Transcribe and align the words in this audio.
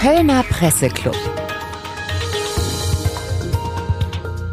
Kölner 0.00 0.42
Presseclub. 0.44 1.14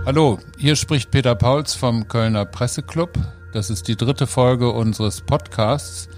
Hallo, 0.06 0.40
hier 0.58 0.76
spricht 0.76 1.10
Peter 1.10 1.36
Pauls 1.36 1.74
vom 1.74 2.10
Kölner 2.10 2.44
Presseclub. 2.44 3.12
Das 3.54 3.70
ist 3.70 3.88
die 3.88 3.96
dritte 3.96 4.28
Folge 4.28 4.70
unseres 4.70 5.22
Podcasts. 5.22 6.10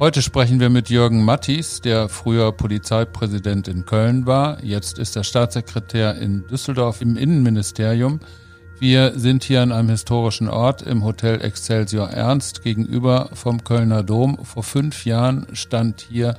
Heute 0.00 0.20
sprechen 0.20 0.58
wir 0.58 0.68
mit 0.68 0.90
Jürgen 0.90 1.24
Mattis, 1.24 1.80
der 1.80 2.08
früher 2.08 2.50
Polizeipräsident 2.50 3.68
in 3.68 3.86
Köln 3.86 4.26
war. 4.26 4.60
Jetzt 4.64 4.98
ist 4.98 5.14
er 5.14 5.22
Staatssekretär 5.22 6.16
in 6.16 6.44
Düsseldorf 6.48 7.02
im 7.02 7.16
Innenministerium. 7.16 8.18
Wir 8.80 9.16
sind 9.16 9.44
hier 9.44 9.62
an 9.62 9.70
einem 9.70 9.90
historischen 9.90 10.48
Ort 10.48 10.82
im 10.82 11.04
Hotel 11.04 11.40
Excelsior 11.40 12.10
Ernst 12.10 12.64
gegenüber 12.64 13.30
vom 13.32 13.62
Kölner 13.62 14.02
Dom. 14.02 14.44
Vor 14.44 14.64
fünf 14.64 15.04
Jahren 15.06 15.46
stand 15.52 16.00
hier 16.00 16.36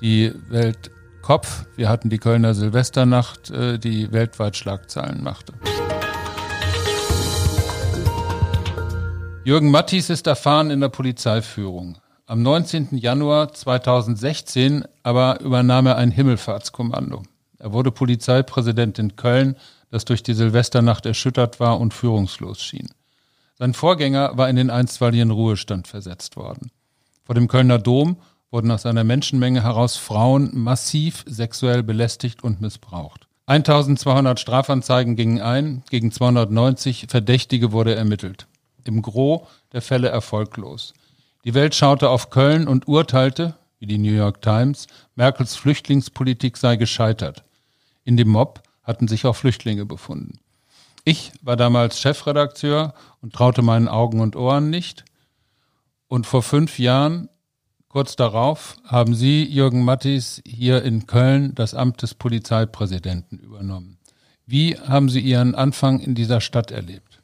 die 0.00 0.32
Weltkopf. 1.24 1.64
Wir 1.74 1.88
hatten 1.88 2.10
die 2.10 2.18
Kölner 2.18 2.52
Silvesternacht, 2.52 3.48
äh, 3.48 3.78
die 3.78 4.12
weltweit 4.12 4.58
Schlagzeilen 4.58 5.22
machte. 5.22 5.54
Jürgen 9.42 9.70
Mattis 9.70 10.10
ist 10.10 10.26
erfahren 10.26 10.70
in 10.70 10.82
der 10.82 10.90
Polizeiführung. 10.90 11.96
Am 12.26 12.42
19. 12.42 12.98
Januar 12.98 13.54
2016 13.54 14.84
aber 15.02 15.40
übernahm 15.40 15.86
er 15.86 15.96
ein 15.96 16.10
Himmelfahrtskommando. 16.10 17.22
Er 17.58 17.72
wurde 17.72 17.90
Polizeipräsident 17.90 18.98
in 18.98 19.16
Köln 19.16 19.56
das 19.90 20.04
durch 20.04 20.22
die 20.22 20.34
Silvesternacht 20.34 21.06
erschüttert 21.06 21.58
war 21.58 21.80
und 21.80 21.94
führungslos 21.94 22.60
schien. 22.60 22.90
Sein 23.58 23.72
Vorgänger 23.72 24.36
war 24.36 24.50
in 24.50 24.56
den 24.56 24.68
einstweiligen 24.68 25.30
Ruhestand 25.30 25.88
versetzt 25.88 26.36
worden. 26.36 26.70
Vor 27.24 27.34
dem 27.34 27.48
Kölner 27.48 27.78
Dom 27.78 28.18
wurden 28.50 28.70
aus 28.70 28.86
einer 28.86 29.04
Menschenmenge 29.04 29.62
heraus 29.62 29.96
Frauen 29.96 30.50
massiv 30.52 31.24
sexuell 31.26 31.82
belästigt 31.82 32.44
und 32.44 32.60
missbraucht. 32.60 33.26
1200 33.46 34.40
Strafanzeigen 34.40 35.16
gingen 35.16 35.40
ein, 35.40 35.82
gegen 35.90 36.10
290 36.10 37.06
Verdächtige 37.08 37.72
wurde 37.72 37.94
ermittelt. 37.94 38.46
Im 38.84 39.02
Gros 39.02 39.42
der 39.72 39.82
Fälle 39.82 40.08
erfolglos. 40.08 40.94
Die 41.44 41.52
Welt 41.52 41.74
schaute 41.74 42.08
auf 42.08 42.30
Köln 42.30 42.66
und 42.66 42.88
urteilte, 42.88 43.54
wie 43.78 43.86
die 43.86 43.98
New 43.98 44.12
York 44.12 44.40
Times, 44.40 44.86
Merkels 45.14 45.56
Flüchtlingspolitik 45.56 46.56
sei 46.56 46.76
gescheitert. 46.76 47.44
In 48.04 48.16
dem 48.16 48.28
Mob 48.28 48.62
hatten 48.82 49.08
sich 49.08 49.26
auch 49.26 49.36
Flüchtlinge 49.36 49.84
befunden. 49.84 50.38
Ich 51.04 51.32
war 51.42 51.56
damals 51.56 52.00
Chefredakteur 52.00 52.94
und 53.20 53.34
traute 53.34 53.60
meinen 53.60 53.88
Augen 53.88 54.20
und 54.20 54.36
Ohren 54.36 54.70
nicht. 54.70 55.04
Und 56.08 56.26
vor 56.26 56.42
fünf 56.42 56.78
Jahren, 56.78 57.28
kurz 57.94 58.16
darauf, 58.16 58.76
haben 58.82 59.14
Sie, 59.14 59.44
Jürgen 59.44 59.84
Mattis, 59.84 60.42
hier 60.44 60.82
in 60.82 61.06
Köln 61.06 61.54
das 61.54 61.74
Amt 61.74 62.02
des 62.02 62.14
Polizeipräsidenten 62.14 63.38
übernommen. 63.38 63.98
Wie 64.46 64.76
haben 64.76 65.08
Sie 65.08 65.20
Ihren 65.20 65.54
Anfang 65.54 66.00
in 66.00 66.16
dieser 66.16 66.40
Stadt 66.40 66.72
erlebt? 66.72 67.22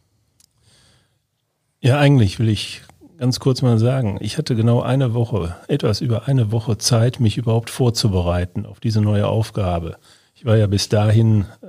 Ja, 1.81 1.99
eigentlich 1.99 2.39
will 2.39 2.49
ich 2.49 2.83
ganz 3.19 3.41
kurz 3.41 3.63
mal 3.63 3.81
sagen, 3.81 4.19
ich 4.21 4.39
hatte 4.39 4.55
genau 4.55 4.81
eine 4.81 5.13
Woche, 5.13 5.57
etwas 5.67 6.01
über 6.01 6.29
eine 6.29 6.53
Woche 6.53 6.79
Zeit, 6.79 7.19
mich 7.19 7.37
überhaupt 7.37 7.69
vorzubereiten 7.69 8.65
auf 8.65 8.79
diese 8.79 9.01
neue 9.01 9.27
Aufgabe. 9.27 9.97
Ich 10.37 10.45
war 10.45 10.57
ja 10.57 10.69
bis 10.69 10.89
dahin 10.89 11.47
äh, 11.63 11.67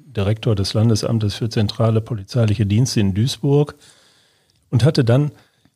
Direktor 0.00 0.56
des 0.56 0.74
Landesamtes 0.74 1.36
für 1.36 1.50
zentrale 1.50 2.00
polizeiliche 2.00 2.66
Dienste 2.66 2.98
in 2.98 3.14
Duisburg 3.14 3.76
und 4.70 4.82
hatte 4.84 5.04
dann 5.04 5.30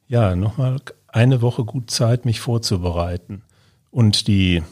ja 0.09 0.35
nochmal 0.35 0.81
eine 1.15 1.43
Woche 1.43 1.65
gut 1.65 1.91
Zeit, 1.91 2.25
mich 2.25 2.41
vorzubereiten. 2.41 3.43
Und 3.91 4.27
die 4.27 4.63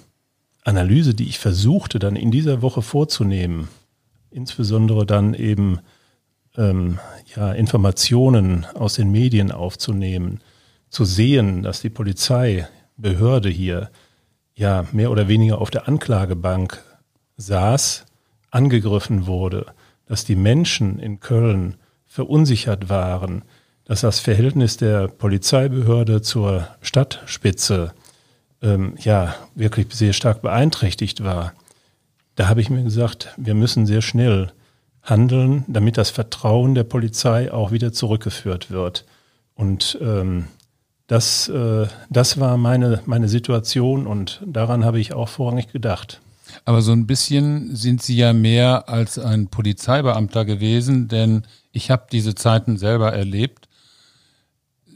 Analyse, 0.65 1.15
die 1.15 1.29
ich 1.29 1.39
versuchte 1.39 2.01
dann 2.01 2.17
in 2.17 2.33
dieser 2.33 2.62
Woche 2.62 2.83
vorzunehmen, 2.83 3.69
insbesondere 4.31 5.07
dann 5.07 5.35
eben 5.35 5.79
ähm, 6.57 6.98
ja, 7.36 7.52
Informationen 7.52 8.67
aus 8.75 8.95
den 8.95 9.13
Medien 9.13 9.52
aufzunehmen, 9.52 10.41
zu 10.91 11.05
sehen, 11.05 11.63
dass 11.63 11.81
die 11.81 11.91
Polizeibehörde 11.91 13.48
hier 13.48 13.91
ja 14.55 14.85
mehr 14.91 15.13
oder 15.13 15.29
weniger 15.29 15.61
auf 15.61 15.70
der 15.70 15.86
Anklagebank 15.86 16.83
saß, 17.36 18.05
angegriffen 18.51 19.27
wurde, 19.27 19.67
dass 20.07 20.25
die 20.25 20.36
Menschen 20.36 20.98
in 20.98 21.20
Köln 21.20 21.77
verunsichert 22.05 22.89
waren, 22.89 23.45
dass 23.85 24.03
das 24.03 24.20
Verhältnis 24.20 24.77
der 24.77 25.09
Polizeibehörde 25.09 26.23
zur 26.23 26.69
Stadtspitze 26.81 27.93
ähm, 28.63 28.95
ja 29.01 29.35
wirklich 29.55 29.93
sehr 29.93 30.13
stark 30.13 30.43
beeinträchtigt 30.43 31.25
war. 31.25 31.53
Da 32.37 32.48
habe 32.48 32.61
ich 32.61 32.70
mir 32.70 32.83
gesagt, 32.83 33.29
wir 33.37 33.55
müssen 33.55 33.87
sehr 33.87 34.03
schnell 34.03 34.53
handeln, 35.03 35.65
damit 35.67 35.98
das 35.98 36.11
Vertrauen 36.11 36.75
der 36.75 36.85
Polizei 36.85 37.53
auch 37.53 37.73
wieder 37.73 37.93
zurückgeführt 37.93 38.70
wird. 38.70 39.05
Und 39.55 39.99
ähm, 40.01 40.47
das, 41.09 41.49
äh, 41.49 41.87
das 42.09 42.41
war 42.41 42.57
meine, 42.57 43.03
meine 43.07 43.29
Situation 43.29 44.07
und 44.07 44.41
daran 44.47 44.85
habe 44.85 45.01
ich 45.01 45.13
auch 45.13 45.29
vorrangig 45.29 45.73
gedacht. 45.73 46.20
Aber 46.64 46.83
so 46.83 46.93
ein 46.93 47.07
bisschen 47.07 47.75
sind 47.75 48.03
Sie 48.03 48.17
ja 48.17 48.33
mehr 48.33 48.89
als 48.89 49.19
ein 49.19 49.49
Polizeibeamter 49.49 50.45
gewesen, 50.45 51.09
denn 51.09 51.43
ich 51.73 51.91
habe 51.91 52.07
diese 52.11 52.35
Zeiten 52.35 52.77
selber 52.77 53.13
erlebt. 53.13 53.69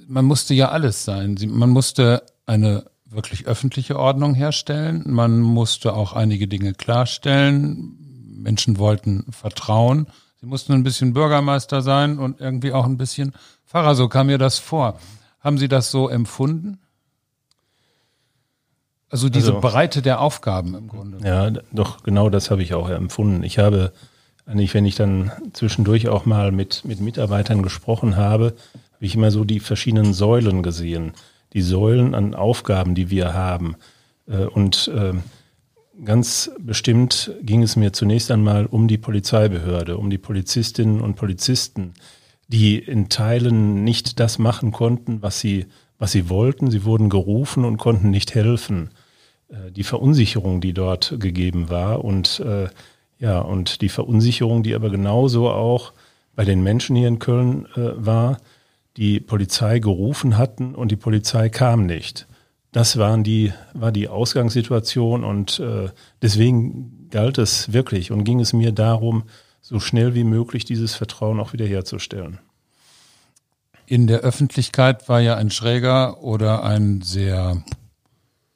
Man 0.07 0.25
musste 0.25 0.55
ja 0.55 0.71
alles 0.71 1.05
sein. 1.05 1.37
Man 1.49 1.71
musste 1.71 2.23
eine 2.47 2.85
wirklich 3.05 3.47
öffentliche 3.47 3.99
Ordnung 3.99 4.35
herstellen. 4.35 5.03
Man 5.07 5.41
musste 5.41 5.95
auch 5.95 6.13
einige 6.13 6.49
Dinge 6.49 6.75
klarstellen. 6.75 7.97
Menschen 8.39 8.79
wollten 8.79 9.27
vertrauen. 9.31 10.07
Sie 10.41 10.47
mussten 10.47 10.73
ein 10.73 10.83
bisschen 10.83 11.13
Bürgermeister 11.13 11.83
sein 11.83 12.19
und 12.19 12.41
irgendwie 12.41 12.73
auch 12.73 12.85
ein 12.85 12.99
bisschen 12.99 13.33
Pfarrer. 13.65 13.95
So 13.95 14.09
kam 14.09 14.27
mir 14.29 14.39
das 14.39 14.59
vor. 14.59 14.99
Haben 15.41 15.59
Sie 15.59 15.69
das 15.69 15.91
so 15.91 16.09
empfunden? 16.09 16.79
Also 19.09 19.29
diese 19.29 19.55
also, 19.55 19.61
Breite 19.61 20.03
der 20.03 20.21
Aufgaben 20.21 20.75
im 20.75 20.89
Grunde. 20.89 21.27
Ja, 21.27 21.51
doch, 21.73 22.03
genau 22.03 22.29
das 22.29 22.51
habe 22.51 22.63
ich 22.63 22.75
auch 22.75 22.89
empfunden. 22.91 23.43
Ich 23.45 23.59
habe 23.59 23.93
eigentlich, 24.47 24.75
wenn 24.75 24.87
ich 24.87 24.95
dann 24.95 25.33
zwischendurch 25.53 26.09
auch 26.09 26.25
mal 26.25 26.53
mit, 26.53 26.85
mit 26.85 27.01
Mitarbeitern 27.01 27.63
gesprochen 27.63 28.17
habe, 28.17 28.55
habe 28.95 29.05
ich 29.05 29.15
immer 29.15 29.31
so 29.31 29.45
die 29.45 29.61
verschiedenen 29.61 30.15
Säulen 30.15 30.63
gesehen. 30.63 31.13
Die 31.53 31.63
Säulen 31.63 32.15
an 32.15 32.35
Aufgaben, 32.35 32.95
die 32.95 33.11
wir 33.11 33.35
haben. 33.35 33.77
Äh, 34.29 34.45
und 34.45 34.91
ähm, 34.95 35.23
ganz 36.05 36.51
bestimmt 36.59 37.33
ging 37.43 37.63
es 37.63 37.77
mir 37.77 37.93
zunächst 37.93 38.31
einmal 38.31 38.67
um 38.67 38.89
die 38.89 38.99
Polizeibehörde, 38.99 39.99
um 39.99 40.11
die 40.11 40.19
Polizistinnen 40.19 41.01
und 41.01 41.17
Polizisten, 41.17 41.95
die 42.49 42.79
in 42.79 43.09
Teilen 43.09 43.85
nicht 43.85 44.21
das 44.21 44.39
machen 44.39 44.71
konnten, 44.71 45.23
was 45.23 45.41
sie 45.41 45.67
was 45.99 46.13
sie 46.13 46.29
wollten. 46.29 46.71
Sie 46.71 46.85
wurden 46.85 47.09
gerufen 47.09 47.65
und 47.65 47.79
konnten 47.79 48.11
nicht 48.11 48.35
helfen. 48.35 48.91
Äh, 49.49 49.71
die 49.73 49.85
Verunsicherung, 49.85 50.61
die 50.61 50.73
dort 50.73 51.17
gegeben 51.19 51.71
war 51.71 52.05
und 52.05 52.41
äh, 52.41 52.69
ja, 53.19 53.39
und 53.39 53.81
die 53.81 53.89
Verunsicherung, 53.89 54.63
die 54.63 54.75
aber 54.75 54.91
genauso 54.91 55.51
auch 55.51 55.93
bei 56.35 56.45
den 56.45 56.63
Menschen 56.63 56.97
hier 56.97 57.09
in 57.09 57.19
Köln 57.19 57.67
äh, 57.75 57.93
war, 57.97 58.39
die 58.97 59.21
Polizei 59.21 59.79
gerufen 59.79 60.37
hatten 60.37 60.75
und 60.75 60.91
die 60.91 60.97
Polizei 60.97 61.49
kam 61.49 61.87
nicht. 61.87 62.27
Das 62.73 62.99
waren 62.99 63.25
die, 63.25 63.53
war 63.73 63.91
die 63.91 64.09
Ausgangssituation 64.09 65.25
und 65.25 65.61
äh, 65.61 65.89
deswegen 66.21 67.09
galt 67.11 67.39
es 67.39 67.73
wirklich 67.73 68.13
und 68.13 68.25
ging 68.25 68.41
es 68.41 68.53
mir 68.53 68.73
darum, 68.73 69.25
so 69.63 69.81
schnell 69.81 70.15
wie 70.15 70.25
möglich 70.25 70.65
dieses 70.65 70.95
Vertrauen 70.95 71.41
auch 71.41 71.53
wiederherzustellen. 71.53 72.39
In 73.87 74.07
der 74.07 74.21
Öffentlichkeit 74.21 75.09
war 75.09 75.21
ja 75.21 75.37
ein 75.37 75.51
schräger 75.51 76.23
oder 76.23 76.65
ein 76.65 77.03
sehr 77.03 77.63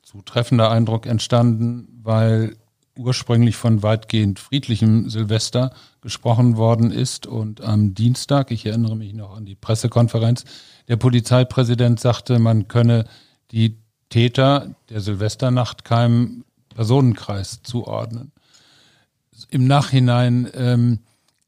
zutreffender 0.02 0.70
Eindruck 0.70 1.06
entstanden, 1.06 1.88
weil 2.02 2.56
ursprünglich 3.00 3.56
von 3.56 3.82
weitgehend 3.82 4.38
friedlichem 4.38 5.08
Silvester 5.08 5.73
gesprochen 6.00 6.56
worden 6.56 6.91
ist 6.91 7.26
und 7.26 7.62
am 7.62 7.94
Dienstag, 7.94 8.50
ich 8.50 8.67
erinnere 8.67 8.97
mich 8.97 9.14
noch 9.14 9.37
an 9.37 9.47
die 9.47 9.55
Pressekonferenz, 9.55 10.44
der 10.88 10.97
Polizeipräsident 10.97 11.99
sagte, 12.00 12.38
man 12.38 12.69
könne 12.69 13.06
die 13.50 13.76
Täter 14.11 14.75
der 14.88 15.00
Silvesternacht 15.00 15.85
keinem 15.85 16.44
Personenkreis 16.75 17.62
zuordnen. 17.62 18.32
Im 19.49 19.67
Nachhinein 19.67 20.49
ähm, 20.55 20.99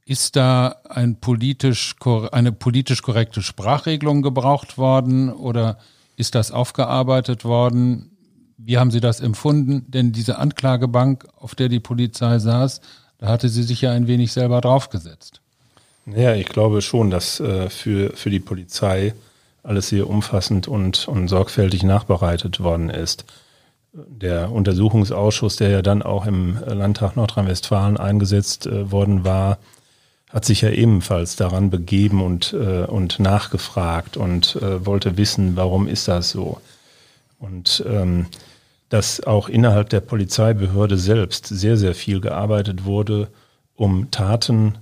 ist 0.04 0.37
da 0.37 0.76
ein 0.88 1.16
politisch, 1.16 1.94
eine 2.32 2.52
politisch 2.52 3.02
korrekte 3.02 3.43
Sprachregelung 3.43 4.22
gebraucht 4.22 4.78
worden 4.78 5.31
oder 5.31 5.78
ist 6.16 6.34
das 6.34 6.50
aufgearbeitet 6.50 7.44
worden? 7.44 8.12
Wie 8.64 8.79
haben 8.79 8.91
Sie 8.91 9.00
das 9.00 9.20
empfunden? 9.20 9.85
Denn 9.88 10.12
diese 10.12 10.38
Anklagebank, 10.38 11.26
auf 11.37 11.55
der 11.55 11.69
die 11.69 11.81
Polizei 11.81 12.38
saß, 12.38 12.81
da 13.19 13.29
hatte 13.29 13.49
sie 13.49 13.62
sich 13.62 13.81
ja 13.81 13.93
ein 13.93 14.09
wenig 14.09 14.32
selber 14.32 14.61
draufgesetzt. 14.61 15.41
Ja, 16.06 16.35
ich 16.35 16.49
glaube 16.49 16.82
schon, 16.82 17.11
dass 17.11 17.38
äh, 17.38 17.70
für, 17.70 18.17
für 18.17 18.31
die 18.31 18.41
Polizei 18.41 19.14
alles 19.62 19.88
sehr 19.88 20.11
umfassend 20.11 20.67
und, 20.67 21.06
und 21.06 21.29
sorgfältig 21.29 21.85
nachbereitet 21.85 22.61
worden 22.61 22.91
ist. 22.91 23.25
der 23.93 24.50
Untersuchungsausschuss, 24.50 25.56
der 25.56 25.70
ja 25.70 25.82
dann 25.82 26.03
auch 26.03 26.26
im 26.26 26.59
Landtag 26.67 27.14
Nordrhein-Westfalen 27.14 27.97
eingesetzt 27.97 28.67
äh, 28.67 28.91
worden 28.91 29.25
war, 29.25 29.59
hat 30.31 30.44
sich 30.47 30.62
ja 30.62 30.70
ebenfalls 30.70 31.37
daran 31.37 31.69
begeben 31.70 32.23
und, 32.23 32.55
äh, 32.55 32.85
und 32.87 33.20
nachgefragt 33.20 34.17
und 34.17 34.56
äh, 34.56 34.85
wollte 34.87 35.19
wissen, 35.19 35.56
warum 35.56 35.87
ist 35.87 36.09
das 36.09 36.31
so. 36.31 36.61
Und 37.38 37.85
ähm, 37.87 38.26
dass 38.92 39.22
auch 39.22 39.48
innerhalb 39.48 39.88
der 39.88 40.00
Polizeibehörde 40.00 40.98
selbst 40.98 41.46
sehr, 41.46 41.78
sehr 41.78 41.94
viel 41.94 42.20
gearbeitet 42.20 42.84
wurde, 42.84 43.28
um 43.74 44.10
Taten 44.10 44.76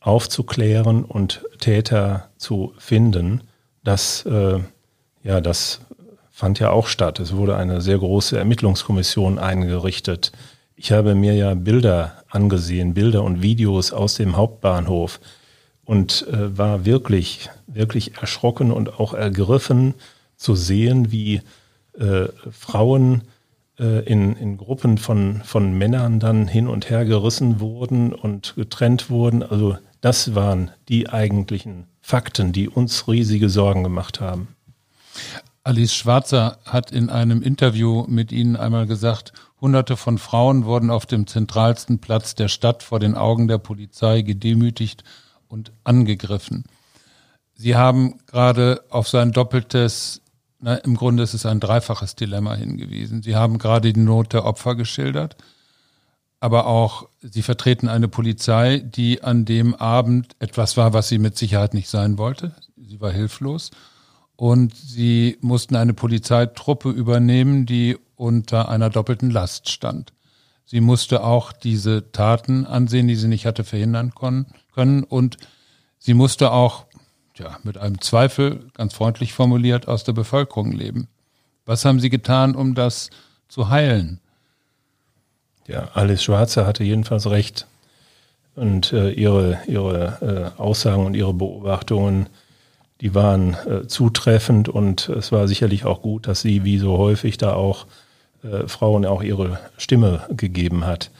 aufzuklären 0.00 1.04
und 1.04 1.44
Täter 1.58 2.30
zu 2.38 2.72
finden, 2.78 3.42
das, 3.84 4.24
äh, 4.24 4.60
ja, 5.22 5.42
das 5.42 5.82
fand 6.30 6.58
ja 6.58 6.70
auch 6.70 6.86
statt. 6.86 7.20
Es 7.20 7.36
wurde 7.36 7.54
eine 7.54 7.82
sehr 7.82 7.98
große 7.98 8.38
Ermittlungskommission 8.38 9.38
eingerichtet. 9.38 10.32
Ich 10.74 10.90
habe 10.90 11.14
mir 11.14 11.34
ja 11.34 11.52
Bilder 11.52 12.14
angesehen, 12.30 12.94
Bilder 12.94 13.22
und 13.24 13.42
Videos 13.42 13.92
aus 13.92 14.14
dem 14.14 14.38
Hauptbahnhof 14.38 15.20
und 15.84 16.26
äh, 16.28 16.56
war 16.56 16.86
wirklich, 16.86 17.50
wirklich 17.66 18.16
erschrocken 18.22 18.72
und 18.72 18.98
auch 18.98 19.12
ergriffen 19.12 19.92
zu 20.36 20.54
sehen, 20.54 21.12
wie 21.12 21.42
äh, 21.98 22.28
Frauen 22.50 23.20
äh, 23.80 24.04
in, 24.04 24.36
in 24.36 24.58
Gruppen 24.58 24.98
von, 24.98 25.42
von 25.42 25.72
Männern 25.72 26.20
dann 26.20 26.46
hin 26.46 26.68
und 26.68 26.90
her 26.90 27.04
gerissen 27.04 27.60
wurden 27.60 28.12
und 28.12 28.54
getrennt 28.54 29.10
wurden. 29.10 29.42
Also 29.42 29.78
das 30.00 30.34
waren 30.34 30.70
die 30.88 31.08
eigentlichen 31.08 31.86
Fakten, 32.00 32.52
die 32.52 32.68
uns 32.68 33.08
riesige 33.08 33.48
Sorgen 33.48 33.82
gemacht 33.82 34.20
haben. 34.20 34.54
Alice 35.62 35.94
Schwarzer 35.94 36.58
hat 36.64 36.90
in 36.90 37.10
einem 37.10 37.42
Interview 37.42 38.04
mit 38.06 38.32
Ihnen 38.32 38.56
einmal 38.56 38.86
gesagt, 38.86 39.32
Hunderte 39.60 39.96
von 39.96 40.18
Frauen 40.18 40.64
wurden 40.64 40.90
auf 40.90 41.04
dem 41.04 41.26
zentralsten 41.26 41.98
Platz 41.98 42.34
der 42.34 42.48
Stadt 42.48 42.82
vor 42.82 42.98
den 42.98 43.14
Augen 43.14 43.46
der 43.46 43.58
Polizei 43.58 44.22
gedemütigt 44.22 45.04
und 45.48 45.72
angegriffen. 45.84 46.64
Sie 47.54 47.76
haben 47.76 48.20
gerade 48.26 48.84
auf 48.88 49.06
sein 49.06 49.32
doppeltes, 49.32 50.19
na, 50.60 50.76
im 50.76 50.96
Grunde 50.96 51.22
ist 51.22 51.34
es 51.34 51.46
ein 51.46 51.60
dreifaches 51.60 52.14
Dilemma 52.16 52.54
hingewiesen. 52.54 53.22
Sie 53.22 53.36
haben 53.36 53.58
gerade 53.58 53.92
die 53.92 54.00
Not 54.00 54.32
der 54.32 54.44
Opfer 54.44 54.74
geschildert, 54.74 55.36
aber 56.40 56.66
auch 56.66 57.08
Sie 57.22 57.42
vertreten 57.42 57.88
eine 57.88 58.08
Polizei, 58.08 58.78
die 58.78 59.22
an 59.22 59.44
dem 59.44 59.74
Abend 59.74 60.34
etwas 60.38 60.78
war, 60.78 60.94
was 60.94 61.08
sie 61.08 61.18
mit 61.18 61.36
Sicherheit 61.36 61.74
nicht 61.74 61.88
sein 61.88 62.16
wollte. 62.16 62.54
Sie 62.76 63.00
war 63.00 63.12
hilflos 63.12 63.70
und 64.36 64.74
sie 64.74 65.36
mussten 65.42 65.76
eine 65.76 65.92
Polizeitruppe 65.92 66.88
übernehmen, 66.90 67.66
die 67.66 67.98
unter 68.16 68.70
einer 68.70 68.88
doppelten 68.88 69.30
Last 69.30 69.68
stand. 69.68 70.14
Sie 70.64 70.80
musste 70.80 71.22
auch 71.22 71.52
diese 71.52 72.10
Taten 72.12 72.64
ansehen, 72.64 73.06
die 73.06 73.16
sie 73.16 73.28
nicht 73.28 73.44
hatte 73.44 73.64
verhindern 73.64 74.14
können 74.14 75.04
und 75.04 75.36
sie 75.98 76.14
musste 76.14 76.52
auch 76.52 76.86
ja, 77.40 77.58
mit 77.62 77.78
einem 77.78 78.00
Zweifel, 78.00 78.70
ganz 78.74 78.94
freundlich 78.94 79.32
formuliert, 79.32 79.88
aus 79.88 80.04
der 80.04 80.12
Bevölkerung 80.12 80.72
leben. 80.72 81.08
Was 81.66 81.84
haben 81.84 82.00
Sie 82.00 82.10
getan, 82.10 82.54
um 82.54 82.74
das 82.74 83.10
zu 83.48 83.68
heilen? 83.68 84.20
Ja, 85.66 85.88
Alice 85.94 86.22
Schwarzer 86.22 86.66
hatte 86.66 86.84
jedenfalls 86.84 87.28
recht. 87.28 87.66
Und 88.54 88.92
äh, 88.92 89.10
ihre, 89.10 89.58
ihre 89.66 90.52
äh, 90.56 90.60
Aussagen 90.60 91.06
und 91.06 91.14
ihre 91.14 91.32
Beobachtungen 91.32 92.28
die 93.00 93.14
waren 93.14 93.54
äh, 93.66 93.86
zutreffend 93.86 94.68
und 94.68 95.08
es 95.08 95.32
war 95.32 95.48
sicherlich 95.48 95.84
auch 95.84 96.02
gut, 96.02 96.26
dass 96.26 96.42
sie 96.42 96.64
wie 96.64 96.78
so 96.78 96.98
häufig 96.98 97.38
da 97.38 97.54
auch 97.54 97.86
äh, 98.42 98.68
Frauen 98.68 99.06
auch 99.06 99.22
ihre 99.22 99.58
Stimme 99.78 100.26
gegeben 100.30 100.84
hat. 100.84 101.10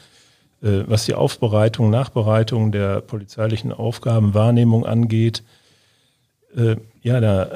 Äh, 0.62 0.82
was 0.86 1.06
die 1.06 1.14
Aufbereitung, 1.14 1.88
Nachbereitung 1.88 2.70
der 2.70 3.00
polizeilichen 3.00 3.72
Aufgabenwahrnehmung 3.72 4.84
angeht, 4.84 5.42
äh, 6.56 6.76
ja, 7.02 7.20
da 7.20 7.50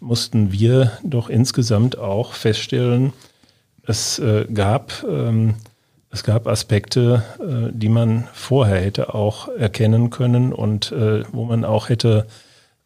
mussten 0.00 0.52
wir 0.52 0.92
doch 1.02 1.28
insgesamt 1.28 1.98
auch 1.98 2.32
feststellen, 2.32 3.12
es 3.86 4.18
äh, 4.18 4.46
gab 4.52 5.04
ähm, 5.08 5.56
es 6.10 6.22
gab 6.22 6.46
Aspekte, 6.46 7.24
äh, 7.40 7.72
die 7.72 7.88
man 7.88 8.28
vorher 8.32 8.80
hätte 8.80 9.14
auch 9.14 9.48
erkennen 9.48 10.10
können 10.10 10.52
und 10.52 10.92
wo 10.92 11.44
man 11.44 11.64
auch 11.64 11.88
hätte 11.88 12.26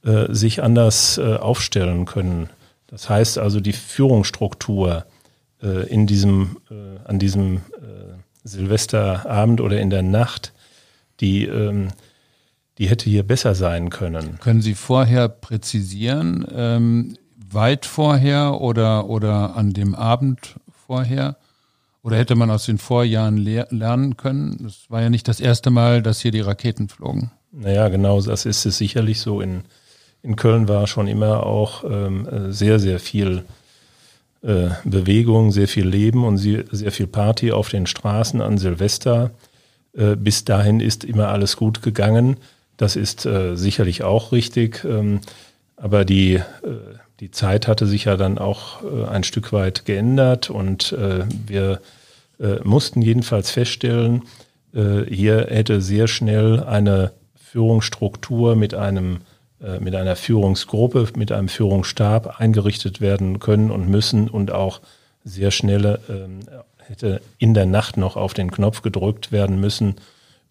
äh, 0.04 0.32
sich 0.32 0.62
anders 0.62 1.18
äh, 1.18 1.34
aufstellen 1.36 2.06
können. 2.06 2.48
Das 2.86 3.10
heißt 3.10 3.36
also 3.36 3.58
die 3.58 3.72
Führungsstruktur 3.72 5.04
äh, 5.60 5.88
in 5.88 6.06
diesem, 6.06 6.58
äh, 6.70 7.04
an 7.04 7.18
diesem 7.18 7.56
äh, 7.56 8.14
Silvesterabend 8.44 9.60
oder 9.60 9.80
in 9.80 9.90
der 9.90 10.02
Nacht, 10.02 10.52
die, 11.18 11.46
ähm, 11.46 11.88
die 12.78 12.88
hätte 12.88 13.10
hier 13.10 13.22
besser 13.22 13.54
sein 13.54 13.90
können. 13.90 14.38
Können 14.40 14.62
Sie 14.62 14.74
vorher 14.74 15.28
präzisieren, 15.28 16.46
ähm, 16.54 17.16
weit 17.50 17.86
vorher 17.86 18.60
oder, 18.60 19.08
oder 19.08 19.56
an 19.56 19.72
dem 19.72 19.94
Abend 19.94 20.56
vorher? 20.86 21.36
Oder 22.02 22.16
hätte 22.16 22.36
man 22.36 22.50
aus 22.50 22.64
den 22.64 22.78
Vorjahren 22.78 23.36
lernen 23.36 24.16
können? 24.16 24.56
Das 24.62 24.86
war 24.88 25.02
ja 25.02 25.10
nicht 25.10 25.28
das 25.28 25.40
erste 25.40 25.70
Mal, 25.70 26.02
dass 26.02 26.20
hier 26.20 26.30
die 26.30 26.40
Raketen 26.40 26.88
flogen. 26.88 27.32
Naja, 27.50 27.88
genau, 27.88 28.20
das 28.20 28.46
ist 28.46 28.64
es 28.64 28.78
sicherlich 28.78 29.20
so 29.20 29.40
in 29.40 29.64
in 30.22 30.36
Köln 30.36 30.68
war 30.68 30.86
schon 30.86 31.06
immer 31.06 31.44
auch 31.44 31.84
ähm, 31.84 32.26
sehr, 32.50 32.78
sehr 32.78 32.98
viel 32.98 33.44
äh, 34.42 34.68
Bewegung, 34.84 35.52
sehr 35.52 35.68
viel 35.68 35.86
Leben 35.86 36.24
und 36.24 36.38
sehr, 36.38 36.64
sehr 36.70 36.92
viel 36.92 37.06
Party 37.06 37.52
auf 37.52 37.68
den 37.68 37.86
Straßen 37.86 38.40
an 38.40 38.58
Silvester. 38.58 39.30
Äh, 39.96 40.16
bis 40.16 40.44
dahin 40.44 40.80
ist 40.80 41.04
immer 41.04 41.28
alles 41.28 41.56
gut 41.56 41.82
gegangen. 41.82 42.36
Das 42.78 42.96
ist 42.96 43.26
äh, 43.26 43.54
sicherlich 43.56 44.02
auch 44.02 44.32
richtig. 44.32 44.84
Ähm, 44.84 45.20
aber 45.76 46.06
die, 46.06 46.36
äh, 46.36 46.42
die 47.20 47.30
Zeit 47.30 47.68
hatte 47.68 47.86
sich 47.86 48.04
ja 48.04 48.16
dann 48.16 48.38
auch 48.38 48.82
äh, 48.82 49.04
ein 49.04 49.24
Stück 49.24 49.52
weit 49.52 49.84
geändert 49.84 50.48
und 50.48 50.92
äh, 50.92 51.26
wir 51.46 51.80
mussten 52.62 53.02
jedenfalls 53.02 53.50
feststellen, 53.50 54.22
hier 54.72 55.46
hätte 55.50 55.80
sehr 55.80 56.06
schnell 56.06 56.62
eine 56.62 57.10
Führungsstruktur 57.34 58.54
mit 58.54 58.74
einem 58.74 59.22
äh, 59.60 59.80
mit 59.80 59.96
einer 59.96 60.14
Führungsgruppe, 60.14 61.08
mit 61.16 61.32
einem 61.32 61.48
Führungsstab 61.48 62.38
eingerichtet 62.38 63.00
werden 63.00 63.40
können 63.40 63.72
und 63.72 63.88
müssen 63.88 64.28
und 64.28 64.52
auch 64.52 64.80
sehr 65.24 65.50
schnell 65.50 65.98
ähm, 66.08 66.40
hätte 66.78 67.20
in 67.38 67.54
der 67.54 67.66
Nacht 67.66 67.96
noch 67.96 68.16
auf 68.16 68.34
den 68.34 68.52
Knopf 68.52 68.82
gedrückt 68.82 69.32
werden 69.32 69.60
müssen, 69.60 69.96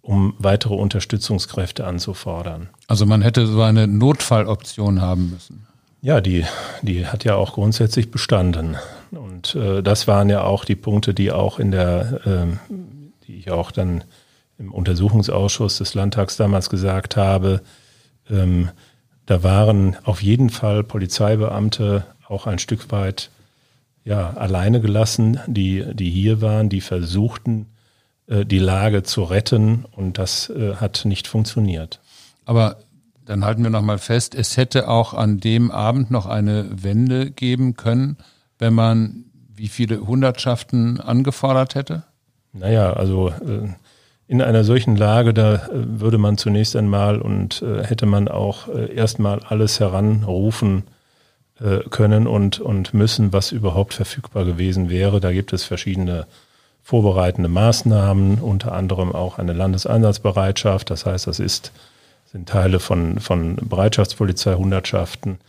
um 0.07 0.35
weitere 0.37 0.73
Unterstützungskräfte 0.73 1.85
anzufordern. 1.85 2.69
Also 2.87 3.05
man 3.05 3.21
hätte 3.21 3.45
so 3.45 3.61
eine 3.61 3.87
Notfalloption 3.87 5.01
haben 5.01 5.31
müssen. 5.31 5.67
Ja, 6.01 6.21
die, 6.21 6.45
die 6.81 7.07
hat 7.07 7.25
ja 7.25 7.35
auch 7.35 7.53
grundsätzlich 7.53 8.09
bestanden. 8.09 8.77
Und 9.11 9.55
äh, 9.55 9.83
das 9.83 10.07
waren 10.07 10.29
ja 10.29 10.43
auch 10.43 10.63
die 10.63 10.77
Punkte, 10.77 11.13
die 11.13 11.33
auch 11.33 11.59
in 11.59 11.71
der, 11.71 12.21
äh, 12.25 12.73
die 13.27 13.35
ich 13.35 13.51
auch 13.51 13.71
dann 13.71 14.05
im 14.57 14.71
Untersuchungsausschuss 14.71 15.79
des 15.79 15.93
Landtags 15.93 16.37
damals 16.37 16.69
gesagt 16.69 17.17
habe, 17.17 17.61
ähm, 18.29 18.69
da 19.25 19.43
waren 19.43 19.97
auf 20.05 20.23
jeden 20.23 20.49
Fall 20.49 20.85
Polizeibeamte 20.85 22.05
auch 22.29 22.47
ein 22.47 22.59
Stück 22.59 22.93
weit 22.93 23.29
ja, 24.05 24.29
alleine 24.31 24.79
gelassen, 24.79 25.41
die, 25.47 25.83
die 25.93 26.09
hier 26.09 26.39
waren, 26.41 26.69
die 26.69 26.79
versuchten, 26.79 27.65
die 28.27 28.59
Lage 28.59 29.03
zu 29.03 29.23
retten 29.23 29.85
und 29.91 30.17
das 30.17 30.49
äh, 30.49 30.75
hat 30.75 31.03
nicht 31.05 31.27
funktioniert. 31.27 32.01
Aber 32.45 32.77
dann 33.25 33.43
halten 33.43 33.63
wir 33.63 33.69
nochmal 33.69 33.97
fest, 33.97 34.35
es 34.35 34.57
hätte 34.57 34.87
auch 34.87 35.13
an 35.13 35.39
dem 35.39 35.71
Abend 35.71 36.11
noch 36.11 36.25
eine 36.25 36.65
Wende 36.71 37.31
geben 37.31 37.75
können, 37.75 38.17
wenn 38.57 38.73
man 38.73 39.25
wie 39.53 39.67
viele 39.67 40.05
Hundertschaften 40.05 41.01
angefordert 41.01 41.75
hätte? 41.75 42.03
Naja, 42.53 42.93
also 42.93 43.29
äh, 43.29 43.67
in 44.27 44.41
einer 44.41 44.63
solchen 44.63 44.95
Lage, 44.95 45.33
da 45.33 45.55
äh, 45.55 45.59
würde 45.71 46.17
man 46.17 46.37
zunächst 46.37 46.75
einmal 46.75 47.21
und 47.21 47.61
äh, 47.61 47.83
hätte 47.83 48.05
man 48.05 48.27
auch 48.27 48.67
äh, 48.67 48.93
erstmal 48.93 49.39
alles 49.39 49.79
heranrufen 49.79 50.83
äh, 51.59 51.79
können 51.89 52.27
und, 52.27 52.59
und 52.59 52.93
müssen, 52.93 53.33
was 53.33 53.51
überhaupt 53.51 53.93
verfügbar 53.93 54.45
gewesen 54.45 54.89
wäre. 54.89 55.19
Da 55.19 55.31
gibt 55.31 55.53
es 55.53 55.63
verschiedene 55.63 56.27
vorbereitende 56.87 57.49
Maßnahmen, 57.49 58.39
unter 58.39 58.71
anderem 58.71 59.13
auch 59.13 59.37
eine 59.39 59.51
Landeseinsatzbereitschaft. 59.51 60.89
Das 60.89 61.05
heißt, 61.05 61.27
das 61.27 61.41
ist, 61.41 61.73
sind 62.31 62.47
Teile 62.47 62.79
von, 62.79 63.19
von 63.19 63.57
Bereitschaftspolizei, 63.57 64.53
Hundertschaften, 64.53 65.39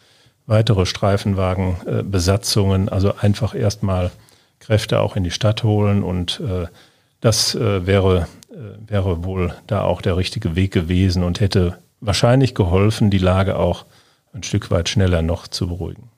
weitere 0.48 0.84
Streifenwagenbesatzungen, 0.84 2.88
also 2.88 3.14
einfach 3.20 3.54
erstmal 3.54 4.10
Kräfte 4.58 4.98
auch 4.98 5.14
in 5.14 5.22
die 5.22 5.30
Stadt 5.30 5.62
holen 5.62 6.02
und 6.02 6.40
äh, 6.40 6.66
das 7.20 7.54
äh, 7.54 7.86
wäre, 7.86 8.26
äh, 8.50 8.90
wäre 8.90 9.22
wohl 9.22 9.54
da 9.68 9.82
auch 9.82 10.02
der 10.02 10.16
richtige 10.16 10.56
Weg 10.56 10.72
gewesen 10.72 11.22
und 11.22 11.38
hätte 11.38 11.78
wahrscheinlich 12.00 12.56
geholfen, 12.56 13.10
die 13.10 13.18
Lage 13.18 13.60
auch 13.60 13.84
ein 14.32 14.42
Stück 14.42 14.72
weit 14.72 14.88
schneller 14.88 15.22
noch 15.22 15.46
zu 15.46 15.68
beruhigen. 15.68 16.10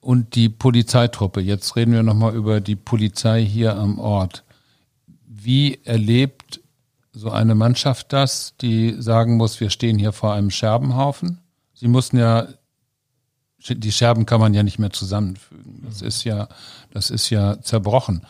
Und 0.00 0.34
die 0.34 0.48
Polizeitruppe. 0.48 1.40
Jetzt 1.40 1.76
reden 1.76 1.92
wir 1.92 2.02
nochmal 2.02 2.34
über 2.34 2.60
die 2.60 2.76
Polizei 2.76 3.44
hier 3.44 3.76
am 3.76 3.98
Ort. 3.98 4.44
Wie 5.26 5.80
erlebt 5.84 6.60
so 7.12 7.30
eine 7.30 7.54
Mannschaft 7.54 8.12
das, 8.12 8.54
die 8.60 8.96
sagen 9.00 9.36
muss, 9.36 9.60
wir 9.60 9.70
stehen 9.70 9.98
hier 9.98 10.12
vor 10.12 10.32
einem 10.32 10.50
Scherbenhaufen? 10.50 11.40
Sie 11.74 11.88
mussten 11.88 12.18
ja, 12.18 12.46
die 13.68 13.92
Scherben 13.92 14.26
kann 14.26 14.40
man 14.40 14.54
ja 14.54 14.62
nicht 14.62 14.78
mehr 14.78 14.90
zusammenfügen. 14.90 15.82
Das 15.84 16.02
ist 16.02 16.24
ja, 16.24 16.48
das 16.90 17.10
ist 17.10 17.30
ja 17.30 17.60
zerbrochen. 17.60 18.22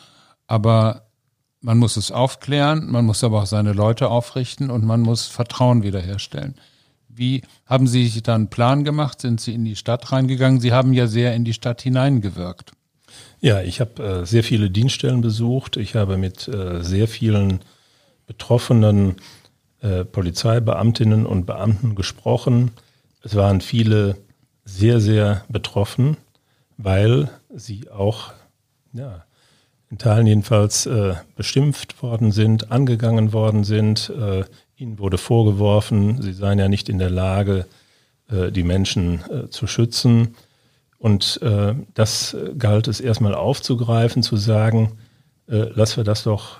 Aber 0.47 1.09
man 1.61 1.77
muss 1.77 1.97
es 1.97 2.11
aufklären, 2.11 2.89
man 2.89 3.05
muss 3.05 3.23
aber 3.23 3.43
auch 3.43 3.45
seine 3.45 3.73
Leute 3.73 4.09
aufrichten 4.09 4.71
und 4.71 4.85
man 4.85 5.01
muss 5.01 5.27
Vertrauen 5.27 5.83
wiederherstellen. 5.83 6.55
Wie 7.19 7.41
haben 7.65 7.85
Sie 7.85 8.07
sich 8.07 8.23
da 8.23 8.33
einen 8.33 8.49
Plan 8.49 8.85
gemacht? 8.85 9.19
Sind 9.19 9.41
Sie 9.41 9.53
in 9.53 9.65
die 9.65 9.75
Stadt 9.75 10.13
reingegangen? 10.13 10.61
Sie 10.61 10.71
haben 10.71 10.93
ja 10.93 11.05
sehr 11.05 11.35
in 11.35 11.43
die 11.43 11.51
Stadt 11.51 11.81
hineingewirkt. 11.81 12.71
Ja, 13.41 13.61
ich 13.61 13.81
habe 13.81 14.21
äh, 14.21 14.25
sehr 14.25 14.41
viele 14.41 14.69
Dienststellen 14.69 15.19
besucht. 15.19 15.75
Ich 15.75 15.95
habe 15.95 16.15
mit 16.15 16.47
äh, 16.47 16.81
sehr 16.81 17.09
vielen 17.09 17.59
betroffenen 18.25 19.17
äh, 19.81 20.05
Polizeibeamtinnen 20.05 21.25
und 21.25 21.45
Beamten 21.45 21.93
gesprochen. 21.95 22.71
Es 23.21 23.35
waren 23.35 23.59
viele 23.59 24.15
sehr, 24.63 25.01
sehr 25.01 25.43
betroffen, 25.49 26.15
weil 26.77 27.29
sie 27.53 27.89
auch, 27.89 28.31
ja, 28.93 29.25
in 29.91 29.97
Teilen 29.97 30.25
jedenfalls 30.25 30.85
äh, 30.85 31.15
beschimpft 31.35 32.01
worden 32.01 32.31
sind, 32.31 32.71
angegangen 32.71 33.33
worden 33.33 33.65
sind, 33.65 34.09
äh, 34.09 34.45
Ihnen 34.79 34.97
wurde 34.97 35.17
vorgeworfen, 35.17 36.21
Sie 36.21 36.31
seien 36.31 36.57
ja 36.57 36.69
nicht 36.69 36.87
in 36.87 36.99
der 36.99 37.09
Lage, 37.09 37.65
äh, 38.31 38.49
die 38.49 38.63
Menschen 38.63 39.19
äh, 39.29 39.49
zu 39.49 39.67
schützen. 39.67 40.35
Und 40.97 41.41
äh, 41.41 41.75
das 41.95 42.35
galt 42.57 42.87
es 42.87 43.01
erstmal 43.01 43.35
aufzugreifen, 43.35 44.23
zu 44.23 44.37
sagen, 44.37 44.93
lass 45.47 45.97
wir 45.97 46.03
das 46.03 46.23
doch 46.23 46.57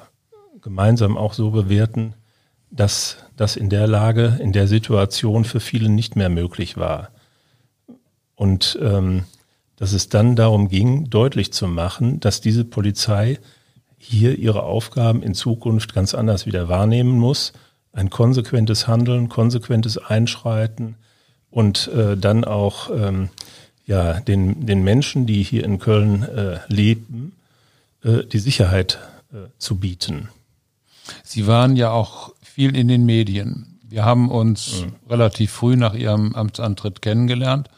gemeinsam 0.61 1.15
auch 1.15 1.33
so 1.33 1.51
bewerten, 1.51 2.15
dass 2.71 3.17
das 3.37 3.55
in 3.55 3.69
der 3.69 3.85
Lage, 3.85 4.39
in 4.41 4.51
der 4.51 4.67
Situation 4.67 5.45
für 5.45 5.59
viele 5.59 5.89
nicht 5.89 6.15
mehr 6.15 6.29
möglich 6.29 6.75
war. 6.75 7.09
Und 8.33 8.79
ähm, 8.81 9.25
dass 9.75 9.93
es 9.93 10.09
dann 10.09 10.35
darum 10.35 10.69
ging, 10.69 11.11
deutlich 11.11 11.53
zu 11.53 11.67
machen, 11.67 12.19
dass 12.19 12.41
diese 12.41 12.65
Polizei 12.65 13.37
hier 13.99 14.39
ihre 14.39 14.63
Aufgaben 14.63 15.21
in 15.21 15.35
Zukunft 15.35 15.93
ganz 15.93 16.15
anders 16.15 16.47
wieder 16.47 16.67
wahrnehmen 16.67 17.19
muss 17.19 17.53
ein 17.99 18.09
konsequentes 18.09 18.87
Handeln, 18.87 19.27
konsequentes 19.27 19.97
Einschreiten 19.97 20.95
und 21.51 21.89
äh, 21.89 22.15
dann 22.15 22.45
auch 22.45 22.89
ähm, 22.89 23.29
ja, 23.85 24.21
den, 24.21 24.65
den 24.65 24.83
Menschen, 24.83 25.25
die 25.25 25.43
hier 25.43 25.65
in 25.65 25.79
Köln 25.79 26.23
äh, 26.23 26.59
leben, 26.67 27.33
äh, 28.03 28.23
die 28.23 28.39
Sicherheit 28.39 28.99
äh, 29.33 29.49
zu 29.57 29.77
bieten. 29.77 30.29
Sie 31.23 31.45
waren 31.45 31.75
ja 31.75 31.91
auch 31.91 32.33
viel 32.41 32.75
in 32.75 32.87
den 32.87 33.05
Medien. 33.05 33.79
Wir 33.83 34.05
haben 34.05 34.31
uns 34.31 34.81
mhm. 34.81 35.09
relativ 35.09 35.51
früh 35.51 35.75
nach 35.75 35.93
Ihrem 35.93 36.35
Amtsantritt 36.35 37.01
kennengelernt 37.01 37.69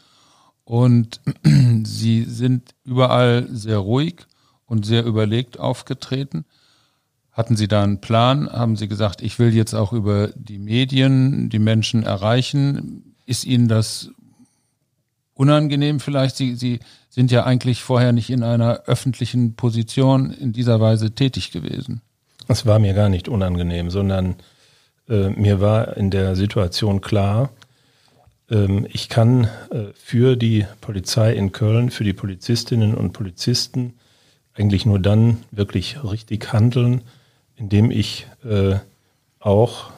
und 0.64 1.20
Sie 1.84 2.24
sind 2.24 2.74
überall 2.84 3.48
sehr 3.50 3.78
ruhig 3.78 4.26
und 4.66 4.86
sehr 4.86 5.04
überlegt 5.04 5.58
aufgetreten. 5.58 6.44
Hatten 7.32 7.56
Sie 7.56 7.66
da 7.66 7.82
einen 7.82 8.00
Plan? 8.00 8.50
Haben 8.50 8.76
Sie 8.76 8.88
gesagt, 8.88 9.22
ich 9.22 9.38
will 9.38 9.54
jetzt 9.54 9.74
auch 9.74 9.92
über 9.92 10.28
die 10.34 10.58
Medien 10.58 11.48
die 11.48 11.58
Menschen 11.58 12.02
erreichen? 12.02 13.14
Ist 13.24 13.44
Ihnen 13.44 13.68
das 13.68 14.10
unangenehm 15.34 15.98
vielleicht? 15.98 16.36
Sie, 16.36 16.54
Sie 16.54 16.80
sind 17.08 17.30
ja 17.30 17.44
eigentlich 17.44 17.82
vorher 17.82 18.12
nicht 18.12 18.30
in 18.30 18.42
einer 18.42 18.82
öffentlichen 18.86 19.54
Position 19.54 20.30
in 20.30 20.52
dieser 20.52 20.80
Weise 20.80 21.14
tätig 21.14 21.52
gewesen. 21.52 22.02
Es 22.48 22.66
war 22.66 22.78
mir 22.78 22.92
gar 22.92 23.08
nicht 23.08 23.28
unangenehm, 23.28 23.90
sondern 23.90 24.36
äh, 25.08 25.30
mir 25.30 25.60
war 25.60 25.96
in 25.96 26.10
der 26.10 26.36
Situation 26.36 27.00
klar, 27.00 27.50
äh, 28.50 28.86
ich 28.88 29.08
kann 29.08 29.44
äh, 29.70 29.92
für 29.94 30.36
die 30.36 30.66
Polizei 30.80 31.32
in 31.34 31.52
Köln, 31.52 31.90
für 31.90 32.04
die 32.04 32.12
Polizistinnen 32.12 32.94
und 32.94 33.12
Polizisten 33.12 33.94
eigentlich 34.54 34.84
nur 34.84 34.98
dann 34.98 35.38
wirklich 35.50 36.04
richtig 36.04 36.52
handeln, 36.52 37.02
indem 37.62 37.92
ich 37.92 38.26
äh, 38.44 38.74
auch 39.38 39.90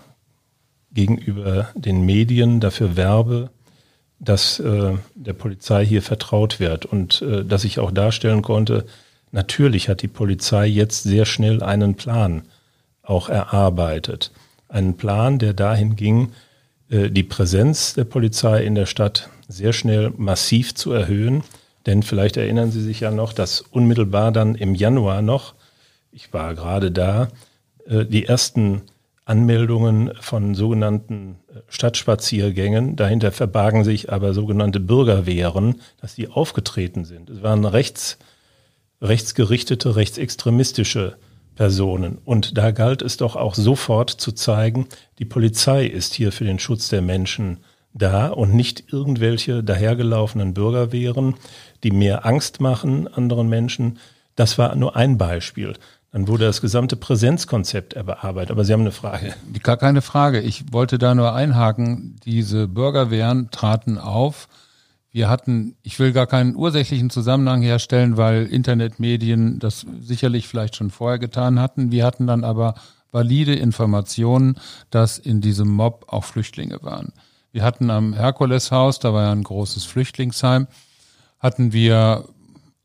gegenüber 0.92 1.68
den 1.74 2.04
Medien 2.04 2.60
dafür 2.60 2.94
werbe, 2.94 3.48
dass 4.20 4.60
äh, 4.60 4.92
der 5.14 5.32
Polizei 5.32 5.84
hier 5.84 6.02
vertraut 6.02 6.60
wird 6.60 6.84
und 6.84 7.22
äh, 7.22 7.42
dass 7.42 7.64
ich 7.64 7.78
auch 7.78 7.90
darstellen 7.90 8.42
konnte, 8.42 8.84
natürlich 9.32 9.88
hat 9.88 10.02
die 10.02 10.08
Polizei 10.08 10.66
jetzt 10.66 11.04
sehr 11.04 11.24
schnell 11.24 11.62
einen 11.62 11.94
Plan 11.94 12.42
auch 13.02 13.30
erarbeitet. 13.30 14.30
Einen 14.68 14.98
Plan, 14.98 15.38
der 15.38 15.54
dahin 15.54 15.96
ging, 15.96 16.32
äh, 16.90 17.08
die 17.08 17.22
Präsenz 17.24 17.94
der 17.94 18.04
Polizei 18.04 18.62
in 18.62 18.74
der 18.74 18.86
Stadt 18.86 19.30
sehr 19.48 19.72
schnell 19.72 20.12
massiv 20.18 20.74
zu 20.74 20.92
erhöhen. 20.92 21.42
Denn 21.86 22.02
vielleicht 22.02 22.36
erinnern 22.36 22.70
Sie 22.70 22.82
sich 22.82 23.00
ja 23.00 23.10
noch, 23.10 23.32
dass 23.32 23.62
unmittelbar 23.62 24.32
dann 24.32 24.54
im 24.54 24.74
Januar 24.74 25.22
noch, 25.22 25.54
ich 26.12 26.32
war 26.34 26.54
gerade 26.54 26.90
da, 26.90 27.28
die 27.86 28.24
ersten 28.24 28.82
Anmeldungen 29.24 30.12
von 30.20 30.54
sogenannten 30.54 31.36
äh, 31.48 31.60
Stadtspaziergängen. 31.68 32.96
Dahinter 32.96 33.32
verbargen 33.32 33.84
sich 33.84 34.12
aber 34.12 34.34
sogenannte 34.34 34.80
Bürgerwehren, 34.80 35.80
dass 36.00 36.14
die 36.14 36.28
aufgetreten 36.28 37.04
sind. 37.04 37.30
Es 37.30 37.42
waren 37.42 37.64
rechts, 37.64 38.18
rechtsgerichtete, 39.00 39.96
rechtsextremistische 39.96 41.16
Personen. 41.56 42.18
Und 42.24 42.58
da 42.58 42.70
galt 42.70 43.00
es 43.00 43.16
doch 43.16 43.36
auch 43.36 43.54
sofort 43.54 44.10
zu 44.10 44.32
zeigen, 44.32 44.88
die 45.18 45.24
Polizei 45.24 45.86
ist 45.86 46.14
hier 46.14 46.32
für 46.32 46.44
den 46.44 46.58
Schutz 46.58 46.88
der 46.88 47.00
Menschen 47.00 47.58
da 47.94 48.26
und 48.28 48.54
nicht 48.54 48.92
irgendwelche 48.92 49.62
dahergelaufenen 49.62 50.52
Bürgerwehren, 50.52 51.34
die 51.84 51.92
mehr 51.92 52.26
Angst 52.26 52.60
machen 52.60 53.06
anderen 53.06 53.48
Menschen. 53.48 53.98
Das 54.34 54.58
war 54.58 54.74
nur 54.74 54.96
ein 54.96 55.16
Beispiel. 55.16 55.74
Dann 56.14 56.28
wurde 56.28 56.44
das 56.44 56.60
gesamte 56.60 56.94
Präsenzkonzept 56.94 57.94
bearbeitet. 58.06 58.52
Aber 58.52 58.64
Sie 58.64 58.72
haben 58.72 58.82
eine 58.82 58.92
Frage. 58.92 59.34
Gar 59.64 59.76
keine 59.76 60.00
Frage. 60.00 60.40
Ich 60.40 60.72
wollte 60.72 60.96
da 60.96 61.12
nur 61.12 61.34
einhaken. 61.34 62.20
Diese 62.24 62.68
Bürgerwehren 62.68 63.50
traten 63.50 63.98
auf. 63.98 64.46
Wir 65.10 65.28
hatten, 65.28 65.74
ich 65.82 65.98
will 65.98 66.12
gar 66.12 66.28
keinen 66.28 66.54
ursächlichen 66.54 67.10
Zusammenhang 67.10 67.62
herstellen, 67.62 68.16
weil 68.16 68.46
Internetmedien 68.46 69.58
das 69.58 69.86
sicherlich 70.02 70.46
vielleicht 70.46 70.76
schon 70.76 70.90
vorher 70.90 71.18
getan 71.18 71.58
hatten. 71.58 71.90
Wir 71.90 72.06
hatten 72.06 72.28
dann 72.28 72.44
aber 72.44 72.76
valide 73.10 73.56
Informationen, 73.56 74.54
dass 74.90 75.18
in 75.18 75.40
diesem 75.40 75.66
Mob 75.66 76.04
auch 76.06 76.22
Flüchtlinge 76.22 76.80
waren. 76.82 77.12
Wir 77.50 77.64
hatten 77.64 77.90
am 77.90 78.12
Herkuleshaus, 78.12 79.00
da 79.00 79.12
war 79.12 79.24
ja 79.24 79.32
ein 79.32 79.42
großes 79.42 79.84
Flüchtlingsheim, 79.84 80.68
hatten 81.40 81.72
wir 81.72 82.28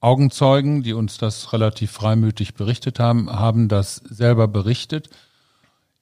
Augenzeugen, 0.01 0.83
die 0.83 0.93
uns 0.93 1.17
das 1.17 1.51
relativ 1.51 1.91
freimütig 1.91 2.53
berichtet 2.53 2.99
haben, 2.99 3.29
haben 3.29 3.67
das 3.67 3.95
selber 3.95 4.47
berichtet. 4.47 5.09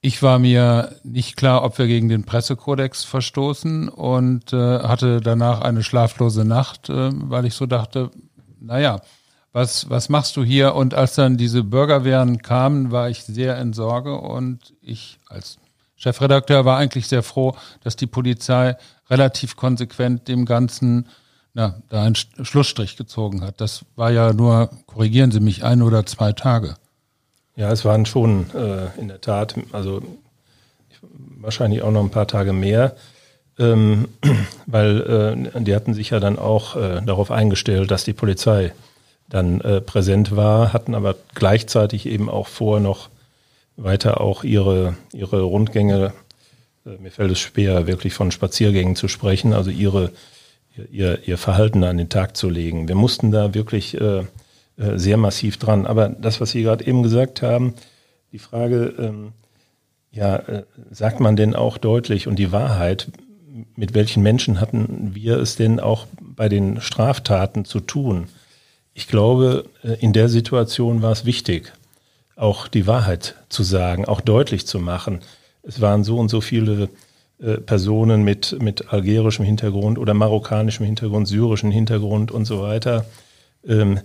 Ich 0.01 0.22
war 0.22 0.38
mir 0.38 0.96
nicht 1.04 1.36
klar, 1.36 1.63
ob 1.63 1.80
wir 1.80 1.88
gegen 1.88 2.08
den 2.08 2.24
Pressekodex 2.24 3.04
verstoßen 3.04 3.89
und 3.89 4.54
äh, 4.54 4.80
hatte 4.80 5.22
danach 5.22 5.62
eine 5.62 5.84
schlaflose 5.84 6.46
Nacht, 6.46 6.89
äh, 6.89 7.10
weil 7.12 7.46
ich 7.46 7.56
so 7.56 7.66
dachte, 7.66 8.12
naja, 8.60 9.01
was, 9.54 9.89
was 9.89 10.10
machst 10.10 10.38
du 10.38 10.44
hier? 10.44 10.75
Und 10.75 10.94
als 10.94 11.16
dann 11.16 11.38
diese 11.38 11.63
Bürgerwehren 11.63 12.44
kamen, 12.44 12.92
war 12.92 13.10
ich 13.10 13.24
sehr 13.24 13.60
in 13.60 13.74
Sorge 13.74 14.16
und 14.16 14.75
ich 14.82 15.20
als 15.27 15.58
Chefredakteur 15.96 16.63
war 16.63 16.77
eigentlich 16.77 17.08
sehr 17.08 17.24
froh, 17.24 17.56
dass 17.84 17.96
die 17.96 18.06
Polizei 18.06 18.77
relativ 19.10 19.56
konsequent 19.56 20.27
dem 20.27 20.46
Ganzen 20.46 21.08
ja, 21.58 21.74
da 21.90 22.04
einen 22.04 22.16
Schlussstrich 22.16 22.98
gezogen 22.98 23.42
hat. 23.42 23.60
Das 23.60 23.84
war 23.96 24.12
ja 24.12 24.32
nur, 24.32 24.70
korrigieren 24.86 25.32
Sie 25.32 25.40
mich, 25.40 25.64
ein 25.64 25.82
oder 25.82 26.06
zwei 26.06 26.32
Tage. 26.32 26.76
Ja, 27.56 27.72
es 27.72 27.84
waren 27.84 28.06
schon 28.06 28.52
äh, 28.54 29.00
in 29.00 29.08
der 29.08 29.22
Tat, 29.22 29.56
also 29.72 30.04
wahrscheinlich 31.02 31.82
auch 31.82 31.90
noch 31.90 32.04
ein 32.04 32.12
paar 32.12 32.28
Tage 32.28 32.54
mehr, 32.54 32.96
ähm, 33.58 34.08
weil 34.68 35.48
äh, 35.56 35.62
die 35.62 35.76
hatten 35.76 35.96
sich 35.96 36.12
ja 36.12 36.20
dann 36.20 36.38
auch 36.38 36.76
äh, 36.76 37.02
darauf 37.04 37.32
eingestellt, 37.32 37.90
dass 37.90 38.04
die 38.04 38.14
Polizei 38.14 38.72
dann 39.28 39.60
äh, 39.62 39.82
präsent 39.82 40.36
war, 40.36 40.74
hatten 40.74 40.94
aber 40.94 41.16
gleichzeitig 41.34 42.06
eben 42.06 42.30
auch 42.30 42.48
vor, 42.48 42.80
noch 42.80 43.10
weiter 43.78 44.22
auch 44.22 44.44
ihre, 44.44 44.96
ihre 45.12 45.42
Rundgänge, 45.42 46.14
äh, 46.86 47.02
mir 47.02 47.10
fällt 47.10 47.32
es 47.32 47.40
schwer, 47.40 47.88
wirklich 47.88 48.14
von 48.14 48.30
Spaziergängen 48.30 48.96
zu 48.96 49.08
sprechen, 49.08 49.54
also 49.54 49.72
ihre 49.72 50.12
ihr, 50.91 51.27
ihr 51.27 51.38
Verhalten 51.38 51.84
an 51.84 51.98
den 51.98 52.10
Tag 52.10 52.38
zu 52.38 52.50
legen. 52.50 52.88
Wir 52.88 52.96
mussten 52.96 53.31
da 53.31 53.53
wirklich 53.53 54.00
äh, 54.00 54.19
äh, 54.19 54.25
sehr 54.96 55.17
massiv 55.17 55.57
dran. 55.57 55.86
Aber 55.86 56.10
das, 56.10 56.41
was 56.41 56.51
Sie 56.51 56.63
gerade 56.63 56.86
eben 56.86 57.03
gesagt 57.03 57.41
haben, 57.41 57.74
die 58.31 58.39
Frage, 58.39 58.93
ähm, 59.00 59.31
ja, 60.12 60.36
äh, 60.38 60.63
sagt 60.91 61.19
man 61.19 61.36
denn 61.36 61.55
auch 61.55 61.77
deutlich 61.77 62.27
und 62.27 62.38
die 62.38 62.51
Wahrheit, 62.51 63.12
mit 63.75 63.93
welchen 63.93 64.24
Menschen 64.24 64.62
hatten 64.62 65.15
wir 65.15 65.38
es 65.38 65.55
denn 65.55 65.79
auch 65.79 66.05
bei 66.19 66.50
den 66.50 66.81
Straftaten 66.81 67.65
zu 67.65 67.79
tun? 67.79 68.27
ich 68.98 69.07
glaube, 69.07 69.65
äh, 69.84 69.93
in 70.00 70.12
der 70.12 70.27
Situation 70.27 71.03
war 71.03 71.12
es 71.12 71.24
wichtig, 71.24 71.72
auch 72.36 72.67
die 72.67 72.88
Wahrheit 72.88 73.36
zu 73.48 73.62
sagen, 73.62 74.05
auch 74.05 74.22
deutlich 74.22 74.65
zu 74.65 74.79
machen. 74.79 75.22
Es 75.62 75.81
waren 75.81 76.03
so 76.03 76.17
und 76.17 76.29
so 76.29 76.41
viele 76.41 76.89
äh, 77.39 77.58
Personen 77.58 78.24
mit, 78.24 78.58
mit 78.62 78.91
algerischem 78.91 79.46
Hintergrund 79.46 80.00
oder 80.00 80.13
marokkanischem 80.15 80.86
Hintergrund, 80.86 81.27
syrischem 81.27 81.70
Hintergrund 81.70 82.32
und 82.32 82.46
so 82.46 82.62
weiter. 82.62 83.06
Ähm, 83.67 84.00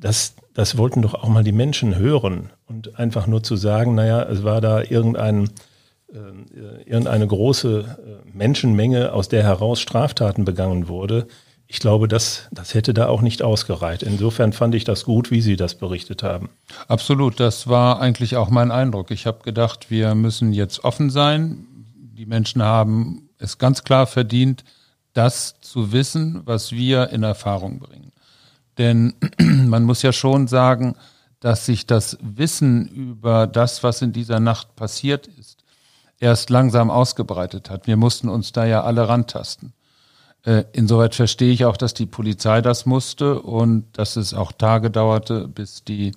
das, 0.00 0.34
das 0.52 0.76
wollten 0.76 1.02
doch 1.02 1.14
auch 1.14 1.28
mal 1.28 1.44
die 1.44 1.52
Menschen 1.52 1.96
hören 1.96 2.50
und 2.66 2.98
einfach 2.98 3.28
nur 3.28 3.42
zu 3.42 3.56
sagen, 3.56 3.94
naja, 3.94 4.22
es 4.24 4.42
war 4.42 4.60
da 4.60 4.82
irgendein, 4.82 5.50
äh, 6.12 6.82
irgendeine 6.84 7.26
große 7.26 7.84
äh, 7.84 8.36
Menschenmenge, 8.36 9.12
aus 9.12 9.28
der 9.28 9.44
heraus 9.44 9.80
Straftaten 9.80 10.44
begangen 10.44 10.88
wurde. 10.88 11.28
Ich 11.68 11.78
glaube, 11.80 12.08
das, 12.08 12.48
das 12.52 12.74
hätte 12.74 12.94
da 12.94 13.08
auch 13.08 13.22
nicht 13.22 13.42
ausgereicht. 13.42 14.02
Insofern 14.02 14.52
fand 14.52 14.74
ich 14.74 14.84
das 14.84 15.04
gut, 15.04 15.30
wie 15.30 15.40
Sie 15.40 15.56
das 15.56 15.74
berichtet 15.74 16.22
haben. 16.22 16.48
Absolut, 16.88 17.40
das 17.40 17.68
war 17.68 18.00
eigentlich 18.00 18.36
auch 18.36 18.50
mein 18.50 18.70
Eindruck. 18.70 19.10
Ich 19.10 19.26
habe 19.26 19.42
gedacht, 19.42 19.90
wir 19.90 20.14
müssen 20.14 20.52
jetzt 20.52 20.84
offen 20.84 21.10
sein. 21.10 21.66
Die 22.16 22.26
Menschen 22.26 22.62
haben 22.62 23.28
es 23.38 23.58
ganz 23.58 23.84
klar 23.84 24.06
verdient, 24.06 24.64
das 25.12 25.60
zu 25.60 25.92
wissen, 25.92 26.40
was 26.46 26.72
wir 26.72 27.10
in 27.10 27.22
Erfahrung 27.22 27.78
bringen. 27.78 28.12
Denn 28.78 29.14
man 29.38 29.84
muss 29.84 30.00
ja 30.00 30.12
schon 30.12 30.48
sagen, 30.48 30.96
dass 31.40 31.66
sich 31.66 31.86
das 31.86 32.16
Wissen 32.22 32.88
über 32.88 33.46
das, 33.46 33.82
was 33.82 34.00
in 34.00 34.12
dieser 34.12 34.40
Nacht 34.40 34.76
passiert 34.76 35.26
ist, 35.26 35.62
erst 36.18 36.48
langsam 36.48 36.90
ausgebreitet 36.90 37.68
hat. 37.68 37.86
Wir 37.86 37.98
mussten 37.98 38.30
uns 38.30 38.52
da 38.52 38.64
ja 38.64 38.82
alle 38.82 39.08
rantasten. 39.08 39.74
Äh, 40.42 40.64
insoweit 40.72 41.14
verstehe 41.14 41.52
ich 41.52 41.66
auch, 41.66 41.76
dass 41.76 41.92
die 41.92 42.06
Polizei 42.06 42.62
das 42.62 42.86
musste 42.86 43.42
und 43.42 43.98
dass 43.98 44.16
es 44.16 44.32
auch 44.32 44.52
Tage 44.52 44.90
dauerte, 44.90 45.48
bis 45.48 45.84
die 45.84 46.12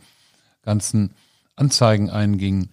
ganzen 0.62 1.14
Anzeigen 1.58 2.10
eingingen. 2.10 2.70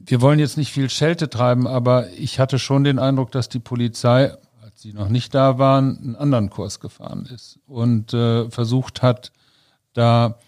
Wir 0.00 0.20
wollen 0.20 0.38
jetzt 0.38 0.56
nicht 0.56 0.72
viel 0.72 0.90
Schelte 0.90 1.28
treiben, 1.28 1.66
aber 1.66 2.08
ich 2.10 2.38
hatte 2.38 2.58
schon 2.58 2.84
den 2.84 2.98
Eindruck, 2.98 3.30
dass 3.30 3.48
die 3.48 3.58
Polizei 3.58 4.32
sie 4.80 4.94
noch 4.94 5.10
nicht 5.10 5.34
da 5.34 5.58
waren, 5.58 5.98
einen 5.98 6.16
anderen 6.16 6.48
Kurs 6.48 6.80
gefahren 6.80 7.28
ist 7.32 7.58
und 7.66 8.14
äh, 8.14 8.48
versucht 8.50 9.02
hat, 9.02 9.30
da 9.92 10.38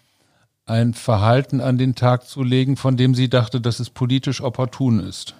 ein 0.64 0.94
Verhalten 0.94 1.60
an 1.60 1.76
den 1.76 1.94
Tag 1.94 2.26
zu 2.26 2.42
legen, 2.42 2.76
von 2.76 2.96
dem 2.96 3.14
sie 3.14 3.28
dachte, 3.28 3.60
dass 3.60 3.78
es 3.78 3.90
politisch 3.90 4.40
opportun 4.40 5.00
ist. 5.00 5.34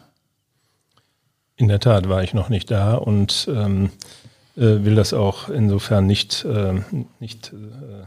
In 1.57 1.69
der 1.69 1.81
Tat 1.81 2.09
war 2.09 2.23
ich 2.23 2.35
noch 2.35 2.51
nicht 2.51 2.71
da 2.71 2.95
und 2.95 3.49
ähm, 3.51 3.91
äh, 4.57 4.85
will 4.85 4.95
das 4.95 5.15
auch 5.15 5.49
insofern 5.49 6.07
nicht, 6.07 6.45
äh, 6.45 6.83
nicht 7.19 7.55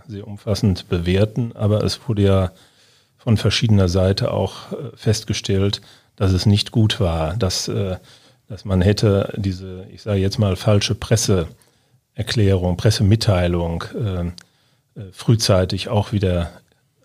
sehr 0.08 0.28
umfassend 0.28 0.88
bewerten, 0.88 1.54
aber 1.56 1.84
es 1.84 2.08
wurde 2.08 2.22
ja 2.22 2.52
von 3.25 3.36
verschiedener 3.36 3.89
Seite 3.89 4.32
auch 4.32 4.72
äh, 4.72 4.75
festgestellt, 4.96 5.82
dass 6.15 6.32
es 6.32 6.46
nicht 6.46 6.72
gut 6.72 7.01
war, 7.01 7.36
dass 7.36 7.67
äh, 7.67 7.98
dass 8.48 8.65
man 8.65 8.82
hätte 8.82 9.34
diese, 9.38 9.88
ich 9.91 10.01
sage 10.01 10.20
jetzt 10.20 10.38
mal, 10.38 10.55
falsche 10.55 10.96
Presseerklärung, 10.96 12.77
Pressemitteilung 12.77 13.84
äh, 13.96 14.22
äh, 14.22 15.12
frühzeitig 15.12 15.89
auch 15.89 16.12
wieder 16.12 16.51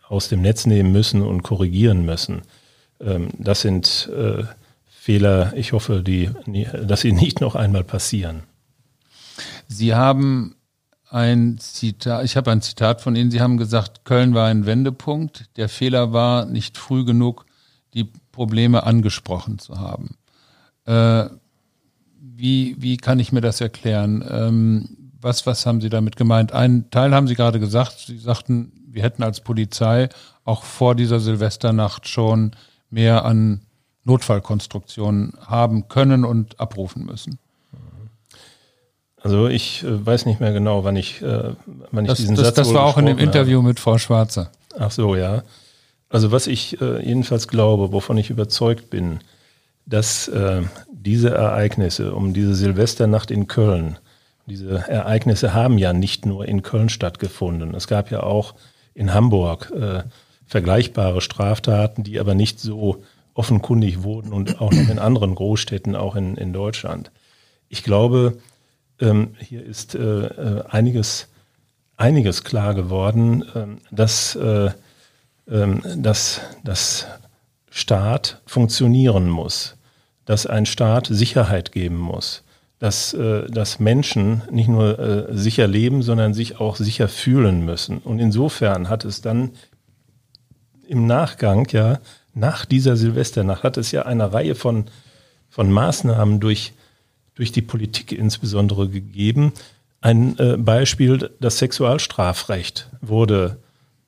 aus 0.06 0.28
dem 0.28 0.42
Netz 0.42 0.66
nehmen 0.66 0.92
müssen 0.92 1.22
und 1.22 1.42
korrigieren 1.42 2.04
müssen. 2.04 2.42
Ähm, 3.00 3.28
das 3.38 3.62
sind 3.62 4.10
Fehler, 4.86 5.54
ich 5.56 5.72
hoffe, 5.72 6.02
die, 6.02 6.30
dass 6.86 7.00
sie 7.00 7.12
nicht 7.24 7.40
noch 7.40 7.54
einmal 7.54 7.84
passieren. 7.84 8.42
Sie 9.66 9.94
haben 9.94 10.56
ein 11.10 11.58
Zitat, 11.58 12.24
ich 12.24 12.36
habe 12.36 12.50
ein 12.52 12.62
Zitat 12.62 13.00
von 13.00 13.16
Ihnen, 13.16 13.30
Sie 13.30 13.40
haben 13.40 13.56
gesagt, 13.56 14.04
Köln 14.04 14.34
war 14.34 14.46
ein 14.46 14.64
Wendepunkt. 14.64 15.46
Der 15.56 15.68
Fehler 15.68 16.12
war, 16.12 16.46
nicht 16.46 16.78
früh 16.78 17.04
genug 17.04 17.46
die 17.94 18.04
Probleme 18.30 18.84
angesprochen 18.84 19.58
zu 19.58 19.78
haben. 19.78 20.16
Äh, 20.86 21.26
wie, 22.20 22.76
wie 22.78 22.96
kann 22.96 23.18
ich 23.18 23.32
mir 23.32 23.40
das 23.40 23.60
erklären? 23.60 24.24
Ähm, 24.30 24.96
was, 25.20 25.46
was 25.46 25.66
haben 25.66 25.80
Sie 25.80 25.90
damit 25.90 26.16
gemeint? 26.16 26.52
Ein 26.52 26.90
Teil 26.90 27.12
haben 27.12 27.26
Sie 27.26 27.34
gerade 27.34 27.60
gesagt. 27.60 27.98
Sie 28.06 28.16
sagten, 28.16 28.72
wir 28.86 29.02
hätten 29.02 29.22
als 29.22 29.40
Polizei 29.40 30.08
auch 30.44 30.62
vor 30.62 30.94
dieser 30.94 31.20
Silvesternacht 31.20 32.08
schon 32.08 32.52
mehr 32.88 33.24
an 33.24 33.62
Notfallkonstruktionen 34.04 35.34
haben 35.44 35.88
können 35.88 36.24
und 36.24 36.58
abrufen 36.58 37.04
müssen. 37.04 37.38
Also 39.22 39.48
ich 39.48 39.84
äh, 39.84 40.06
weiß 40.06 40.26
nicht 40.26 40.40
mehr 40.40 40.52
genau, 40.52 40.84
wann 40.84 40.96
ich, 40.96 41.22
äh, 41.22 41.52
wann 41.90 42.04
ich 42.04 42.10
das, 42.10 42.18
diesen 42.18 42.36
das, 42.36 42.46
Satz 42.46 42.56
Das 42.56 42.74
war 42.74 42.84
auch 42.84 42.98
in 42.98 43.06
dem 43.06 43.18
Interview 43.18 43.62
mit 43.62 43.78
Frau 43.78 43.98
Schwarzer. 43.98 44.50
Ach 44.78 44.90
so, 44.90 45.14
ja. 45.14 45.42
Also 46.08 46.32
was 46.32 46.46
ich 46.46 46.80
äh, 46.80 47.04
jedenfalls 47.04 47.46
glaube, 47.46 47.92
wovon 47.92 48.18
ich 48.18 48.30
überzeugt 48.30 48.90
bin, 48.90 49.20
dass 49.86 50.28
äh, 50.28 50.62
diese 50.92 51.30
Ereignisse 51.30 52.14
um 52.14 52.32
diese 52.32 52.54
Silvesternacht 52.54 53.30
in 53.30 53.46
Köln, 53.46 53.98
diese 54.46 54.88
Ereignisse 54.88 55.54
haben 55.54 55.78
ja 55.78 55.92
nicht 55.92 56.26
nur 56.26 56.46
in 56.46 56.62
Köln 56.62 56.88
stattgefunden. 56.88 57.74
Es 57.74 57.86
gab 57.86 58.10
ja 58.10 58.22
auch 58.22 58.54
in 58.94 59.14
Hamburg 59.14 59.70
äh, 59.70 60.02
vergleichbare 60.46 61.20
Straftaten, 61.20 62.02
die 62.02 62.18
aber 62.18 62.34
nicht 62.34 62.58
so 62.58 63.02
offenkundig 63.34 64.02
wurden 64.02 64.32
und 64.32 64.60
auch 64.60 64.72
noch 64.72 64.88
in 64.88 64.98
anderen 64.98 65.34
Großstädten, 65.36 65.94
auch 65.94 66.16
in, 66.16 66.36
in 66.36 66.52
Deutschland. 66.52 67.12
Ich 67.68 67.84
glaube, 67.84 68.38
ähm, 69.00 69.34
hier 69.38 69.64
ist 69.64 69.94
äh, 69.94 70.26
äh 70.26 70.64
einiges, 70.68 71.28
einiges 71.96 72.44
klar 72.44 72.74
geworden, 72.74 73.44
ähm, 73.54 73.78
dass, 73.90 74.36
äh, 74.36 74.70
ähm, 75.48 75.82
dass 75.96 76.40
das 76.64 77.06
Staat 77.70 78.40
funktionieren 78.46 79.28
muss 79.28 79.76
dass 80.30 80.46
ein 80.46 80.64
Staat 80.64 81.08
Sicherheit 81.10 81.72
geben 81.72 81.98
muss, 81.98 82.44
dass, 82.78 83.12
äh, 83.14 83.50
dass 83.50 83.80
Menschen 83.80 84.42
nicht 84.48 84.68
nur 84.68 84.96
äh, 85.00 85.36
sicher 85.36 85.66
leben, 85.66 86.02
sondern 86.02 86.34
sich 86.34 86.60
auch 86.60 86.76
sicher 86.76 87.08
fühlen 87.08 87.64
müssen. 87.64 87.98
Und 87.98 88.20
insofern 88.20 88.88
hat 88.88 89.04
es 89.04 89.22
dann 89.22 89.50
im 90.86 91.08
Nachgang, 91.08 91.66
ja, 91.72 91.98
nach 92.32 92.64
dieser 92.64 92.96
Silvesternacht, 92.96 93.64
hat 93.64 93.76
es 93.76 93.90
ja 93.90 94.02
eine 94.02 94.32
Reihe 94.32 94.54
von, 94.54 94.84
von 95.48 95.68
Maßnahmen 95.68 96.38
durch, 96.38 96.74
durch 97.40 97.52
die 97.52 97.62
Politik 97.62 98.12
insbesondere 98.12 98.90
gegeben. 98.90 99.54
Ein 100.02 100.38
äh, 100.38 100.58
Beispiel, 100.58 101.30
das 101.40 101.56
Sexualstrafrecht 101.56 102.90
wurde 103.00 103.56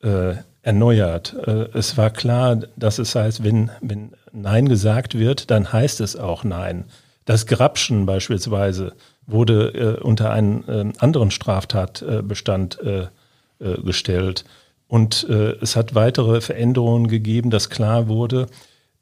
äh, 0.02 0.34
erneuert. 0.60 1.34
Äh, 1.46 1.68
es 1.72 1.96
war 1.96 2.10
klar, 2.10 2.56
dass 2.76 2.98
es 2.98 3.14
heißt, 3.14 3.42
wenn, 3.42 3.70
wenn 3.80 4.12
Nein 4.32 4.68
gesagt 4.68 5.18
wird, 5.18 5.50
dann 5.50 5.72
heißt 5.72 6.02
es 6.02 6.14
auch 6.14 6.44
Nein. 6.44 6.84
Das 7.24 7.46
Grabschen 7.46 8.04
beispielsweise 8.04 8.92
wurde 9.26 9.96
äh, 9.98 10.02
unter 10.02 10.30
einen 10.30 10.68
äh, 10.68 10.92
anderen 10.98 11.30
Straftatbestand 11.30 12.80
äh, 12.82 13.06
gestellt. 13.82 14.44
Und 14.88 15.24
es 15.24 15.74
hat 15.74 15.94
weitere 15.94 16.42
Veränderungen 16.42 17.06
gegeben, 17.08 17.48
dass 17.48 17.70
klar 17.70 18.08
wurde, 18.08 18.48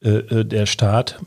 der 0.03 0.67
Staat 0.67 1.19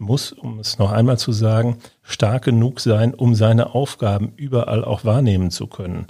muss, 0.00 0.32
um 0.32 0.58
es 0.58 0.78
noch 0.78 0.90
einmal 0.90 1.18
zu 1.18 1.32
sagen, 1.32 1.78
stark 2.02 2.44
genug 2.44 2.80
sein, 2.80 3.14
um 3.14 3.34
seine 3.34 3.74
Aufgaben 3.74 4.32
überall 4.36 4.84
auch 4.84 5.04
wahrnehmen 5.04 5.50
zu 5.50 5.66
können. 5.66 6.06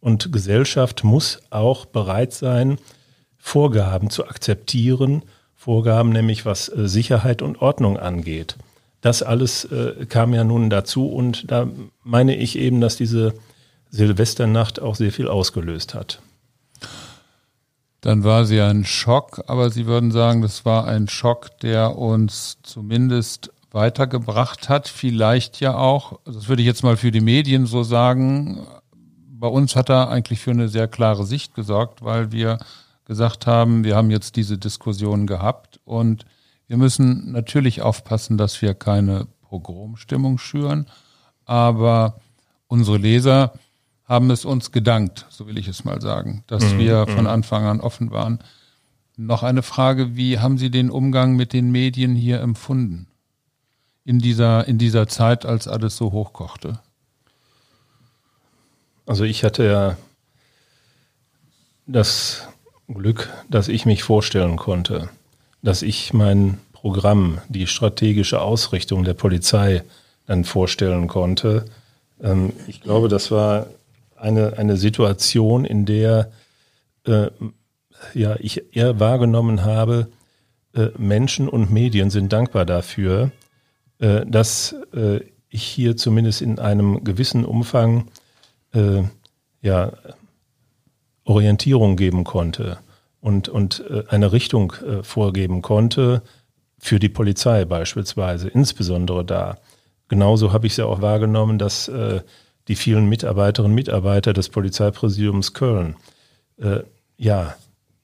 Und 0.00 0.32
Gesellschaft 0.32 1.04
muss 1.04 1.40
auch 1.50 1.86
bereit 1.86 2.32
sein, 2.32 2.78
Vorgaben 3.38 4.10
zu 4.10 4.26
akzeptieren, 4.26 5.22
Vorgaben 5.54 6.10
nämlich 6.10 6.44
was 6.44 6.68
äh, 6.68 6.88
Sicherheit 6.88 7.42
und 7.42 7.62
Ordnung 7.62 7.98
angeht. 7.98 8.56
Das 9.00 9.22
alles 9.22 9.64
äh, 9.66 10.06
kam 10.06 10.34
ja 10.34 10.44
nun 10.44 10.70
dazu 10.70 11.08
und 11.08 11.50
da 11.50 11.68
meine 12.02 12.36
ich 12.36 12.58
eben, 12.58 12.80
dass 12.80 12.96
diese 12.96 13.34
Silvesternacht 13.90 14.80
auch 14.80 14.94
sehr 14.94 15.12
viel 15.12 15.28
ausgelöst 15.28 15.94
hat. 15.94 16.20
Dann 18.04 18.22
war 18.22 18.44
sie 18.44 18.60
ein 18.60 18.84
Schock, 18.84 19.44
aber 19.46 19.70
Sie 19.70 19.86
würden 19.86 20.10
sagen, 20.10 20.42
das 20.42 20.66
war 20.66 20.86
ein 20.86 21.08
Schock, 21.08 21.58
der 21.60 21.96
uns 21.96 22.58
zumindest 22.62 23.50
weitergebracht 23.70 24.68
hat, 24.68 24.88
vielleicht 24.88 25.58
ja 25.60 25.74
auch, 25.78 26.20
das 26.26 26.46
würde 26.46 26.60
ich 26.60 26.66
jetzt 26.66 26.82
mal 26.82 26.98
für 26.98 27.10
die 27.10 27.22
Medien 27.22 27.64
so 27.64 27.82
sagen, 27.82 28.66
bei 29.30 29.48
uns 29.48 29.74
hat 29.74 29.88
er 29.88 30.10
eigentlich 30.10 30.40
für 30.40 30.50
eine 30.50 30.68
sehr 30.68 30.86
klare 30.86 31.24
Sicht 31.24 31.54
gesorgt, 31.54 32.04
weil 32.04 32.30
wir 32.30 32.58
gesagt 33.06 33.46
haben, 33.46 33.84
wir 33.84 33.96
haben 33.96 34.10
jetzt 34.10 34.36
diese 34.36 34.58
Diskussion 34.58 35.26
gehabt 35.26 35.80
und 35.86 36.26
wir 36.66 36.76
müssen 36.76 37.32
natürlich 37.32 37.80
aufpassen, 37.80 38.36
dass 38.36 38.60
wir 38.60 38.74
keine 38.74 39.28
Pogromstimmung 39.48 40.36
schüren, 40.36 40.84
aber 41.46 42.20
unsere 42.66 42.98
Leser 42.98 43.54
haben 44.06 44.30
es 44.30 44.44
uns 44.44 44.72
gedankt, 44.72 45.26
so 45.30 45.46
will 45.46 45.58
ich 45.58 45.68
es 45.68 45.84
mal 45.84 46.00
sagen, 46.00 46.44
dass 46.46 46.74
mhm. 46.74 46.78
wir 46.78 47.06
von 47.06 47.22
mhm. 47.22 47.28
Anfang 47.28 47.64
an 47.64 47.80
offen 47.80 48.10
waren. 48.10 48.38
Noch 49.16 49.42
eine 49.42 49.62
Frage, 49.62 50.16
wie 50.16 50.38
haben 50.38 50.58
Sie 50.58 50.70
den 50.70 50.90
Umgang 50.90 51.36
mit 51.36 51.52
den 51.52 51.70
Medien 51.70 52.14
hier 52.14 52.40
empfunden? 52.40 53.06
In 54.04 54.18
dieser, 54.18 54.68
in 54.68 54.76
dieser 54.76 55.08
Zeit, 55.08 55.46
als 55.46 55.66
alles 55.68 55.96
so 55.96 56.12
hochkochte? 56.12 56.80
Also 59.06 59.24
ich 59.24 59.44
hatte 59.44 59.64
ja 59.64 59.96
das 61.86 62.48
Glück, 62.88 63.30
dass 63.48 63.68
ich 63.68 63.86
mich 63.86 64.02
vorstellen 64.02 64.56
konnte, 64.56 65.08
dass 65.62 65.82
ich 65.82 66.12
mein 66.12 66.58
Programm, 66.72 67.38
die 67.48 67.66
strategische 67.66 68.42
Ausrichtung 68.42 69.04
der 69.04 69.14
Polizei 69.14 69.84
dann 70.26 70.44
vorstellen 70.44 71.08
konnte. 71.08 71.64
Ähm, 72.22 72.52
ich 72.66 72.82
glaube, 72.82 73.08
das 73.08 73.30
war 73.30 73.66
eine, 74.16 74.58
eine 74.58 74.76
Situation, 74.76 75.64
in 75.64 75.86
der 75.86 76.30
äh, 77.06 77.28
ja, 78.12 78.36
ich 78.38 78.74
eher 78.76 79.00
wahrgenommen 79.00 79.64
habe, 79.64 80.08
äh, 80.74 80.88
Menschen 80.98 81.48
und 81.48 81.70
Medien 81.70 82.10
sind 82.10 82.32
dankbar 82.32 82.64
dafür, 82.64 83.30
äh, 83.98 84.26
dass 84.26 84.74
äh, 84.94 85.20
ich 85.48 85.62
hier 85.62 85.96
zumindest 85.96 86.42
in 86.42 86.58
einem 86.58 87.04
gewissen 87.04 87.44
Umfang 87.44 88.08
äh, 88.72 89.02
ja, 89.62 89.92
Orientierung 91.24 91.96
geben 91.96 92.24
konnte 92.24 92.78
und, 93.20 93.48
und 93.48 93.84
äh, 93.88 94.04
eine 94.08 94.32
Richtung 94.32 94.74
vorgeben 95.02 95.62
konnte, 95.62 96.22
für 96.78 96.98
die 96.98 97.08
Polizei 97.08 97.64
beispielsweise, 97.64 98.48
insbesondere 98.48 99.24
da. 99.24 99.56
Genauso 100.08 100.52
habe 100.52 100.66
ich 100.66 100.74
es 100.74 100.76
ja 100.76 100.84
auch 100.84 101.00
wahrgenommen, 101.00 101.58
dass 101.58 101.90
die 102.68 102.76
vielen 102.76 103.08
Mitarbeiterinnen 103.08 103.72
und 103.72 103.76
Mitarbeiter 103.76 104.32
des 104.32 104.48
Polizeipräsidiums 104.48 105.52
Köln 105.52 105.96
äh, 106.58 106.80
ja 107.16 107.54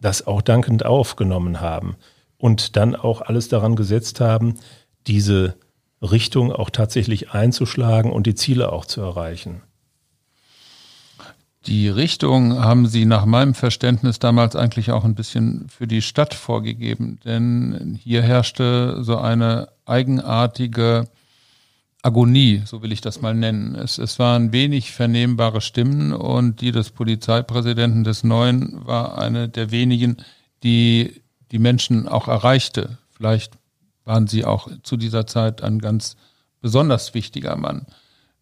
das 0.01 0.27
auch 0.27 0.43
dankend 0.43 0.85
aufgenommen 0.85 1.61
haben 1.61 1.97
und 2.39 2.77
dann 2.77 2.97
auch 2.97 3.21
alles 3.21 3.49
daran 3.49 3.77
gesetzt 3.77 4.21
haben, 4.21 4.55
diese 5.07 5.57
Richtung 6.03 6.53
auch 6.53 6.71
tatsächlich 6.71 7.33
einzuschlagen 7.33 8.11
und 8.11 8.27
die 8.27 8.35
Ziele 8.35 8.73
auch 8.73 8.87
zu 8.87 9.03
erreichen. 9.03 9.63
Die 11.67 11.91
Richtung 11.91 12.59
haben 12.59 12.87
Sie 12.87 13.05
nach 13.05 13.27
meinem 13.27 13.53
Verständnis 13.53 14.19
damals 14.19 14.57
eigentlich 14.57 14.93
auch 14.93 15.05
ein 15.05 15.15
bisschen 15.15 15.69
für 15.69 15.87
die 15.87 16.01
Stadt 16.01 16.33
vorgegeben, 16.33 17.21
denn 17.27 17.99
hier 18.03 18.23
herrschte 18.23 19.05
so 19.05 19.19
eine 19.19 19.69
eigenartige 19.85 21.07
Agonie, 22.03 22.63
so 22.65 22.83
will 22.83 22.93
ich 22.93 23.01
das 23.01 23.21
mal 23.21 23.35
nennen. 23.35 23.75
Es, 23.75 23.99
es 23.99 24.19
waren 24.19 24.53
wenig 24.53 24.93
vernehmbare 24.93 25.61
Stimmen 25.61 26.13
und 26.13 26.61
die 26.61 26.73
des 26.73 26.91
Polizeipräsidenten 26.91 28.05
des 28.05 28.25
Neuen 28.25 28.87
war 28.87 29.19
eine 29.19 29.49
der 29.49 29.71
wenigen, 29.71 30.17
die 30.63 31.23
die 31.51 31.59
Menschen 31.59 32.09
auch 32.09 32.29
erreichte. 32.29 32.99
Vielleicht 33.11 33.59
waren 34.05 34.27
Sie 34.27 34.45
auch 34.45 34.69
zu 34.83 34.97
dieser 34.97 35.27
Zeit 35.27 35.63
ein 35.63 35.79
ganz 35.79 36.17
besonders 36.61 37.13
wichtiger 37.13 37.57
Mann. 37.57 37.87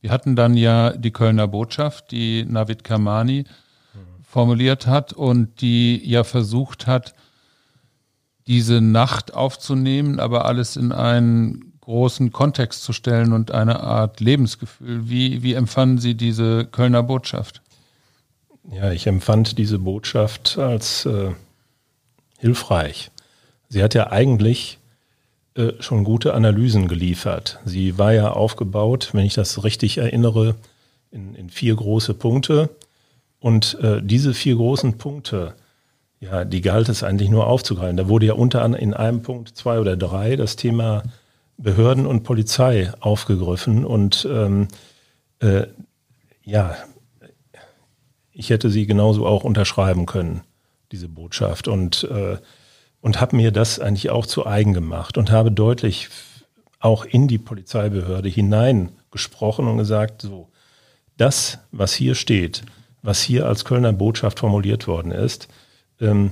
Wir 0.01 0.11
hatten 0.11 0.37
dann 0.37 0.57
ja 0.57 0.92
die 0.92 1.11
Kölner 1.11 1.49
Botschaft, 1.49 2.12
die 2.12 2.44
Navid 2.44 2.85
Kamani 2.85 3.44
formuliert 4.23 4.87
hat 4.87 5.12
und 5.12 5.61
die 5.61 6.01
ja 6.09 6.23
versucht 6.23 6.87
hat, 6.87 7.14
diese 8.47 8.81
Nacht 8.81 9.35
aufzunehmen, 9.35 10.21
aber 10.21 10.44
alles 10.44 10.77
in 10.77 10.92
einen 10.92 11.67
großen 11.88 12.33
Kontext 12.33 12.83
zu 12.83 12.92
stellen 12.92 13.33
und 13.33 13.51
eine 13.51 13.81
Art 13.81 14.20
Lebensgefühl. 14.20 15.09
Wie, 15.09 15.42
wie 15.42 15.55
empfanden 15.55 15.96
Sie 15.96 16.14
diese 16.14 16.66
Kölner 16.66 17.03
Botschaft? 17.03 17.62
Ja, 18.70 18.92
ich 18.92 19.07
empfand 19.07 19.57
diese 19.57 19.79
Botschaft 19.79 20.59
als 20.59 21.07
äh, 21.07 21.31
hilfreich. 22.38 23.11
Sie 23.70 23.83
hat 23.83 23.94
ja 23.94 24.11
eigentlich 24.12 24.77
äh, 25.55 25.72
schon 25.81 26.05
gute 26.05 26.35
Analysen 26.35 26.88
geliefert. 26.88 27.59
Sie 27.64 27.96
war 27.96 28.12
ja 28.12 28.33
aufgebaut, 28.33 29.09
wenn 29.14 29.24
ich 29.24 29.33
das 29.33 29.64
richtig 29.64 29.96
erinnere, 29.96 30.57
in, 31.11 31.35
in 31.35 31.48
vier 31.48 31.74
große 31.74 32.12
Punkte. 32.12 32.68
Und 33.40 33.79
äh, 33.81 34.03
diese 34.03 34.35
vier 34.35 34.57
großen 34.57 34.98
Punkte, 34.98 35.55
ja, 36.20 36.44
die 36.44 36.61
galt 36.61 36.90
es 36.90 37.03
eigentlich 37.03 37.31
nur 37.31 37.46
aufzugreifen. 37.46 37.96
Da 37.96 38.09
wurde 38.09 38.27
ja 38.27 38.35
unter 38.35 38.61
anderem 38.61 38.85
in 38.85 38.92
einem 38.92 39.22
Punkt 39.22 39.57
zwei 39.57 39.79
oder 39.79 39.96
drei 39.96 40.37
das 40.37 40.57
Thema 40.57 41.03
Behörden 41.59 42.07
und 42.07 42.23
Polizei 42.23 42.92
aufgegriffen. 43.01 43.85
Und 43.85 44.27
ähm, 44.31 44.68
äh, 45.40 45.66
ja, 46.42 46.77
ich 48.33 48.51
hätte 48.51 48.71
sie 48.71 48.87
genauso 48.87 49.27
auch 49.27 49.44
unterschreiben 49.44 50.07
können, 50.07 50.42
diese 50.92 51.09
Botschaft. 51.09 51.68
Und 51.68 52.05
äh, 52.05 52.38
und 53.01 53.21
habe 53.21 53.37
mir 53.37 53.53
das 53.53 53.79
eigentlich 53.79 54.11
auch 54.11 54.27
zu 54.27 54.47
eigen 54.47 54.73
gemacht 54.73 55.18
und 55.18 55.31
habe 55.31 55.53
deutlich 55.53 56.09
auch 56.81 57.05
in 57.05 57.29
die 57.29 57.38
Polizeibehörde 57.38 58.29
hineingesprochen 58.29 59.66
und 59.66 59.79
gesagt, 59.79 60.23
so, 60.23 60.49
das, 61.16 61.59
was 61.73 61.92
hier 61.94 62.14
steht, 62.14 62.62
was 63.03 63.21
hier 63.21 63.47
als 63.47 63.64
Kölner 63.64 63.92
Botschaft 63.92 64.38
formuliert 64.38 64.87
worden 64.87 65.12
ist, 65.12 65.49
ähm, 66.01 66.31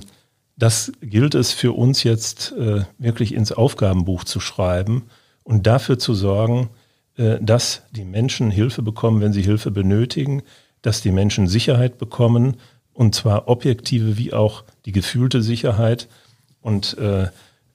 das 0.55 0.91
gilt 1.01 1.35
es 1.35 1.51
für 1.51 1.73
uns 1.73 2.03
jetzt 2.03 2.51
äh, 2.53 2.83
wirklich 2.97 3.33
ins 3.33 3.51
Aufgabenbuch 3.51 4.23
zu 4.23 4.39
schreiben 4.39 5.03
und 5.47 5.65
dafür 5.65 5.97
zu 5.97 6.13
sorgen, 6.13 6.69
äh, 7.15 7.37
dass 7.41 7.83
die 7.91 8.03
Menschen 8.03 8.51
Hilfe 8.51 8.81
bekommen, 8.81 9.21
wenn 9.21 9.31
sie 9.31 9.41
Hilfe 9.41 9.71
benötigen, 9.71 10.43
dass 10.81 11.01
die 11.01 11.11
Menschen 11.11 11.47
Sicherheit 11.47 11.97
bekommen, 11.97 12.57
und 12.93 13.15
zwar 13.15 13.47
objektive 13.47 14.17
wie 14.17 14.33
auch 14.33 14.65
die 14.85 14.91
gefühlte 14.91 15.41
Sicherheit 15.41 16.09
und 16.61 16.97
äh, 16.97 17.27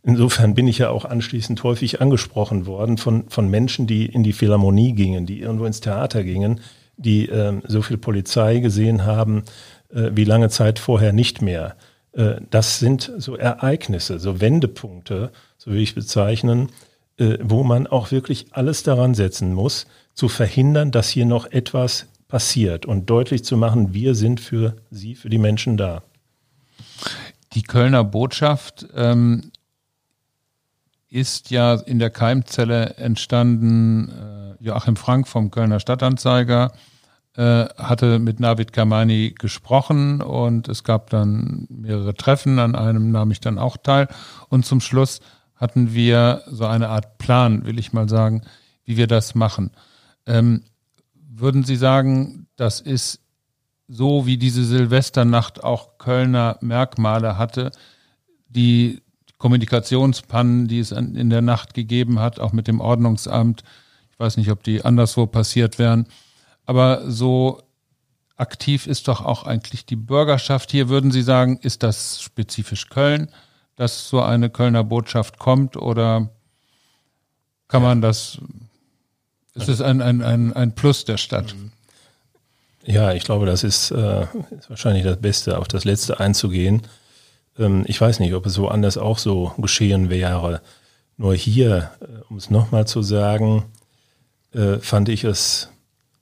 insofern 0.03 0.55
bin 0.55 0.69
ich 0.69 0.79
ja 0.79 0.91
auch 0.91 1.07
anschließend 1.07 1.63
häufig 1.63 2.03
angesprochen 2.03 2.67
worden 2.67 2.99
von, 2.99 3.29
von 3.29 3.49
Menschen, 3.49 3.87
die 3.87 4.05
in 4.05 4.23
die 4.23 4.35
Philharmonie 4.35 4.93
gingen, 4.93 5.25
die 5.25 5.41
irgendwo 5.41 5.65
ins 5.65 5.81
Theater 5.81 6.25
gingen, 6.25 6.61
die 6.97 7.29
äh, 7.29 7.59
so 7.67 7.81
viel 7.81 7.97
Polizei 7.97 8.59
gesehen 8.59 9.05
haben, 9.05 9.45
wie 9.95 10.25
lange 10.25 10.49
Zeit 10.49 10.79
vorher 10.79 11.13
nicht 11.13 11.43
mehr. 11.43 11.77
Das 12.49 12.79
sind 12.79 13.13
so 13.19 13.37
Ereignisse, 13.37 14.19
so 14.19 14.41
Wendepunkte, 14.41 15.33
so 15.59 15.71
will 15.71 15.83
ich 15.83 15.95
bezeichnen, 15.95 16.71
äh, 17.19 17.39
wo 17.41 17.63
man 17.63 17.87
auch 17.87 18.11
wirklich 18.11 18.47
alles 18.53 18.83
daran 18.83 19.15
setzen 19.15 19.55
muss, 19.55 19.87
zu 20.15 20.29
verhindern, 20.29 20.91
dass 20.91 21.09
hier 21.09 21.27
noch 21.27 21.51
etwas 21.51 22.07
passiert 22.29 22.87
und 22.87 23.11
deutlich 23.11 23.45
zu 23.45 23.57
machen, 23.57 23.93
wir 23.93 24.15
sind 24.15 24.41
für 24.41 24.77
Sie, 24.91 25.15
für 25.15 25.29
die 25.29 25.39
Menschen 25.39 25.77
da. 25.77 26.03
Die 27.55 27.63
Kölner 27.63 28.05
Botschaft 28.05 28.87
ähm, 28.95 29.53
ist 31.11 31.51
ja 31.51 31.75
in 31.75 31.99
der 31.99 32.09
Keimzelle 32.09 32.95
entstanden. 32.97 34.09
Äh, 34.09 34.65
Joachim 34.65 34.97
Frank 34.97 35.29
vom 35.29 35.51
Kölner 35.51 35.79
Stadtanzeiger 35.79 36.73
äh, 37.37 37.67
hatte 37.77 38.19
mit 38.19 38.41
Navid 38.41 38.73
Kamani 38.73 39.35
gesprochen 39.39 40.23
und 40.23 40.69
es 40.69 40.85
gab 40.85 41.11
dann 41.11 41.67
mehrere 41.69 42.15
Treffen. 42.15 42.59
An 42.59 42.75
einem 42.75 43.11
nahm 43.11 43.31
ich 43.31 43.41
dann 43.41 43.59
auch 43.59 43.77
teil. 43.77 44.09
Und 44.49 44.65
zum 44.65 44.81
Schluss 44.81 45.21
hatten 45.63 45.95
wir 45.95 46.43
so 46.49 46.67
eine 46.67 46.89
Art 46.89 47.19
Plan, 47.19 47.65
will 47.65 47.79
ich 47.79 47.93
mal 47.93 48.09
sagen, 48.09 48.43
wie 48.85 48.97
wir 48.97 49.07
das 49.07 49.37
machen. 49.37 49.71
Ähm, 50.27 50.65
würden 51.15 51.63
Sie 51.63 51.77
sagen, 51.77 52.49
das 52.57 52.81
ist 52.81 53.21
so 53.87 54.27
wie 54.27 54.39
diese 54.39 54.65
Silvesternacht 54.65 55.63
auch 55.63 55.99
Kölner 55.99 56.59
Merkmale 56.63 57.39
hatte, 57.39 57.71
die 58.49 59.03
Kommunikationspannen, 59.39 60.67
die 60.67 60.81
es 60.81 60.91
in 60.91 61.31
der 61.31 61.43
Nacht 61.43 61.75
gegeben 61.75 62.19
hat, 62.19 62.41
auch 62.41 62.53
mit 62.53 62.67
dem 62.67 62.81
Ordnungsamt. 62.81 63.63
Ich 64.11 64.19
weiß 64.19 64.39
nicht, 64.39 64.51
ob 64.51 64.65
die 64.65 64.85
anderswo 64.85 65.27
passiert 65.27 65.79
wären. 65.79 66.09
Aber 66.67 67.09
so 67.09 67.63
aktiv 68.37 68.89
ist 68.89 69.07
doch 69.07 69.25
auch 69.25 69.45
eigentlich 69.45 69.87
die 69.87 69.97
Bürgerschaft. 69.97 70.73
Hier 70.73 70.89
würden 70.89 71.13
Sie 71.13 71.23
sagen, 71.23 71.61
ist 71.63 71.85
das 71.85 72.21
spezifisch 72.21 72.89
Köln, 72.89 73.29
dass 73.83 74.09
so 74.09 74.23
eine 74.23 74.49
Kölner 74.49 74.85
Botschaft 74.85 75.41
kommt 75.41 75.77
oder 75.77 76.29
kann 77.67 77.83
man 77.83 78.01
das, 78.01 78.39
ist 79.55 79.69
es 79.69 79.81
ein, 79.81 80.01
ein, 80.01 80.23
ein, 80.23 80.53
ein 80.53 80.73
Plus 80.77 81.05
der 81.05 81.17
Stadt? 81.17 81.57
Mhm. 81.57 81.73
Ja, 82.85 83.13
ich 83.13 83.25
glaube, 83.25 83.45
das 83.45 83.65
ist, 83.65 83.91
äh, 83.91 84.23
ist 84.57 84.71
wahrscheinlich 84.71 85.03
das 85.03 85.17
Beste, 85.17 85.59
auf 85.59 85.67
das 85.67 85.85
Letzte 85.85 86.21
einzugehen. 86.21 86.83
Ähm, 87.59 87.83
ich 87.89 88.01
weiß 88.01 88.21
nicht, 88.21 88.35
ob 88.35 88.47
es 88.47 88.57
woanders 88.57 88.99
auch 88.99 89.19
so 89.19 89.53
geschehen 89.59 90.11
wäre. 90.11 90.61
Nur 91.17 91.35
hier, 91.35 91.91
äh, 92.01 92.23
um 92.29 92.37
es 92.37 92.51
nochmal 92.51 92.87
zu 92.87 93.03
sagen, 93.03 93.65
äh, 94.53 94.79
fand 94.79 95.09
ich 95.09 95.25
es 95.25 95.71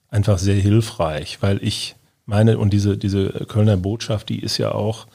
einfach 0.09 0.39
sehr 0.39 0.55
hilfreich, 0.55 1.43
weil 1.43 1.63
ich 1.63 1.95
meine, 2.25 2.57
und 2.57 2.71
diese, 2.73 2.97
diese 2.97 3.29
Kölner 3.47 3.77
Botschaft, 3.77 4.29
die 4.29 4.39
ist 4.39 4.57
ja 4.57 4.71
auch, 4.71 5.05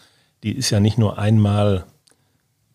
die 0.44 0.52
ist 0.52 0.70
ja 0.70 0.78
nicht 0.78 0.96
nur 0.96 1.18
einmal 1.18 1.86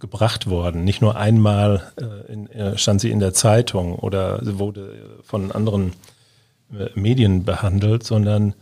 gebracht 0.02 0.48
worden, 0.48 0.84
nicht 0.84 1.02
nur 1.02 1.16
einmal 1.16 1.94
äh, 1.96 2.34
in, 2.34 2.48
äh, 2.48 2.78
stand 2.78 3.00
sie 3.00 3.12
in 3.12 3.20
der 3.20 3.34
Zeitung 3.34 3.96
oder 3.96 4.42
wurde 4.58 5.20
von 5.24 5.54
anderen 5.54 5.94
äh, 6.78 6.88
Medien 6.96 7.46
behandelt, 7.46 8.04
sondern 8.04 8.54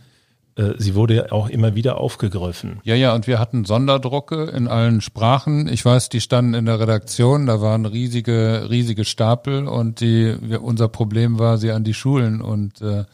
äh, 0.56 0.74
sie 0.78 0.94
wurde 0.94 1.32
auch 1.32 1.48
immer 1.48 1.74
wieder 1.74 1.98
aufgegriffen. 1.98 2.80
Ja, 2.84 2.94
ja, 2.94 3.14
und 3.14 3.26
wir 3.26 3.38
hatten 3.38 3.64
Sonderdrucke 3.64 4.44
in 4.44 4.68
allen 4.68 5.00
Sprachen. 5.00 5.68
Ich 5.68 5.84
weiß, 5.84 6.08
die 6.10 6.20
standen 6.20 6.54
in 6.54 6.66
der 6.66 6.78
Redaktion, 6.78 7.46
da 7.46 7.60
waren 7.60 7.86
riesige, 7.86 8.68
riesige 8.68 9.04
Stapel 9.04 9.66
und 9.66 10.00
die, 10.00 10.36
wir, 10.40 10.62
unser 10.62 10.88
Problem 10.88 11.38
war, 11.38 11.58
sie 11.58 11.72
an 11.72 11.84
die 11.84 11.94
Schulen 11.94 12.40
und 12.40 12.82
äh, 12.82 13.04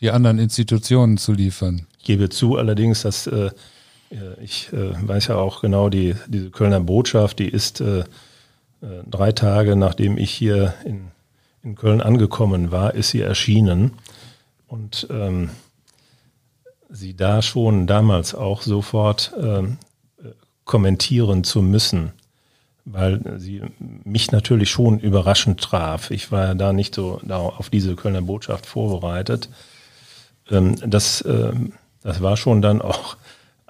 die 0.00 0.10
anderen 0.10 0.38
Institutionen 0.38 1.18
zu 1.18 1.32
liefern. 1.32 1.86
Ich 1.98 2.04
gebe 2.04 2.30
zu 2.30 2.56
allerdings, 2.56 3.02
dass 3.02 3.26
äh, 3.26 3.50
Ich 4.40 4.72
äh, 4.72 5.08
weiß 5.08 5.28
ja 5.28 5.36
auch 5.36 5.60
genau, 5.60 5.88
die, 5.88 6.16
diese 6.26 6.50
Kölner 6.50 6.80
Botschaft, 6.80 7.38
die 7.38 7.48
ist 7.48 7.80
äh, 7.80 8.00
äh, 8.00 8.04
drei 9.08 9.32
Tage 9.32 9.76
nachdem 9.76 10.18
ich 10.18 10.30
hier 10.30 10.74
in, 10.84 11.08
in 11.62 11.76
Köln 11.76 12.00
angekommen 12.00 12.70
war, 12.70 12.94
ist 12.94 13.10
sie 13.10 13.20
erschienen. 13.20 13.92
Und 14.66 15.06
ähm, 15.10 15.50
sie 16.88 17.14
da 17.14 17.42
schon 17.42 17.86
damals 17.86 18.34
auch 18.34 18.62
sofort 18.62 19.32
ähm, 19.40 19.78
kommentieren 20.64 21.44
zu 21.44 21.62
müssen, 21.62 22.12
weil 22.84 23.20
sie 23.38 23.62
mich 24.04 24.32
natürlich 24.32 24.70
schon 24.70 24.98
überraschend 24.98 25.60
traf. 25.60 26.10
Ich 26.10 26.30
war 26.32 26.46
ja 26.46 26.54
da 26.54 26.72
nicht 26.72 26.94
so 26.94 27.20
da 27.24 27.38
auf 27.38 27.70
diese 27.70 27.96
Kölner 27.96 28.22
Botschaft 28.22 28.66
vorbereitet. 28.66 29.48
Ähm, 30.50 30.76
das, 30.86 31.24
ähm, 31.26 31.72
das 32.02 32.22
war 32.22 32.36
schon 32.36 32.62
dann 32.62 32.80
auch 32.80 33.16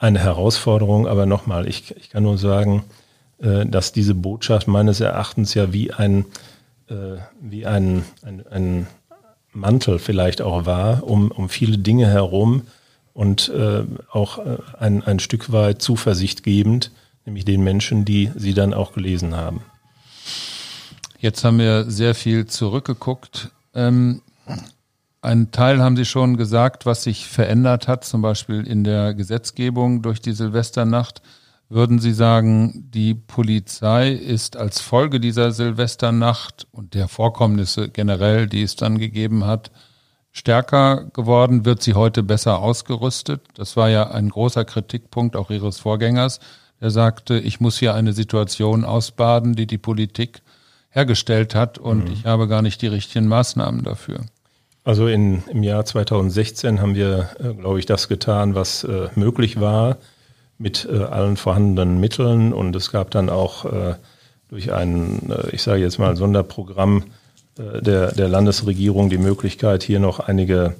eine 0.01 0.19
Herausforderung, 0.19 1.07
aber 1.07 1.27
nochmal, 1.27 1.69
ich, 1.69 1.95
ich 1.97 2.09
kann 2.11 2.25
nur 2.25 2.39
sagen, 2.39 2.85
äh, 3.39 3.67
dass 3.67 3.93
diese 3.93 4.15
Botschaft 4.15 4.67
meines 4.67 5.01
Erachtens 5.01 5.55
ja 5.55 5.73
wie 5.73 5.93
ein, 5.93 6.25
äh, 6.89 7.19
wie 7.41 7.67
ein, 7.67 8.05
ein, 8.23 8.47
ein 8.51 8.87
Mantel 9.53 9.99
vielleicht 9.99 10.41
auch 10.41 10.65
war, 10.65 11.05
um, 11.05 11.31
um 11.31 11.49
viele 11.49 11.79
Dinge 11.79 12.07
herum 12.07 12.63
und 13.13 13.51
äh, 13.51 13.85
auch 14.11 14.39
ein, 14.79 15.03
ein 15.03 15.19
Stück 15.19 15.53
weit 15.53 15.83
Zuversicht 15.83 16.43
gebend, 16.45 16.93
nämlich 17.27 17.45
den 17.45 17.63
Menschen, 17.63 18.05
die 18.05 18.31
sie 18.37 18.55
dann 18.55 18.73
auch 18.73 18.93
gelesen 18.93 19.37
haben. 19.37 19.63
Jetzt 21.19 21.45
haben 21.45 21.59
wir 21.59 21.91
sehr 21.91 22.15
viel 22.15 22.47
zurückgeguckt. 22.47 23.51
Ähm, 23.75 24.23
ein 25.23 25.51
Teil 25.51 25.83
haben 25.83 25.97
Sie 25.97 26.05
schon 26.05 26.37
gesagt, 26.37 26.87
was 26.87 27.03
sich 27.03 27.27
verändert 27.27 27.89
hat, 27.89 28.05
zum 28.05 28.23
Beispiel 28.23 28.67
in 28.67 28.85
der 28.85 29.15
Gesetzgebung 29.15 30.03
durch 30.03 30.21
die 30.21 30.33
Silvesternacht. 30.33 31.21
Würden 31.69 31.99
Sie 31.99 32.13
sagen, 32.13 32.91
die 32.91 33.15
Polizei 33.15 34.11
ist 34.11 34.57
als 34.57 34.81
Folge 34.81 35.21
dieser 35.21 35.53
Silvesternacht 35.53 36.67
und 36.73 36.95
der 36.95 37.07
Vorkommnisse 37.07 37.91
generell, 37.91 38.47
die 38.49 38.63
es 38.63 38.77
dann 38.77 38.99
gegeben 38.99 39.45
hat, 39.45 39.71
stärker 40.33 41.05
geworden? 41.13 41.65
Wird 41.65 41.83
sie 41.83 41.95
heute 41.95 42.23
besser 42.23 42.59
ausgerüstet? 42.59 43.43
Das 43.55 43.77
war 43.77 43.89
ja 43.91 44.11
ein 44.11 44.31
großer 44.31 44.65
Kritikpunkt 44.65 45.37
auch 45.37 45.51
Ihres 45.51 45.79
Vorgängers. 45.79 46.41
Er 46.81 46.91
sagte, 46.91 47.39
ich 47.39 47.61
muss 47.61 47.79
hier 47.79 47.95
eine 47.95 48.15
Situation 48.15 48.85
ausbaden, 48.85 49.55
die 49.55 49.67
die 49.67 49.79
Politik 49.79 50.43
hergestellt 50.89 51.55
hat 51.55 51.79
und 51.79 52.07
mhm. 52.07 52.13
ich 52.13 52.25
habe 52.25 52.49
gar 52.49 52.63
nicht 52.63 52.83
die 52.83 52.89
richtigen 52.89 53.29
Maßnahmen 53.29 53.85
dafür. 53.85 54.23
Also 54.83 55.07
in, 55.09 55.43
im 55.51 55.62
Jahr 55.62 55.85
2016 55.85 56.81
haben 56.81 56.95
wir, 56.95 57.31
äh, 57.38 57.53
glaube 57.53 57.79
ich, 57.79 57.87
das 57.87 58.09
getan, 58.09 58.55
was 58.55 58.85
äh, 58.85 59.09
möglich 59.14 59.61
war 59.61 59.99
mit 60.59 60.88
äh, 60.90 61.05
allen 61.05 61.37
vorhandenen 61.37 62.01
Mitteln. 62.01 62.53
Und 62.53 62.75
es 62.77 62.90
gab 62.90 63.11
dann 63.11 63.29
auch 63.29 63.66
äh, 63.66 63.95
durch 64.49 64.73
ein, 64.73 65.31
äh, 65.31 65.51
ich 65.51 65.62
sage 65.62 65.83
jetzt 65.83 65.99
mal, 65.99 66.16
Sonderprogramm 66.16 67.05
äh, 67.59 67.83
der, 67.83 68.12
der 68.12 68.29
Landesregierung 68.29 69.11
die 69.11 69.19
Möglichkeit, 69.19 69.83
hier 69.83 70.01
noch 70.01 70.19
einige 70.19 70.77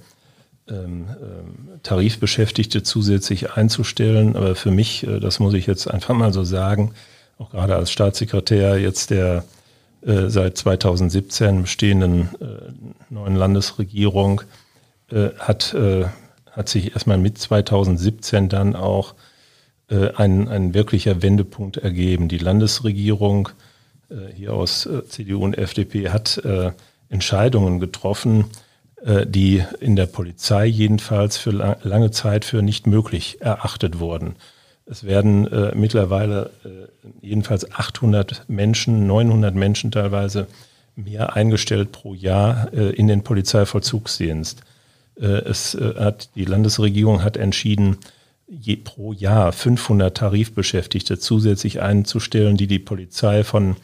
ähm, 0.69 1.07
ähm, 1.09 1.81
Tarifbeschäftigte 1.83 2.83
zusätzlich 2.83 3.53
einzustellen. 3.53 4.35
Aber 4.35 4.55
für 4.55 4.71
mich, 4.71 5.07
das 5.21 5.41
muss 5.41 5.55
ich 5.55 5.67
jetzt 5.67 5.91
einfach 5.91 6.15
mal 6.15 6.33
so 6.33 6.45
sagen, 6.45 6.93
auch 7.39 7.51
gerade 7.51 7.75
als 7.75 7.91
Staatssekretär 7.91 8.79
jetzt 8.79 9.11
der 9.11 9.45
äh, 10.03 10.29
seit 10.29 10.57
2017 10.57 11.63
bestehenden 11.63 12.29
äh, 12.41 12.73
neuen 13.11 13.37
Landesregierung 13.37 14.43
äh, 15.11 15.31
hat, 15.39 15.75
äh, 15.75 16.07
hat 16.51 16.69
sich 16.69 16.93
erstmal 16.93 17.19
mit 17.19 17.37
2017 17.39 18.49
dann 18.49 18.77
auch 18.77 19.15
äh, 19.91 20.11
ein, 20.15 20.49
ein 20.49 20.73
wirklicher 20.73 21.23
Wendepunkt 21.23 21.77
ergeben. 21.77 22.29
Die 22.29 22.39
Landesregierung 22.39 23.51
hier 24.35 24.55
aus 24.55 24.89
CDU 25.09 25.45
und 25.45 25.57
FDP 25.57 26.09
hat 26.09 26.43
Entscheidungen 27.11 27.79
getroffen, 27.79 28.47
die 29.07 29.63
in 29.79 29.95
der 29.95 30.07
Polizei 30.07 30.67
jedenfalls 30.67 31.37
für 31.37 31.53
lange 31.53 32.11
Zeit 32.11 32.45
für 32.45 32.61
nicht 32.61 32.89
möglich 32.89 33.41
erachtet 33.41 34.01
wurden. 34.01 34.35
Es 34.87 35.05
werden 35.05 35.47
äh, 35.47 35.73
mittlerweile 35.75 36.51
äh, 36.65 36.69
jedenfalls 37.21 37.71
800 37.71 38.45
Menschen, 38.49 39.07
900 39.07 39.55
Menschen 39.55 39.91
teilweise 39.91 40.49
mehr 40.97 41.37
eingestellt 41.37 41.93
pro 41.93 42.15
Jahr 42.15 42.73
äh, 42.73 42.91
in 42.91 43.07
den 43.07 43.23
Polizeivollzugsdienst. 43.23 44.63
Äh, 45.21 45.27
es 45.27 45.75
äh, 45.75 45.95
hat, 45.99 46.31
die 46.35 46.45
Landesregierung 46.45 47.23
hat 47.23 47.37
entschieden, 47.37 47.99
je, 48.49 48.77
pro 48.77 49.13
Jahr 49.13 49.53
500 49.53 50.17
Tarifbeschäftigte 50.17 51.19
zusätzlich 51.19 51.81
einzustellen, 51.81 52.57
die 52.57 52.67
die 52.67 52.79
Polizei 52.79 53.45
von, 53.45 53.77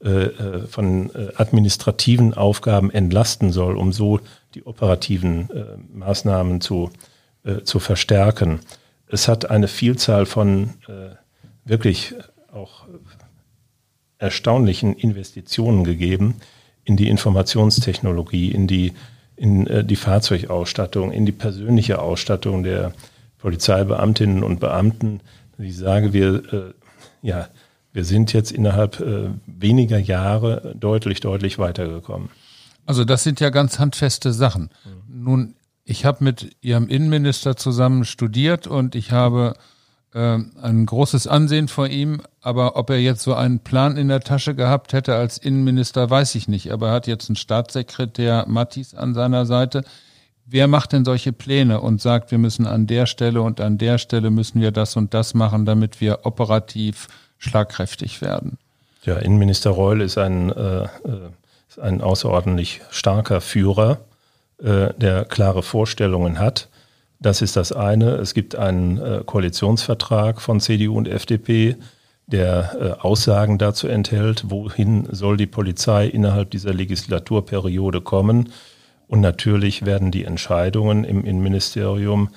äh, 0.00 0.28
von 0.68 1.10
administrativen 1.36 2.34
Aufgaben 2.34 2.90
entlasten 2.90 3.52
soll, 3.52 3.76
um 3.76 3.92
so 3.92 4.20
die 4.54 4.64
operativen 4.64 5.48
Maßnahmen 5.94 6.60
zu, 6.60 6.90
zu 7.64 7.78
verstärken 7.78 8.60
es 9.12 9.28
hat 9.28 9.50
eine 9.50 9.68
Vielzahl 9.68 10.24
von 10.24 10.70
äh, 10.88 11.14
wirklich 11.64 12.14
auch 12.50 12.86
erstaunlichen 14.18 14.94
Investitionen 14.94 15.84
gegeben 15.84 16.36
in 16.84 16.96
die 16.96 17.08
Informationstechnologie, 17.08 18.50
in 18.50 18.66
die, 18.66 18.92
in 19.36 19.66
äh, 19.66 19.84
die 19.84 19.96
Fahrzeugausstattung, 19.96 21.12
in 21.12 21.26
die 21.26 21.32
persönliche 21.32 22.00
Ausstattung 22.00 22.62
der 22.62 22.92
Polizeibeamtinnen 23.38 24.42
und 24.42 24.60
Beamten. 24.60 25.20
Ich 25.58 25.76
sage, 25.76 26.14
wir, 26.14 26.52
äh, 26.52 26.74
ja, 27.20 27.48
wir 27.92 28.04
sind 28.04 28.32
jetzt 28.32 28.50
innerhalb 28.50 28.98
äh, 29.00 29.28
weniger 29.46 29.98
Jahre 29.98 30.74
deutlich, 30.74 31.20
deutlich 31.20 31.58
weitergekommen. 31.58 32.30
Also 32.86 33.04
das 33.04 33.22
sind 33.24 33.40
ja 33.40 33.50
ganz 33.50 33.78
handfeste 33.78 34.32
Sachen. 34.32 34.70
Mhm. 34.84 35.24
Nun 35.24 35.54
ich 35.84 36.04
habe 36.04 36.24
mit 36.24 36.56
Ihrem 36.60 36.88
Innenminister 36.88 37.56
zusammen 37.56 38.04
studiert 38.04 38.66
und 38.66 38.94
ich 38.94 39.10
habe 39.10 39.54
äh, 40.14 40.38
ein 40.62 40.86
großes 40.86 41.26
Ansehen 41.26 41.68
vor 41.68 41.88
ihm. 41.88 42.22
Aber 42.40 42.76
ob 42.76 42.90
er 42.90 43.00
jetzt 43.00 43.22
so 43.22 43.34
einen 43.34 43.60
Plan 43.60 43.96
in 43.96 44.08
der 44.08 44.20
Tasche 44.20 44.54
gehabt 44.54 44.92
hätte 44.92 45.14
als 45.14 45.38
Innenminister, 45.38 46.08
weiß 46.08 46.34
ich 46.34 46.48
nicht. 46.48 46.70
Aber 46.72 46.88
er 46.88 46.94
hat 46.94 47.06
jetzt 47.06 47.28
einen 47.28 47.36
Staatssekretär 47.36 48.44
Mattis 48.48 48.94
an 48.94 49.14
seiner 49.14 49.46
Seite. 49.46 49.82
Wer 50.46 50.68
macht 50.68 50.92
denn 50.92 51.04
solche 51.04 51.32
Pläne 51.32 51.80
und 51.80 52.00
sagt, 52.00 52.30
wir 52.30 52.38
müssen 52.38 52.66
an 52.66 52.86
der 52.86 53.06
Stelle 53.06 53.42
und 53.42 53.60
an 53.60 53.78
der 53.78 53.98
Stelle 53.98 54.30
müssen 54.30 54.60
wir 54.60 54.70
das 54.70 54.96
und 54.96 55.14
das 55.14 55.34
machen, 55.34 55.64
damit 55.66 56.00
wir 56.00 56.26
operativ 56.26 57.08
schlagkräftig 57.38 58.20
werden? 58.20 58.58
Ja, 59.04 59.16
Innenminister 59.16 59.70
Reul 59.70 60.00
ist 60.00 60.18
ein, 60.18 60.50
äh, 60.50 60.84
äh 60.84 60.88
ist 61.68 61.80
ein 61.80 62.02
außerordentlich 62.02 62.82
starker 62.90 63.40
Führer 63.40 63.98
äh, 64.62 64.94
der 64.96 65.24
klare 65.24 65.64
Vorstellungen 65.64 66.38
hat. 66.38 66.68
Das 67.18 67.42
ist 67.42 67.56
das 67.56 67.72
eine. 67.72 68.10
Es 68.12 68.32
gibt 68.32 68.54
einen 68.54 68.98
äh, 68.98 69.22
Koalitionsvertrag 69.26 70.40
von 70.40 70.60
CDU 70.60 70.96
und 70.96 71.08
FDP, 71.08 71.74
der 72.28 72.76
äh, 72.80 73.00
Aussagen 73.00 73.58
dazu 73.58 73.88
enthält, 73.88 74.44
wohin 74.50 75.08
soll 75.10 75.36
die 75.36 75.48
Polizei 75.48 76.06
innerhalb 76.06 76.52
dieser 76.52 76.72
Legislaturperiode 76.72 78.02
kommen. 78.02 78.50
Und 79.08 79.20
natürlich 79.20 79.84
werden 79.84 80.12
die 80.12 80.24
Entscheidungen 80.24 81.02
im 81.04 81.24
Innenministerium 81.24 82.30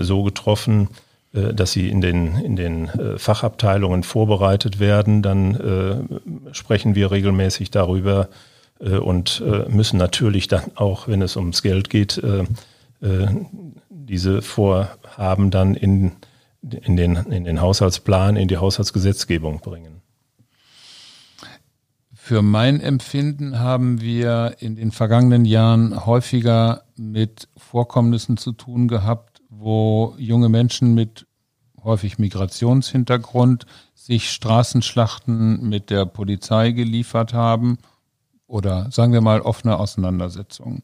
so 0.00 0.22
getroffen, 0.22 0.88
dass 1.32 1.72
sie 1.72 1.88
in 1.88 2.00
den, 2.00 2.36
in 2.38 2.56
den 2.56 2.90
Fachabteilungen 3.16 4.02
vorbereitet 4.02 4.80
werden. 4.80 5.22
Dann 5.22 6.20
sprechen 6.50 6.96
wir 6.96 7.12
regelmäßig 7.12 7.70
darüber, 7.70 8.28
äh, 8.82 8.96
und 8.98 9.42
äh, 9.46 9.68
müssen 9.68 9.96
natürlich 9.96 10.48
dann 10.48 10.72
auch, 10.74 11.08
wenn 11.08 11.22
es 11.22 11.36
ums 11.36 11.62
Geld 11.62 11.88
geht, 11.88 12.18
äh, 12.18 12.44
diese 13.88 14.42
Vorhaben 14.42 15.50
dann 15.50 15.74
in, 15.74 16.12
in, 16.62 16.96
den, 16.96 17.16
in 17.16 17.42
den 17.42 17.60
Haushaltsplan, 17.60 18.36
in 18.36 18.46
die 18.46 18.58
Haushaltsgesetzgebung 18.58 19.58
bringen. 19.58 20.02
Für 22.14 22.42
mein 22.42 22.80
Empfinden 22.80 23.58
haben 23.58 24.00
wir 24.00 24.54
in 24.60 24.76
den 24.76 24.92
vergangenen 24.92 25.44
Jahren 25.44 26.06
häufiger 26.06 26.84
mit 26.94 27.48
Vorkommnissen 27.56 28.36
zu 28.36 28.52
tun 28.52 28.86
gehabt, 28.86 29.42
wo 29.48 30.14
junge 30.18 30.48
Menschen 30.48 30.94
mit 30.94 31.26
häufig 31.82 32.20
Migrationshintergrund 32.20 33.66
sich 33.94 34.30
Straßenschlachten 34.30 35.68
mit 35.68 35.90
der 35.90 36.06
Polizei 36.06 36.70
geliefert 36.70 37.34
haben 37.34 37.78
oder 38.52 38.88
sagen 38.90 39.14
wir 39.14 39.22
mal 39.22 39.40
offene 39.40 39.78
Auseinandersetzungen. 39.78 40.82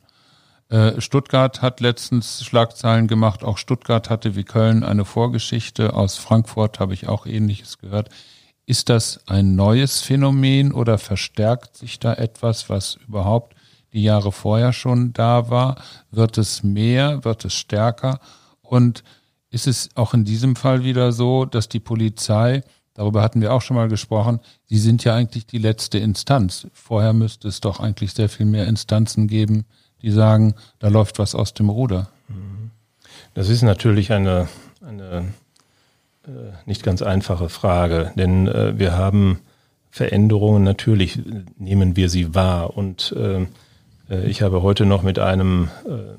Äh, 0.71 1.01
Stuttgart 1.03 1.61
hat 1.61 1.81
letztens 1.81 2.43
Schlagzeilen 2.43 3.09
gemacht. 3.09 3.45
Auch 3.45 3.59
Stuttgart 3.59 4.09
hatte 4.09 4.37
wie 4.37 4.45
Köln 4.45 4.83
eine 4.83 5.05
Vorgeschichte. 5.05 5.93
Aus 5.93 6.17
Frankfurt 6.17 6.81
habe 6.81 6.95
ich 6.95 7.09
auch 7.09 7.27
Ähnliches 7.27 7.77
gehört. 7.77 8.09
Ist 8.65 8.89
das 8.89 9.21
ein 9.27 9.55
neues 9.55 10.01
Phänomen 10.01 10.73
oder 10.73 10.97
verstärkt 10.97 11.77
sich 11.77 11.99
da 11.99 12.15
etwas, 12.15 12.71
was 12.71 12.99
überhaupt 13.07 13.55
die 13.93 14.03
Jahre 14.03 14.33
vorher 14.33 14.73
schon 14.73 15.13
da 15.13 15.51
war? 15.51 15.77
Wird 16.11 16.39
es 16.39 16.63
mehr? 16.63 17.23
Wird 17.25 17.45
es 17.45 17.53
stärker? 17.53 18.19
Und 18.63 19.05
ist 19.51 19.67
es 19.67 19.91
auch 19.95 20.15
in 20.15 20.25
diesem 20.25 20.57
Fall 20.57 20.85
wieder 20.85 21.13
so, 21.13 21.45
dass 21.45 21.69
die 21.69 21.81
Polizei, 21.81 22.63
darüber 22.99 23.23
hatten 23.23 23.41
wir 23.41 23.53
auch 23.55 23.63
schon 23.63 23.77
mal 23.77 23.89
gesprochen, 23.89 24.41
sie 24.67 24.77
sind 24.77 25.05
ja 25.05 25.15
eigentlich 25.15 25.47
die 25.47 25.59
letzte 25.59 25.99
Instanz. 25.99 26.67
Vorher 26.73 27.13
müsste 27.13 27.47
es 27.47 27.61
doch 27.61 27.79
eigentlich 27.79 28.13
sehr 28.13 28.29
viel 28.29 28.45
mehr 28.45 28.67
Instanzen 28.67 29.29
geben, 29.29 29.67
die 30.03 30.11
sagen, 30.11 30.55
da 30.81 30.89
läuft 30.89 31.21
was 31.21 31.37
aus 31.37 31.55
dem 31.55 31.69
Ruder. 31.69 32.11
Das 33.35 33.49
ist 33.49 33.63
natürlich 33.63 34.11
eine, 34.13 34.49
eine 34.85 35.33
äh, 36.27 36.31
nicht 36.67 36.83
ganz 36.83 37.01
einfache 37.01 37.49
Frage, 37.49 38.11
denn 38.17 38.49
äh, 38.49 38.77
wir 38.81 38.97
haben 38.97 39.39
Veränderungen, 39.91 40.65
natürlich 40.65 41.21
nehmen 41.57 41.95
wir 41.95 42.09
sie 42.09 42.35
wahr 42.35 42.77
und 42.77 43.15
äh, 43.17 43.47
äh 44.11 44.27
ich 44.27 44.43
habe 44.43 44.63
heute 44.63 44.87
noch 44.87 45.05
mit 45.05 45.21
einem 45.21 45.71
äh, 45.87 46.19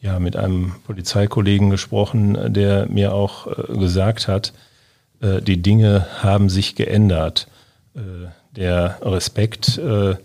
ja, 0.00 0.20
mit 0.20 0.36
einem 0.36 0.76
Polizeikollegen 0.86 1.70
gesprochen, 1.70 2.52
der 2.52 2.86
mir 2.88 3.14
auch 3.14 3.48
äh, 3.48 3.76
gesagt 3.76 4.28
hat, 4.28 4.52
äh, 5.20 5.42
die 5.42 5.62
Dinge 5.62 6.06
haben 6.22 6.48
sich 6.48 6.74
geändert. 6.74 7.48
Äh, 7.94 8.28
der 8.56 8.98
Respekt, 9.02 9.78
äh, 9.78 10.16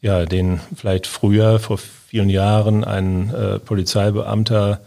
ja, 0.00 0.24
den 0.26 0.60
vielleicht 0.74 1.06
früher, 1.06 1.58
vor 1.58 1.78
vielen 1.78 2.30
Jahren, 2.30 2.84
ein 2.84 3.34
äh, 3.34 3.58
Polizeibeamter 3.58 4.80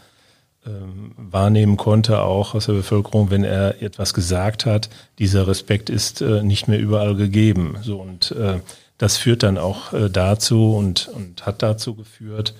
ähm, 0.65 1.13
wahrnehmen 1.17 1.77
konnte, 1.77 2.21
auch 2.21 2.55
aus 2.55 2.67
der 2.67 2.73
Bevölkerung, 2.73 3.29
wenn 3.29 3.43
er 3.43 3.81
etwas 3.81 4.13
gesagt 4.13 4.65
hat, 4.65 4.89
dieser 5.19 5.47
Respekt 5.47 5.89
ist 5.89 6.21
äh, 6.21 6.43
nicht 6.43 6.67
mehr 6.67 6.79
überall 6.79 7.15
gegeben. 7.15 7.77
So 7.81 7.99
und 7.99 8.33
das 8.97 9.17
führt 9.17 9.41
dann 9.41 9.57
auch 9.57 9.93
dazu 10.11 10.75
und, 10.75 11.07
und 11.07 11.43
hat 11.47 11.63
dazu 11.63 11.95
geführt, 11.95 12.53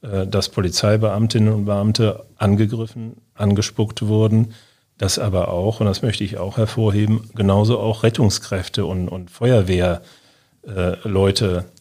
dass 0.00 0.48
Polizeibeamtinnen 0.48 1.52
und 1.52 1.64
Beamte 1.64 2.26
angegriffen, 2.36 3.16
angespuckt 3.34 4.06
wurden, 4.06 4.54
dass 5.00 5.18
aber 5.18 5.48
auch, 5.48 5.80
und 5.80 5.86
das 5.86 6.02
möchte 6.02 6.24
ich 6.24 6.36
auch 6.36 6.58
hervorheben, 6.58 7.30
genauso 7.34 7.78
auch 7.78 8.02
Rettungskräfte 8.02 8.84
und, 8.84 9.08
und 9.08 9.30
Feuerwehrleute 9.30 10.02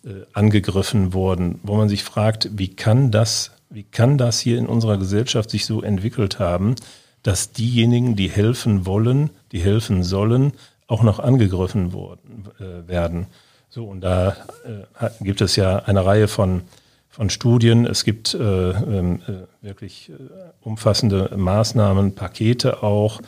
äh, 0.06 0.10
äh, 0.10 0.26
angegriffen 0.32 1.12
wurden, 1.12 1.60
wo 1.64 1.76
man 1.76 1.90
sich 1.90 2.06
fragt, 2.06 2.48
wie 2.58 2.70
kann 2.70 3.12
das, 3.12 3.52
wie 3.70 3.84
kann 3.84 4.18
das 4.18 4.40
hier 4.40 4.58
in 4.58 4.68
unserer 4.68 4.98
Gesellschaft 4.98 5.50
sich 5.50 5.66
so 5.66 5.82
entwickelt 5.82 6.40
haben, 6.40 6.76
dass 7.22 7.52
diejenigen, 7.52 8.16
die 8.16 8.30
helfen 8.30 8.86
wollen, 8.86 9.32
die 9.52 9.60
helfen 9.60 10.04
sollen, 10.04 10.54
auch 10.88 11.04
noch 11.04 11.20
angegriffen 11.20 11.92
worden, 11.92 12.48
äh, 12.62 12.88
werden. 12.88 13.28
So, 13.68 13.84
und 13.84 14.00
da 14.00 14.38
äh, 14.64 15.10
gibt 15.20 15.42
es 15.42 15.58
ja 15.58 15.80
eine 15.80 16.06
Reihe 16.06 16.30
von 16.30 16.62
von 17.10 17.30
Studien. 17.30 17.86
Es 17.86 18.04
gibt 18.04 18.34
äh, 18.34 18.40
ähm, 18.40 19.22
äh, 19.28 19.66
wirklich 19.66 20.10
äh, 20.10 20.14
umfassende 20.62 21.32
Maßnahmen, 21.36 22.16
Pakete 22.16 22.84
auch, 22.84 23.22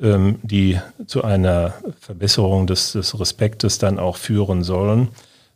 ähm, 0.00 0.38
die 0.42 0.80
zu 1.06 1.24
einer 1.24 1.74
Verbesserung 2.00 2.66
des, 2.66 2.92
des, 2.92 3.18
Respektes 3.18 3.78
dann 3.78 3.98
auch 3.98 4.16
führen 4.16 4.62
sollen. 4.62 5.08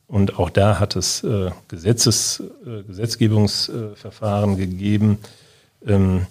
Und 0.09 0.39
auch 0.39 0.51
da 0.51 0.81
hat 0.81 0.97
es 0.97 1.23
äh, 1.23 1.53
Gesetzes, 1.69 2.43
äh, 2.67 2.83
Gesetzgebungsverfahren 2.83 4.57
gegeben. 4.57 5.19
Ähm, 5.87 6.27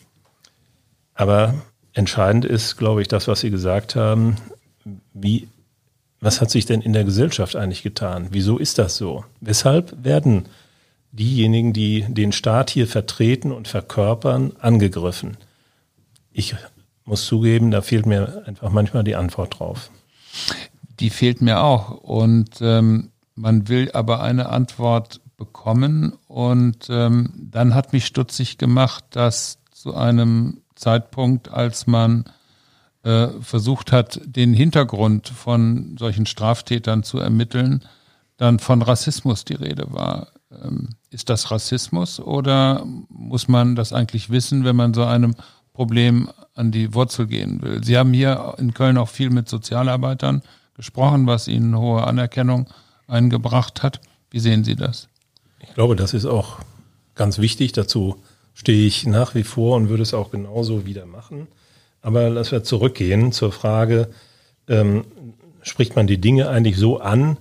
aber 1.13 1.56
entscheidend 1.93 2.45
ist, 2.45 2.78
glaube 2.78 3.02
ich, 3.02 3.08
das, 3.08 3.28
was 3.28 3.39
Sie 3.39 3.49
gesagt 3.49 3.95
haben. 3.95 4.36
Wie, 5.13 5.47
was 6.19 6.41
hat 6.41 6.52
sich 6.52 6.65
denn 6.65 6.82
in 6.82 6.93
der 6.93 7.06
Gesellschaft 7.06 7.56
eigentlich 7.56 7.84
getan? 7.84 8.28
Wieso 8.32 8.58
ist 8.58 8.78
das 8.78 8.97
so? 8.97 9.23
Weshalb 9.39 10.04
werden 10.04 10.45
diejenigen, 11.12 11.74
die 11.74 12.06
den 12.08 12.32
Staat 12.32 12.69
hier 12.69 12.88
vertreten 12.88 13.52
und 13.52 13.67
verkörpern, 13.67 14.54
angegriffen? 14.60 15.38
Ich 16.32 16.56
muss 17.06 17.26
zugeben, 17.26 17.72
da 17.72 17.82
fehlt 17.82 18.06
mir 18.06 18.43
einfach 18.45 18.69
manchmal 18.69 19.04
die 19.04 19.15
Antwort 19.15 19.60
drauf. 19.60 19.89
Die 21.00 21.10
fehlt 21.10 21.41
mir 21.41 21.62
auch. 21.62 21.91
Und 21.91 22.62
ähm, 22.62 23.12
man 23.36 23.67
will 23.67 23.91
aber 23.93 24.22
eine 24.22 24.50
Antwort 24.50 25.22
bekommen. 25.38 26.13
Und 26.28 26.88
ähm, 26.89 27.32
dann 27.36 27.74
hat 27.74 27.93
mich 27.93 28.06
stutzig 28.06 28.58
gemacht, 28.58 29.06
dass 29.12 29.60
zu 29.72 29.95
einem 29.95 30.62
Zeitpunkt, 30.76 31.50
als 31.50 31.88
man 31.88 32.26
äh, 33.04 33.30
versucht 33.41 33.91
hat, 33.91 34.22
den 34.26 34.54
Hintergrund 34.54 35.30
von 35.30 35.95
solchen 35.98 36.26
Straftätern 36.26 37.04
zu 37.04 37.17
ermitteln, 37.17 37.84
dann 38.38 38.60
von 38.60 38.82
Rassismus 38.82 39.45
die 39.45 39.56
Rede 39.56 39.91
war. 39.91 40.28
Ähm, 40.52 40.89
ist 41.12 41.30
das 41.30 41.52
Rassismus 41.52 42.19
oder 42.19 42.86
muss 43.10 43.48
man 43.48 43.76
das 43.76 43.93
eigentlich 43.93 44.30
wissen, 44.30 44.63
wenn 44.63 44.76
man 44.76 44.93
so 44.93 45.04
einem 45.04 45.36
Problem 45.74 46.30
an 46.56 46.72
die 46.72 46.93
Wurzel 46.93 47.28
gehen 47.28 47.62
will? 47.62 47.84
Sie 47.84 47.98
haben 47.98 48.13
hier 48.13 48.56
in 48.58 48.74
Köln 48.74 48.98
auch 48.98 49.10
viel 49.10 49.30
mit 49.30 49.50
Sozialarbeitern 49.50 50.41
gesprochen, 50.76 51.28
was 51.28 51.48
Ihnen 51.48 51.78
hohe 51.78 52.06
Anerkennung 52.06 52.67
eingebracht 53.08 53.84
hat. 53.84 54.02
Wie 54.30 54.39
sehen 54.39 54.63
Sie 54.63 54.76
das? 54.76 55.08
Ich 55.60 55.74
glaube, 55.74 55.95
das 55.95 56.13
ist 56.13 56.26
auch 56.26 56.60
ganz 57.15 57.39
wichtig. 57.39 57.74
Dazu 57.74 58.22
stehe 58.54 58.86
ich 58.86 59.06
nach 59.08 59.36
wie 59.36 59.43
vor 59.43 59.76
und 59.78 59.89
würde 59.89 60.04
es 60.04 60.13
auch 60.13 60.32
genauso 60.32 60.86
wieder 60.86 61.06
machen. 61.06 61.48
Aber 62.02 62.30
lass 62.30 62.52
wir 62.52 62.63
zurückgehen 62.63 63.32
zur 63.32 63.52
Frage, 63.52 64.10
ähm, 64.67 65.06
spricht 65.62 65.95
man 65.95 66.08
die 66.08 66.22
Dinge 66.22 66.50
eigentlich 66.50 66.78
so 66.78 67.00
an, 67.00 67.38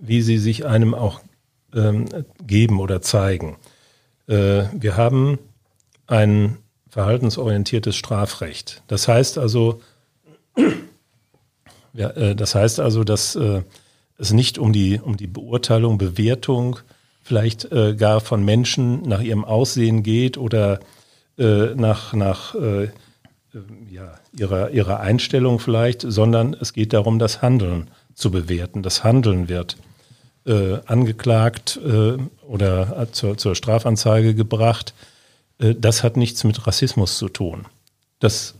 wie 0.00 0.22
sie 0.22 0.38
sich 0.38 0.64
einem 0.64 0.94
auch 0.94 1.20
ähm, 1.74 2.06
geben 2.46 2.80
oder 2.80 3.02
zeigen. 3.02 3.56
Äh, 4.26 4.64
wir 4.72 4.96
haben 4.96 5.38
ein 6.06 6.58
verhaltensorientiertes 6.88 7.96
Strafrecht. 7.96 8.82
Das 8.86 9.08
heißt 9.08 9.38
also, 9.38 9.80
ja, 11.92 12.10
äh, 12.10 12.34
das 12.34 12.54
heißt 12.54 12.80
also, 12.80 13.04
dass 13.04 13.36
äh, 13.36 13.62
es 14.18 14.32
nicht 14.32 14.58
um 14.58 14.72
die, 14.72 15.00
um 15.00 15.16
die 15.16 15.26
Beurteilung, 15.26 15.98
Bewertung 15.98 16.78
vielleicht 17.22 17.70
äh, 17.72 17.94
gar 17.94 18.20
von 18.20 18.44
Menschen 18.44 19.02
nach 19.02 19.20
ihrem 19.20 19.44
Aussehen 19.44 20.02
geht 20.02 20.38
oder 20.38 20.80
äh, 21.38 21.74
nach, 21.74 22.14
nach 22.14 22.54
äh, 22.54 22.88
ja, 23.90 24.14
ihrer, 24.36 24.70
ihrer 24.70 25.00
Einstellung 25.00 25.58
vielleicht, 25.58 26.02
sondern 26.02 26.54
es 26.54 26.72
geht 26.72 26.92
darum, 26.92 27.18
das 27.18 27.42
Handeln 27.42 27.90
zu 28.14 28.30
bewerten. 28.30 28.82
Das 28.82 29.04
Handeln 29.04 29.48
wird 29.48 29.76
äh, 30.48 30.80
angeklagt 30.86 31.78
äh, 31.84 32.16
oder 32.46 33.06
zur, 33.12 33.36
zur, 33.36 33.54
Strafanzeige 33.54 34.34
gebracht. 34.34 34.94
Äh, 35.58 35.74
das 35.78 36.02
hat 36.02 36.16
nichts 36.16 36.42
mit 36.44 36.66
Rassismus 36.66 37.18
zu 37.18 37.28
tun. 37.28 37.66
Das 38.18 38.54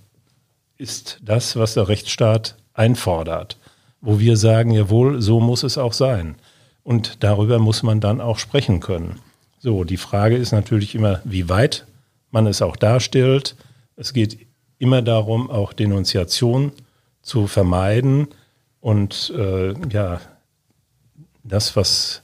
ist 0.76 1.18
das, 1.22 1.56
was 1.56 1.74
der 1.74 1.88
Rechtsstaat 1.88 2.56
einfordert, 2.74 3.56
wo 4.00 4.20
wir 4.20 4.36
sagen, 4.36 4.70
jawohl, 4.70 5.20
so 5.20 5.40
muss 5.40 5.64
es 5.64 5.78
auch 5.78 5.92
sein. 5.92 6.36
Und 6.84 7.22
darüber 7.24 7.58
muss 7.58 7.82
man 7.82 8.00
dann 8.00 8.20
auch 8.20 8.38
sprechen 8.38 8.80
können. 8.80 9.18
So, 9.58 9.84
die 9.84 9.96
Frage 9.96 10.36
ist 10.36 10.52
natürlich 10.52 10.94
immer, 10.94 11.20
wie 11.24 11.48
weit 11.48 11.86
man 12.30 12.46
es 12.46 12.62
auch 12.62 12.76
darstellt. 12.76 13.56
Es 13.96 14.12
geht 14.12 14.38
immer 14.78 15.02
darum, 15.02 15.50
auch 15.50 15.72
Denunziation 15.72 16.72
zu 17.22 17.46
vermeiden 17.46 18.28
und 18.80 19.32
äh, 19.36 19.74
ja, 19.90 20.20
das, 21.48 21.76
was 21.76 22.22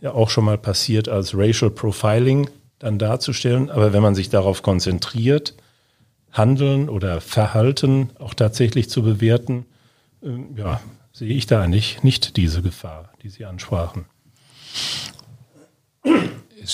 ja 0.00 0.12
auch 0.12 0.30
schon 0.30 0.44
mal 0.44 0.58
passiert 0.58 1.08
als 1.08 1.36
Racial 1.36 1.70
Profiling 1.70 2.48
dann 2.78 2.98
darzustellen. 2.98 3.70
Aber 3.70 3.92
wenn 3.92 4.02
man 4.02 4.14
sich 4.14 4.28
darauf 4.28 4.62
konzentriert, 4.62 5.54
Handeln 6.32 6.88
oder 6.88 7.20
Verhalten 7.20 8.10
auch 8.18 8.34
tatsächlich 8.34 8.90
zu 8.90 9.02
bewerten, 9.02 9.66
äh, 10.22 10.28
ja, 10.56 10.80
sehe 11.12 11.32
ich 11.32 11.46
da 11.46 11.62
eigentlich 11.62 12.02
nicht 12.02 12.36
diese 12.36 12.60
Gefahr, 12.60 13.10
die 13.22 13.28
Sie 13.28 13.44
ansprachen. 13.44 14.06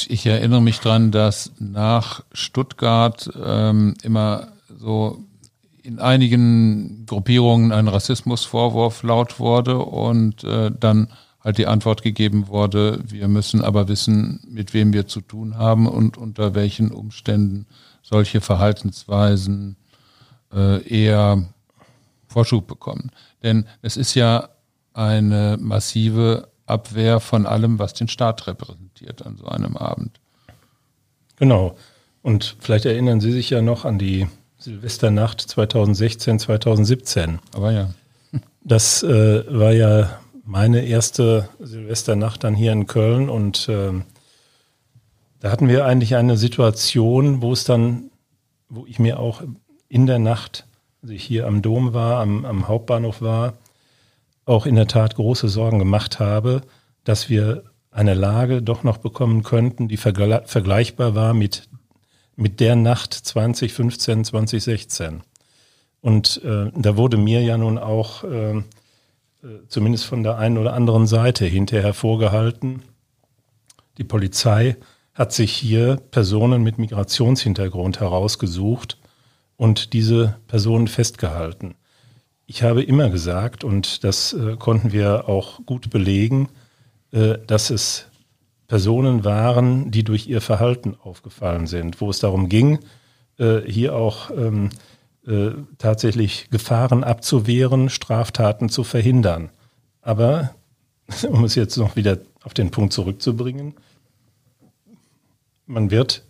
Ich 0.09 0.25
erinnere 0.25 0.63
mich 0.63 0.81
daran, 0.81 1.11
dass 1.11 1.53
nach 1.59 2.23
Stuttgart 2.33 3.29
ähm, 3.45 3.95
immer 4.03 4.53
so 4.79 5.25
in 5.83 5.99
einigen 5.99 7.05
Gruppierungen 7.07 7.73
ein 7.73 7.89
Rassismusvorwurf 7.89 9.03
laut 9.03 9.41
wurde 9.41 9.79
und 9.79 10.45
äh, 10.45 10.71
dann 10.79 11.09
halt 11.43 11.59
die 11.59 11.67
Antwort 11.67 12.03
gegeben 12.03 12.49
wurde, 12.49 13.01
wir 13.05 13.29
müssen 13.29 13.63
aber 13.63 13.89
wissen, 13.89 14.41
mit 14.47 14.75
wem 14.75 14.93
wir 14.93 15.07
zu 15.07 15.21
tun 15.21 15.57
haben 15.57 15.87
und 15.87 16.19
unter 16.19 16.55
welchen 16.55 16.93
Umständen 16.93 17.67
solche 18.03 18.41
Verhaltensweisen 18.41 19.77
äh, 20.53 20.83
eher 20.87 21.49
Vorschub 22.27 22.67
bekommen. 22.67 23.11
Denn 23.43 23.67
es 23.83 23.97
ist 23.97 24.15
ja 24.15 24.51
eine 24.93 25.57
massive 25.61 26.49
Abwehr 26.67 27.21
von 27.21 27.47
allem, 27.47 27.79
was 27.79 27.95
den 27.95 28.09
Staat 28.09 28.47
repräsentiert 28.47 29.27
an 29.27 29.37
so 29.37 29.47
einem 29.47 29.77
Abend. 29.77 30.21
Genau. 31.37 31.77
Und 32.23 32.57
vielleicht 32.61 32.85
erinnern 32.85 33.21
Sie 33.21 33.33
sich 33.33 33.51
ja 33.51 33.63
noch 33.63 33.85
an 33.85 33.99
die 33.99 34.29
Silvesternacht 34.59 35.41
2016, 35.41 36.39
2017. 36.39 37.39
Aber 37.55 37.73
ja. 37.73 37.91
Das 38.63 39.03
äh, 39.03 39.45
war 39.49 39.73
ja 39.73 40.21
meine 40.51 40.85
erste 40.85 41.49
Silvesternacht 41.61 42.43
dann 42.43 42.57
hier 42.57 42.73
in 42.73 42.89
Köln 42.89 43.29
und 43.29 43.69
äh, 43.69 43.93
da 45.39 45.53
hatten 45.53 45.69
wir 45.69 45.85
eigentlich 45.85 46.17
eine 46.17 46.37
Situation, 46.37 47.41
wo 47.41 47.53
es 47.53 47.63
dann, 47.63 48.11
wo 48.69 48.85
ich 48.85 48.99
mir 48.99 49.21
auch 49.21 49.43
in 49.89 50.07
der 50.07 50.19
Nacht, 50.19 50.67
als 51.03 51.13
ich 51.13 51.23
hier 51.23 51.47
am 51.47 51.63
Dom 51.63 51.95
war, 51.95 52.21
am, 52.21 52.45
am 52.45 52.67
Hauptbahnhof 52.67 53.23
war, 53.23 53.59
auch 54.45 54.67
in 54.67 54.75
der 54.75 54.89
Tat 54.89 55.15
große 55.15 55.49
Sorgen 55.49 55.79
gemacht 55.79 56.19
habe, 56.19 56.63
dass 57.05 57.29
wir 57.29 57.63
eine 57.93 58.15
Lage 58.15 58.61
doch 58.61 58.83
noch 58.83 58.99
bekommen 58.99 59.45
könnten, 59.45 59.87
die 59.87 59.99
vergle 59.99 60.43
vergleichbar 60.47 61.15
war 61.15 61.33
mit, 61.33 61.69
mit 62.35 62.59
der 62.59 62.75
Nacht 62.75 63.15
2015, 63.15 64.25
2016. 64.25 65.23
Und 66.01 66.43
äh, 66.43 66.73
da 66.75 66.97
wurde 66.97 67.19
mir 67.19 67.41
ja 67.41 67.57
nun 67.57 67.79
auch 67.79 68.25
äh, 68.25 68.65
zumindest 69.69 70.05
von 70.05 70.23
der 70.23 70.37
einen 70.39 70.59
oder 70.59 70.75
anderen 70.75 71.07
Seite 71.07 71.47
hinterher 71.47 71.95
vorgehalten, 71.95 72.83
die 73.99 74.05
Polizei 74.05 74.77
hat 75.15 75.33
sich 75.33 75.53
hier 75.53 75.97
Personen 76.11 76.63
mit 76.63 76.79
Migrationshintergrund 76.79 78.01
herausgesucht 78.01 78.99
und 79.57 79.93
diese 79.93 80.37
Personen 80.47 80.89
festgehalten. 80.89 81.75
Ich 82.47 82.63
habe 82.63 82.83
immer 82.83 83.11
gesagt, 83.11 83.63
und 83.63 84.03
das 84.05 84.33
äh, 84.33 84.57
konnten 84.57 84.93
wir 84.93 85.29
auch 85.29 85.65
gut 85.67 85.91
belegen, 85.91 86.49
äh, 87.13 87.39
dass 87.47 87.71
es 87.71 88.07
Personen 88.67 89.25
waren, 89.25 89.91
die 89.91 90.05
durch 90.05 90.27
ihr 90.27 90.41
Verhalten 90.41 90.97
aufgefallen 91.03 91.67
sind, 91.67 92.01
wo 92.01 92.09
es 92.09 92.21
darum 92.21 92.49
ging, 92.49 92.79
äh, 93.39 93.61
hier 93.67 93.95
auch 93.95 94.31
ähm, 94.31 94.71
äh, 95.27 95.51
tatsächlich 95.79 96.49
Gefahren 96.51 97.05
abzuwehren, 97.05 97.89
Straftaten 97.89 98.69
zu 98.69 98.85
verhindern. 98.85 99.51
Aber, 100.01 100.55
um 101.29 101.45
es 101.45 101.55
jetzt 101.55 101.77
noch 101.77 101.97
wieder 101.97 102.19
auf 102.43 102.55
den 102.55 102.71
Punkt 102.71 102.93
zurückzubringen, 102.93 103.75
man 105.67 105.91
wird, 105.91 106.25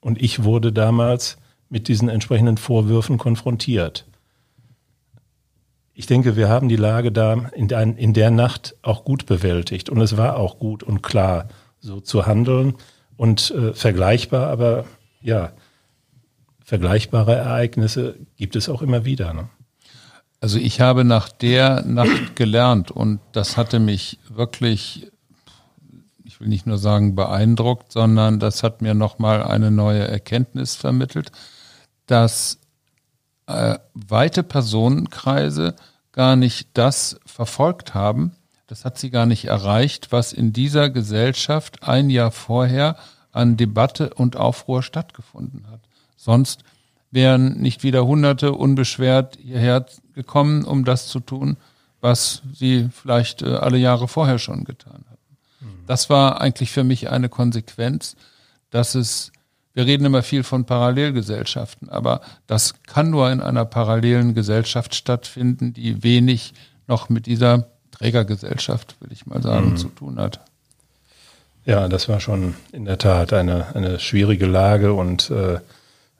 und 0.00 0.20
ich 0.20 0.44
wurde 0.44 0.72
damals 0.72 1.36
mit 1.68 1.88
diesen 1.88 2.08
entsprechenden 2.08 2.56
Vorwürfen 2.56 3.18
konfrontiert. 3.18 4.06
Ich 5.94 6.06
denke, 6.06 6.36
wir 6.36 6.48
haben 6.48 6.68
die 6.68 6.76
Lage 6.76 7.12
da 7.12 7.34
in 7.54 7.68
der, 7.68 7.82
in 7.82 8.12
der 8.12 8.30
Nacht 8.30 8.76
auch 8.82 9.04
gut 9.04 9.26
bewältigt 9.26 9.88
und 9.88 10.00
es 10.00 10.16
war 10.16 10.36
auch 10.36 10.58
gut 10.58 10.82
und 10.82 11.02
klar, 11.02 11.48
so 11.80 12.00
zu 12.00 12.26
handeln 12.26 12.74
und 13.16 13.50
äh, 13.50 13.74
vergleichbar, 13.74 14.48
aber 14.48 14.84
ja, 15.20 15.52
vergleichbare 16.72 17.34
Ereignisse 17.34 18.16
gibt 18.36 18.56
es 18.56 18.68
auch 18.68 18.80
immer 18.80 19.04
wieder. 19.04 19.34
Ne? 19.34 19.48
Also 20.40 20.58
ich 20.58 20.80
habe 20.80 21.04
nach 21.04 21.28
der 21.28 21.82
Nacht 21.84 22.34
gelernt 22.34 22.90
und 22.90 23.20
das 23.32 23.56
hatte 23.56 23.78
mich 23.78 24.18
wirklich 24.28 25.12
will 26.42 26.48
nicht 26.48 26.66
nur 26.66 26.76
sagen 26.76 27.14
beeindruckt, 27.14 27.92
sondern 27.92 28.40
das 28.40 28.62
hat 28.62 28.82
mir 28.82 28.94
nochmal 28.94 29.42
eine 29.42 29.70
neue 29.70 30.06
Erkenntnis 30.06 30.74
vermittelt, 30.74 31.30
dass 32.06 32.58
äh, 33.46 33.78
weite 33.94 34.42
Personenkreise 34.42 35.76
gar 36.10 36.36
nicht 36.36 36.68
das 36.74 37.18
verfolgt 37.24 37.94
haben, 37.94 38.32
das 38.66 38.84
hat 38.84 38.98
sie 38.98 39.10
gar 39.10 39.26
nicht 39.26 39.44
erreicht, 39.44 40.10
was 40.10 40.32
in 40.32 40.52
dieser 40.52 40.90
Gesellschaft 40.90 41.84
ein 41.84 42.10
Jahr 42.10 42.32
vorher 42.32 42.96
an 43.30 43.56
Debatte 43.56 44.12
und 44.14 44.36
Aufruhr 44.36 44.82
stattgefunden 44.82 45.66
hat. 45.70 45.81
Sonst 46.22 46.62
wären 47.10 47.58
nicht 47.60 47.82
wieder 47.82 48.06
Hunderte 48.06 48.52
unbeschwert 48.52 49.38
hierher 49.42 49.86
gekommen, 50.14 50.62
um 50.62 50.84
das 50.84 51.08
zu 51.08 51.18
tun, 51.18 51.56
was 52.00 52.42
sie 52.54 52.90
vielleicht 52.92 53.42
äh, 53.42 53.56
alle 53.56 53.76
Jahre 53.76 54.06
vorher 54.06 54.38
schon 54.38 54.62
getan 54.62 55.04
haben. 55.10 55.18
Das 55.88 56.10
war 56.10 56.40
eigentlich 56.40 56.70
für 56.70 56.84
mich 56.84 57.10
eine 57.10 57.28
Konsequenz, 57.28 58.14
dass 58.70 58.94
es, 58.94 59.32
wir 59.74 59.84
reden 59.84 60.04
immer 60.04 60.22
viel 60.22 60.44
von 60.44 60.64
Parallelgesellschaften, 60.64 61.88
aber 61.88 62.20
das 62.46 62.74
kann 62.84 63.10
nur 63.10 63.30
in 63.32 63.40
einer 63.40 63.64
parallelen 63.64 64.34
Gesellschaft 64.34 64.94
stattfinden, 64.94 65.74
die 65.74 66.04
wenig 66.04 66.54
noch 66.86 67.08
mit 67.08 67.26
dieser 67.26 67.66
Trägergesellschaft, 67.90 68.94
will 69.00 69.10
ich 69.10 69.26
mal 69.26 69.42
sagen, 69.42 69.70
mhm. 69.70 69.76
zu 69.76 69.88
tun 69.88 70.20
hat. 70.20 70.40
Ja, 71.64 71.88
das 71.88 72.08
war 72.08 72.20
schon 72.20 72.54
in 72.70 72.84
der 72.84 72.98
Tat 72.98 73.32
eine, 73.32 73.74
eine 73.74 73.98
schwierige 73.98 74.46
Lage 74.46 74.94
und 74.94 75.30
äh, 75.30 75.58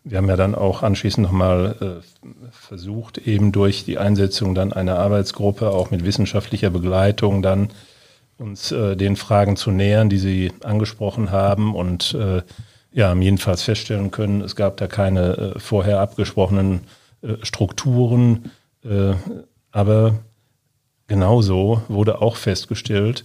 wir 0.04 0.18
haben 0.18 0.28
ja 0.28 0.36
dann 0.36 0.54
auch 0.54 0.82
anschließend 0.82 1.24
nochmal 1.24 1.76
äh, 2.02 2.26
versucht, 2.50 3.18
eben 3.18 3.52
durch 3.52 3.84
die 3.84 3.98
Einsetzung 3.98 4.54
dann 4.54 4.72
einer 4.72 4.98
Arbeitsgruppe, 4.98 5.70
auch 5.70 5.90
mit 5.90 6.04
wissenschaftlicher 6.04 6.70
Begleitung, 6.70 7.42
dann 7.42 7.70
uns 8.38 8.72
äh, 8.72 8.96
den 8.96 9.16
Fragen 9.16 9.56
zu 9.56 9.70
nähern, 9.70 10.08
die 10.08 10.18
Sie 10.18 10.52
angesprochen 10.64 11.30
haben 11.30 11.74
und 11.74 12.14
äh, 12.14 12.42
ja, 12.92 13.08
haben 13.08 13.22
jedenfalls 13.22 13.62
feststellen 13.62 14.10
können, 14.10 14.42
es 14.42 14.56
gab 14.56 14.76
da 14.76 14.86
keine 14.86 15.54
äh, 15.54 15.58
vorher 15.58 16.00
abgesprochenen 16.00 16.80
äh, 17.22 17.36
Strukturen, 17.42 18.50
äh, 18.84 19.14
aber 19.70 20.18
genauso 21.06 21.82
wurde 21.88 22.20
auch 22.20 22.36
festgestellt, 22.36 23.24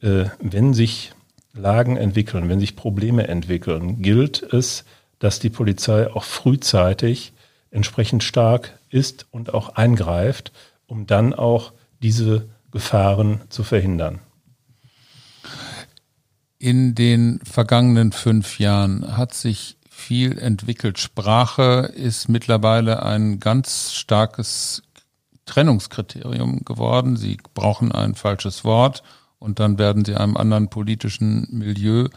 äh, 0.00 0.26
wenn 0.40 0.74
sich 0.74 1.12
Lagen 1.54 1.96
entwickeln, 1.96 2.48
wenn 2.48 2.60
sich 2.60 2.76
Probleme 2.76 3.28
entwickeln, 3.28 4.02
gilt 4.02 4.42
es, 4.42 4.84
dass 5.24 5.38
die 5.38 5.48
Polizei 5.48 6.12
auch 6.12 6.22
frühzeitig 6.22 7.32
entsprechend 7.70 8.22
stark 8.22 8.78
ist 8.90 9.24
und 9.30 9.54
auch 9.54 9.70
eingreift, 9.70 10.52
um 10.86 11.06
dann 11.06 11.32
auch 11.32 11.72
diese 12.02 12.50
Gefahren 12.70 13.40
zu 13.48 13.64
verhindern. 13.64 14.20
In 16.58 16.94
den 16.94 17.40
vergangenen 17.42 18.12
fünf 18.12 18.58
Jahren 18.58 19.16
hat 19.16 19.32
sich 19.32 19.78
viel 19.88 20.36
entwickelt. 20.36 20.98
Sprache 20.98 21.90
ist 21.94 22.28
mittlerweile 22.28 23.02
ein 23.02 23.40
ganz 23.40 23.94
starkes 23.94 24.82
Trennungskriterium 25.46 26.66
geworden. 26.66 27.16
Sie 27.16 27.38
brauchen 27.54 27.92
ein 27.92 28.14
falsches 28.14 28.62
Wort 28.62 29.02
und 29.38 29.58
dann 29.58 29.78
werden 29.78 30.04
sie 30.04 30.16
einem 30.16 30.36
anderen 30.36 30.68
politischen 30.68 31.48
Milieu 31.50 32.08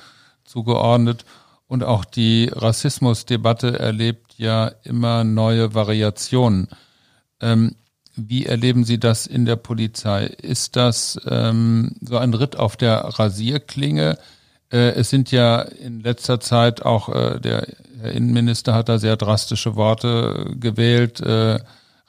zugeordnet. 0.44 1.24
Und 1.68 1.84
auch 1.84 2.06
die 2.06 2.50
Rassismusdebatte 2.54 3.78
erlebt 3.78 4.36
ja 4.38 4.72
immer 4.84 5.24
neue 5.24 5.74
Variationen. 5.74 6.70
Ähm, 7.42 7.76
wie 8.16 8.46
erleben 8.46 8.84
Sie 8.84 9.00
das 9.00 9.28
in 9.28 9.46
der 9.46 9.58
Polizei? 9.58 10.26
Ist 10.26 10.76
das 10.76 11.20
ähm, 11.30 11.96
so 12.02 12.18
ein 12.18 12.34
Ritt 12.34 12.56
auf 12.56 12.78
der 12.78 13.00
Rasierklinge? 13.00 14.18
Äh, 14.72 14.94
es 14.94 15.10
sind 15.10 15.32
ja 15.32 15.62
in 15.62 16.00
letzter 16.00 16.40
Zeit 16.40 16.84
auch, 16.84 17.10
äh, 17.10 17.40
der 17.40 17.68
Herr 18.02 18.12
Innenminister 18.12 18.74
hat 18.74 18.90
da 18.90 18.98
sehr 18.98 19.18
drastische 19.18 19.76
Worte 19.76 20.56
gewählt, 20.60 21.20
äh, 21.20 21.60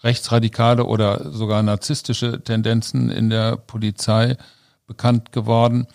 rechtsradikale 0.03 0.85
oder 0.85 1.31
sogar 1.33 1.63
narzisstische 1.63 2.43
Tendenzen 2.43 3.11
in 3.11 3.31
der 3.31 3.57
Polizei 3.57 4.37
bekannt 4.87 5.33
geworden. 5.33 5.87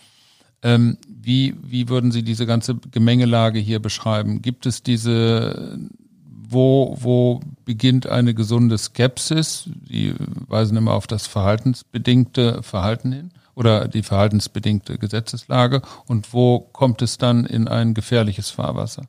Ähm, 0.63 0.97
wie, 1.05 1.55
wie 1.61 1.89
würden 1.89 2.11
Sie 2.11 2.23
diese 2.23 2.45
ganze 2.45 2.75
Gemengelage 2.91 3.59
hier 3.59 3.79
beschreiben? 3.79 4.41
Gibt 4.41 4.65
es 4.65 4.81
diese, 4.81 5.77
wo, 6.25 6.97
wo 6.99 7.41
beginnt 7.65 8.07
eine 8.07 8.33
gesunde 8.33 8.77
Skepsis? 8.77 9.69
Sie 9.87 10.15
weisen 10.47 10.77
immer 10.77 10.93
auf 10.93 11.07
das 11.07 11.27
verhaltensbedingte 11.27 12.63
Verhalten 12.63 13.11
hin 13.11 13.31
oder 13.55 13.87
die 13.87 14.03
verhaltensbedingte 14.03 14.97
Gesetzeslage 14.97 15.81
und 16.07 16.33
wo 16.33 16.59
kommt 16.59 17.01
es 17.01 17.17
dann 17.17 17.45
in 17.45 17.67
ein 17.67 17.93
gefährliches 17.93 18.49
Fahrwasser? 18.49 19.03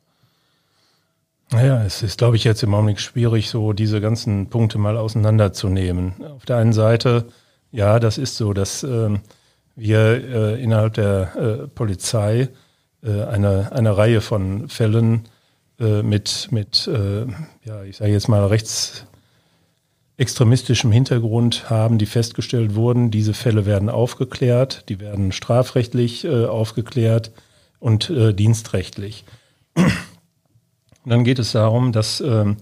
Naja, 1.50 1.84
es 1.84 2.02
ist, 2.02 2.18
glaube 2.18 2.36
ich, 2.36 2.44
jetzt 2.44 2.62
im 2.62 2.74
Augenblick 2.74 3.00
schwierig, 3.00 3.48
so 3.48 3.72
diese 3.72 4.00
ganzen 4.00 4.48
Punkte 4.48 4.78
mal 4.78 4.96
auseinanderzunehmen. 4.96 6.14
Auf 6.34 6.44
der 6.46 6.56
einen 6.56 6.72
Seite, 6.72 7.28
ja, 7.70 8.00
das 8.00 8.18
ist 8.18 8.36
so, 8.36 8.52
dass 8.52 8.82
äh, 8.82 9.18
wir 9.76 9.98
äh, 9.98 10.62
innerhalb 10.62 10.94
der 10.94 11.36
äh, 11.36 11.68
Polizei 11.68 12.48
äh, 13.02 13.22
eine, 13.24 13.72
eine 13.72 13.96
Reihe 13.96 14.20
von 14.20 14.68
Fällen 14.68 15.28
äh, 15.80 16.02
mit, 16.02 16.48
mit 16.50 16.88
ja, 17.64 17.82
ich 17.84 17.96
sage 17.96 18.12
jetzt 18.12 18.28
mal, 18.28 18.46
rechts 18.46 19.06
extremistischem 20.16 20.92
Hintergrund 20.92 21.70
haben, 21.70 21.98
die 21.98 22.06
festgestellt 22.06 22.76
wurden. 22.76 23.10
Diese 23.10 23.34
Fälle 23.34 23.66
werden 23.66 23.90
aufgeklärt, 23.90 24.88
die 24.88 25.00
werden 25.00 25.32
strafrechtlich 25.32 26.28
aufgeklärt 26.28 27.32
und 27.80 28.12
dienstrechtlich. 28.14 29.24
Und 31.04 31.10
dann 31.10 31.24
geht 31.24 31.38
es 31.38 31.52
darum, 31.52 31.92
dass, 31.92 32.20
ähm, 32.20 32.56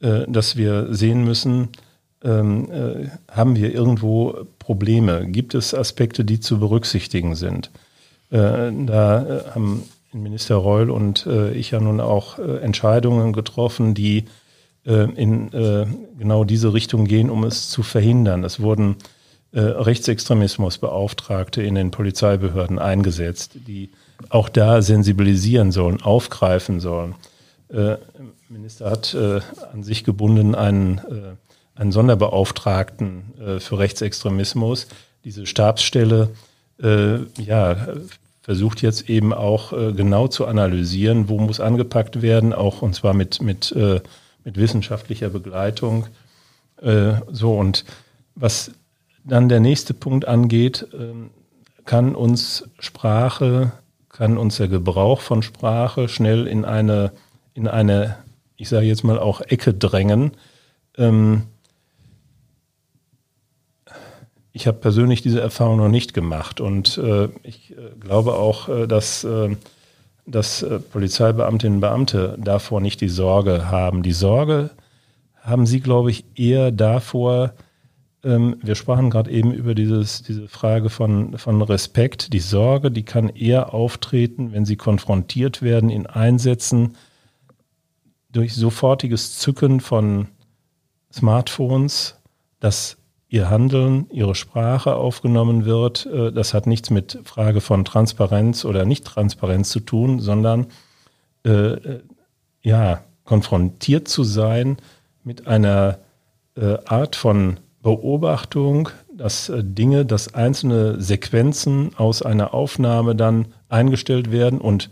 äh, 0.00 0.24
dass 0.28 0.56
wir 0.56 0.94
sehen 0.94 1.24
müssen, 1.24 1.70
ähm, 2.22 2.70
äh, 2.70 3.08
haben 3.30 3.56
wir 3.56 3.74
irgendwo 3.74 4.46
Probleme? 4.66 5.26
Gibt 5.26 5.54
es 5.54 5.74
Aspekte, 5.74 6.24
die 6.24 6.40
zu 6.40 6.58
berücksichtigen 6.58 7.34
sind? 7.34 7.70
Äh, 8.30 8.72
da 8.86 9.22
äh, 9.22 9.40
haben 9.54 9.82
Minister 10.12 10.56
Reul 10.56 10.90
und 10.90 11.28
ich 11.54 11.72
ja 11.72 11.80
nun 11.80 12.00
auch 12.00 12.38
Entscheidungen 12.38 13.34
getroffen, 13.34 13.92
die 13.92 14.24
äh, 14.86 15.10
in 15.14 15.52
äh, 15.52 15.86
genau 16.16 16.44
diese 16.44 16.72
Richtung 16.72 17.06
gehen, 17.06 17.28
um 17.28 17.44
es 17.44 17.70
zu 17.70 17.82
verhindern. 17.82 18.44
Es 18.44 18.60
wurden 18.60 18.96
äh, 19.52 19.60
Rechtsextremismusbeauftragte 19.60 21.62
in 21.62 21.74
den 21.74 21.90
Polizeibehörden 21.90 22.78
eingesetzt, 22.78 23.56
die 23.66 23.90
auch 24.28 24.48
da 24.48 24.82
sensibilisieren 24.82 25.72
sollen, 25.72 26.02
aufgreifen 26.02 26.78
sollen. 26.78 27.16
Äh, 27.68 27.96
Minister 28.48 28.88
hat 28.88 29.12
äh, 29.14 29.40
an 29.72 29.82
sich 29.82 30.04
gebunden 30.04 30.54
einen, 30.54 30.98
äh, 30.98 31.45
einen 31.76 31.92
Sonderbeauftragten 31.92 33.34
äh, 33.38 33.60
für 33.60 33.78
Rechtsextremismus. 33.78 34.88
Diese 35.24 35.46
Stabsstelle 35.46 36.30
äh, 36.82 37.18
ja, 37.40 37.76
versucht 38.42 38.82
jetzt 38.82 39.08
eben 39.08 39.32
auch 39.32 39.72
äh, 39.72 39.92
genau 39.92 40.28
zu 40.28 40.46
analysieren, 40.46 41.28
wo 41.28 41.38
muss 41.38 41.60
angepackt 41.60 42.22
werden, 42.22 42.52
auch 42.52 42.82
und 42.82 42.94
zwar 42.94 43.14
mit, 43.14 43.40
mit, 43.40 43.74
mit 44.44 44.56
wissenschaftlicher 44.56 45.30
Begleitung. 45.30 46.06
so 47.32 47.58
und 47.58 47.84
was 48.36 48.70
dann 49.24 49.48
der 49.48 49.60
nächste 49.60 49.94
Punkt 49.94 50.28
angeht, 50.28 50.86
ähm, 50.92 51.30
kann 51.84 52.14
uns 52.14 52.68
Sprache, 52.78 53.72
kann 54.08 54.38
uns 54.38 54.56
der 54.56 54.68
Gebrauch 54.68 55.20
von 55.20 55.42
Sprache 55.42 56.08
schnell 56.08 56.46
in 56.46 56.64
eine, 56.64 57.12
in 57.54 57.68
eine, 57.68 58.18
ich 58.56 58.68
sage 58.68 58.86
jetzt 58.86 59.04
mal 59.04 59.18
auch 59.18 59.40
Ecke 59.40 59.74
drängen. 59.74 60.32
Ähm, 60.96 61.44
ich 64.56 64.66
habe 64.66 64.78
persönlich 64.78 65.20
diese 65.20 65.42
Erfahrung 65.42 65.76
noch 65.76 65.90
nicht 65.90 66.14
gemacht 66.14 66.62
und 66.62 66.96
äh, 66.96 67.28
ich 67.42 67.72
äh, 67.72 67.90
glaube 68.00 68.36
auch, 68.36 68.70
äh, 68.70 68.86
dass, 68.86 69.22
äh, 69.22 69.54
dass 70.24 70.64
Polizeibeamtinnen 70.92 71.76
und 71.76 71.80
Beamte 71.82 72.38
davor 72.42 72.80
nicht 72.80 73.02
die 73.02 73.10
Sorge 73.10 73.70
haben. 73.70 74.02
Die 74.02 74.14
Sorge 74.14 74.70
haben 75.42 75.66
sie, 75.66 75.80
glaube 75.80 76.10
ich, 76.10 76.24
eher 76.36 76.72
davor, 76.72 77.52
ähm, 78.24 78.56
wir 78.62 78.76
sprachen 78.76 79.10
gerade 79.10 79.30
eben 79.30 79.52
über 79.52 79.74
dieses, 79.74 80.22
diese 80.22 80.48
Frage 80.48 80.88
von, 80.88 81.36
von 81.36 81.60
Respekt. 81.60 82.32
Die 82.32 82.40
Sorge, 82.40 82.90
die 82.90 83.04
kann 83.04 83.28
eher 83.28 83.74
auftreten, 83.74 84.52
wenn 84.52 84.64
sie 84.64 84.76
konfrontiert 84.76 85.60
werden 85.60 85.90
in 85.90 86.06
Einsätzen 86.06 86.96
durch 88.32 88.54
sofortiges 88.54 89.38
Zücken 89.38 89.80
von 89.80 90.28
Smartphones, 91.12 92.16
dass 92.58 92.96
ihr 93.28 93.50
Handeln, 93.50 94.06
ihre 94.10 94.34
Sprache 94.34 94.94
aufgenommen 94.94 95.64
wird. 95.64 96.06
Äh, 96.06 96.32
das 96.32 96.54
hat 96.54 96.66
nichts 96.66 96.90
mit 96.90 97.18
Frage 97.24 97.60
von 97.60 97.84
Transparenz 97.84 98.64
oder 98.64 98.84
Nicht-Transparenz 98.84 99.70
zu 99.70 99.80
tun, 99.80 100.20
sondern 100.20 100.66
äh, 101.44 101.50
äh 101.50 102.00
ja, 102.62 103.04
konfrontiert 103.22 104.08
zu 104.08 104.24
sein 104.24 104.78
mit 105.22 105.46
einer 105.46 105.98
äh, 106.56 106.78
Art 106.84 107.14
von 107.14 107.58
Beobachtung, 107.82 108.88
dass 109.14 109.48
äh, 109.48 109.62
Dinge, 109.62 110.04
dass 110.04 110.34
einzelne 110.34 111.00
Sequenzen 111.00 111.90
aus 111.96 112.22
einer 112.22 112.54
Aufnahme 112.54 113.14
dann 113.14 113.48
eingestellt 113.68 114.32
werden 114.32 114.60
und 114.60 114.90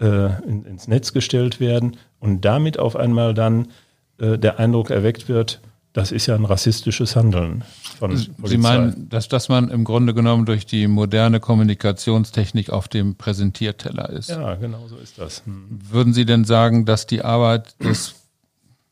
äh, 0.00 0.42
in, 0.42 0.64
ins 0.64 0.88
Netz 0.88 1.12
gestellt 1.12 1.60
werden 1.60 1.98
und 2.18 2.44
damit 2.44 2.78
auf 2.78 2.96
einmal 2.96 3.34
dann 3.34 3.68
der 4.16 4.60
Eindruck 4.60 4.90
erweckt 4.90 5.28
wird, 5.28 5.60
das 5.94 6.12
ist 6.12 6.26
ja 6.26 6.34
ein 6.34 6.44
rassistisches 6.44 7.16
Handeln 7.16 7.64
von 7.98 8.10
Polizei. 8.10 8.32
Sie 8.44 8.58
meinen, 8.58 9.08
dass 9.08 9.28
das 9.28 9.48
man 9.48 9.70
im 9.70 9.84
Grunde 9.84 10.12
genommen 10.12 10.44
durch 10.44 10.66
die 10.66 10.88
moderne 10.88 11.40
Kommunikationstechnik 11.40 12.68
auf 12.68 12.88
dem 12.88 13.14
Präsentierteller 13.14 14.10
ist? 14.10 14.28
Ja, 14.28 14.56
genau 14.56 14.86
so 14.88 14.96
ist 14.96 15.18
das. 15.18 15.46
Hm. 15.46 15.80
Würden 15.88 16.12
Sie 16.12 16.26
denn 16.26 16.44
sagen, 16.44 16.84
dass 16.84 17.06
die 17.06 17.22
Arbeit 17.22 17.82
des 17.82 18.16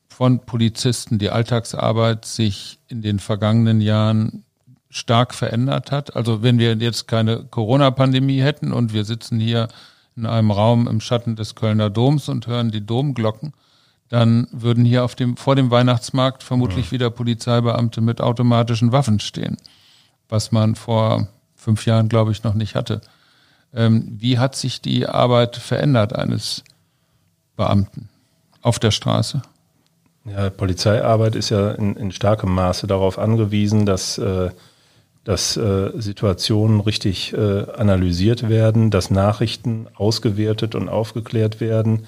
von 0.09 0.41
Polizisten, 0.41 1.19
die 1.19 1.31
Alltagsarbeit 1.31 2.25
sich 2.25 2.79
in 2.89 3.03
den 3.03 3.19
vergangenen 3.19 3.81
Jahren 3.81 4.45
stark 4.89 5.35
verändert 5.35 5.91
hat. 5.91 6.15
Also 6.15 6.43
wenn 6.43 6.59
wir 6.59 6.77
jetzt 6.77 7.09
keine 7.09 7.45
Corona-Pandemie 7.45 8.41
hätten 8.41 8.73
und 8.73 8.93
wir 8.93 9.05
sitzen 9.05 9.41
hier 9.41 9.69
in 10.15 10.27
einem 10.27 10.51
Raum 10.51 10.87
im 10.87 11.01
Schatten 11.01 11.35
des 11.35 11.55
Kölner 11.55 11.91
Doms 11.91 12.29
und 12.29 12.47
hören 12.47 12.71
die 12.71 12.85
Domglocken, 12.85 13.55
dann 14.13 14.47
würden 14.53 14.85
hier 14.85 15.05
auf 15.05 15.15
dem, 15.15 15.39
vor 15.39 15.57
dem 15.57 15.71
Weihnachtsmarkt 15.71 16.43
vermutlich 16.43 16.87
ja. 16.87 16.93
wieder 16.93 17.09
Polizeibeamte 17.09 18.03
mit 18.03 18.21
automatischen 18.21 18.93
Waffen 18.93 19.21
stehen, 19.21 19.57
was 20.29 20.53
man 20.53 20.75
vor 20.75 21.29
fünf 21.57 21.87
Jahren, 21.87 22.11
glaube 22.11 22.31
ich, 22.31 22.43
noch 22.43 22.53
nicht 22.53 22.75
hatte. 22.75 23.01
Ähm, 23.73 24.19
wie 24.19 24.39
hat 24.39 24.55
sich 24.55 24.83
die 24.83 25.07
Arbeit 25.07 25.57
verändert 25.57 26.15
eines 26.15 26.63
Beamten 27.57 28.11
auf 28.61 28.79
der 28.79 28.91
Straße? 28.91 29.41
Ja, 30.27 30.51
Polizeiarbeit 30.51 31.35
ist 31.35 31.49
ja 31.49 31.71
in, 31.71 31.97
in 31.97 32.13
starkem 32.13 32.55
Maße 32.55 32.87
darauf 32.87 33.19
angewiesen, 33.19 33.87
dass, 33.87 34.19
äh, 34.19 34.51
dass 35.25 35.57
äh, 35.57 35.91
Situationen 35.95 36.81
richtig 36.81 37.33
äh, 37.33 37.65
analysiert 37.79 38.51
werden, 38.51 38.91
dass 38.91 39.11
Nachrichten 39.11 39.87
ausgewertet 39.95 40.75
und 40.75 40.91
aufgeklärt 40.91 41.61
werden, 41.63 42.05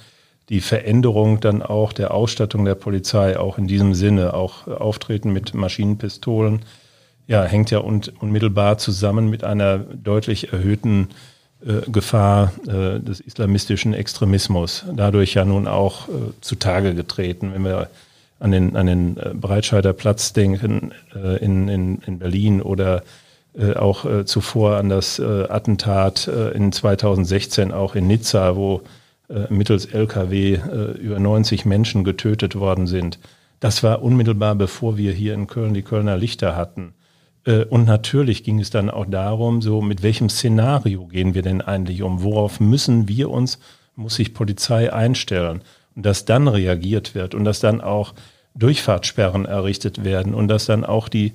die 0.48 0.60
Veränderung 0.60 1.40
dann 1.40 1.62
auch 1.62 1.92
der 1.92 2.12
Ausstattung 2.12 2.64
der 2.64 2.74
Polizei 2.74 3.38
auch 3.38 3.58
in 3.58 3.66
diesem 3.66 3.94
Sinne, 3.94 4.34
auch 4.34 4.66
Auftreten 4.68 5.32
mit 5.32 5.54
Maschinenpistolen, 5.54 6.60
ja, 7.26 7.42
hängt 7.44 7.70
ja 7.70 7.78
un 7.78 8.02
unmittelbar 8.20 8.76
zusammen 8.76 9.30
mit 9.30 9.44
einer 9.44 9.78
deutlich 9.78 10.52
erhöhten 10.52 11.08
äh, 11.66 11.90
Gefahr 11.90 12.52
äh, 12.66 13.00
des 13.00 13.20
islamistischen 13.20 13.94
Extremismus, 13.94 14.84
dadurch 14.94 15.32
ja 15.32 15.46
nun 15.46 15.66
auch 15.66 16.08
äh, 16.08 16.12
zutage 16.42 16.94
getreten. 16.94 17.54
Wenn 17.54 17.64
wir 17.64 17.88
an 18.40 18.50
den, 18.50 18.76
an 18.76 18.86
den 18.86 19.16
äh, 19.16 19.30
Breitscheider 19.32 19.94
Platz 19.94 20.34
denken 20.34 20.92
äh, 21.14 21.42
in, 21.42 21.68
in, 21.68 21.98
in 22.06 22.18
Berlin 22.18 22.60
oder 22.60 23.02
äh, 23.56 23.72
auch 23.74 24.24
zuvor 24.24 24.76
an 24.76 24.88
das 24.88 25.20
Attentat 25.20 26.26
in 26.26 26.72
2016 26.72 27.72
auch 27.72 27.94
in 27.94 28.08
Nizza, 28.08 28.56
wo 28.56 28.82
mittels 29.48 29.86
Lkw 29.86 30.54
äh, 30.54 30.98
über 30.98 31.18
90 31.18 31.64
Menschen 31.64 32.04
getötet 32.04 32.56
worden 32.56 32.86
sind. 32.86 33.18
Das 33.60 33.82
war 33.82 34.02
unmittelbar 34.02 34.54
bevor 34.54 34.96
wir 34.96 35.12
hier 35.12 35.34
in 35.34 35.46
Köln 35.46 35.74
die 35.74 35.82
Kölner 35.82 36.16
Lichter 36.16 36.56
hatten. 36.56 36.94
Äh, 37.44 37.64
und 37.64 37.86
natürlich 37.86 38.44
ging 38.44 38.60
es 38.60 38.70
dann 38.70 38.90
auch 38.90 39.06
darum, 39.06 39.62
so 39.62 39.80
mit 39.80 40.02
welchem 40.02 40.28
Szenario 40.28 41.06
gehen 41.06 41.34
wir 41.34 41.42
denn 41.42 41.60
eigentlich 41.62 42.02
um? 42.02 42.22
Worauf 42.22 42.60
müssen 42.60 43.08
wir 43.08 43.30
uns, 43.30 43.58
muss 43.96 44.16
sich 44.16 44.34
Polizei 44.34 44.92
einstellen? 44.92 45.62
Und 45.94 46.04
dass 46.04 46.24
dann 46.24 46.48
reagiert 46.48 47.14
wird 47.14 47.34
und 47.34 47.44
dass 47.44 47.60
dann 47.60 47.80
auch 47.80 48.14
Durchfahrtssperren 48.56 49.46
errichtet 49.46 50.04
werden 50.04 50.34
und 50.34 50.48
dass 50.48 50.66
dann 50.66 50.84
auch 50.84 51.08
die 51.08 51.32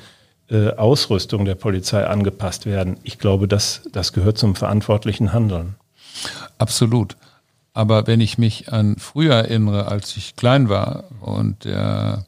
äh, 0.49 0.69
Ausrüstung 0.71 1.45
der 1.45 1.55
Polizei 1.55 2.05
angepasst 2.05 2.65
werden. 2.65 2.97
Ich 3.03 3.19
glaube, 3.19 3.47
das, 3.47 3.81
das 3.91 4.13
gehört 4.13 4.37
zum 4.37 4.55
verantwortlichen 4.55 5.33
Handeln. 5.33 5.75
Absolut. 6.57 7.15
Aber 7.73 8.07
wenn 8.07 8.19
ich 8.19 8.37
mich 8.37 8.71
an 8.73 8.97
früher 8.97 9.35
erinnere, 9.35 9.87
als 9.87 10.15
ich 10.17 10.35
klein 10.35 10.69
war 10.69 11.05
und 11.21 11.65
der 11.65 12.25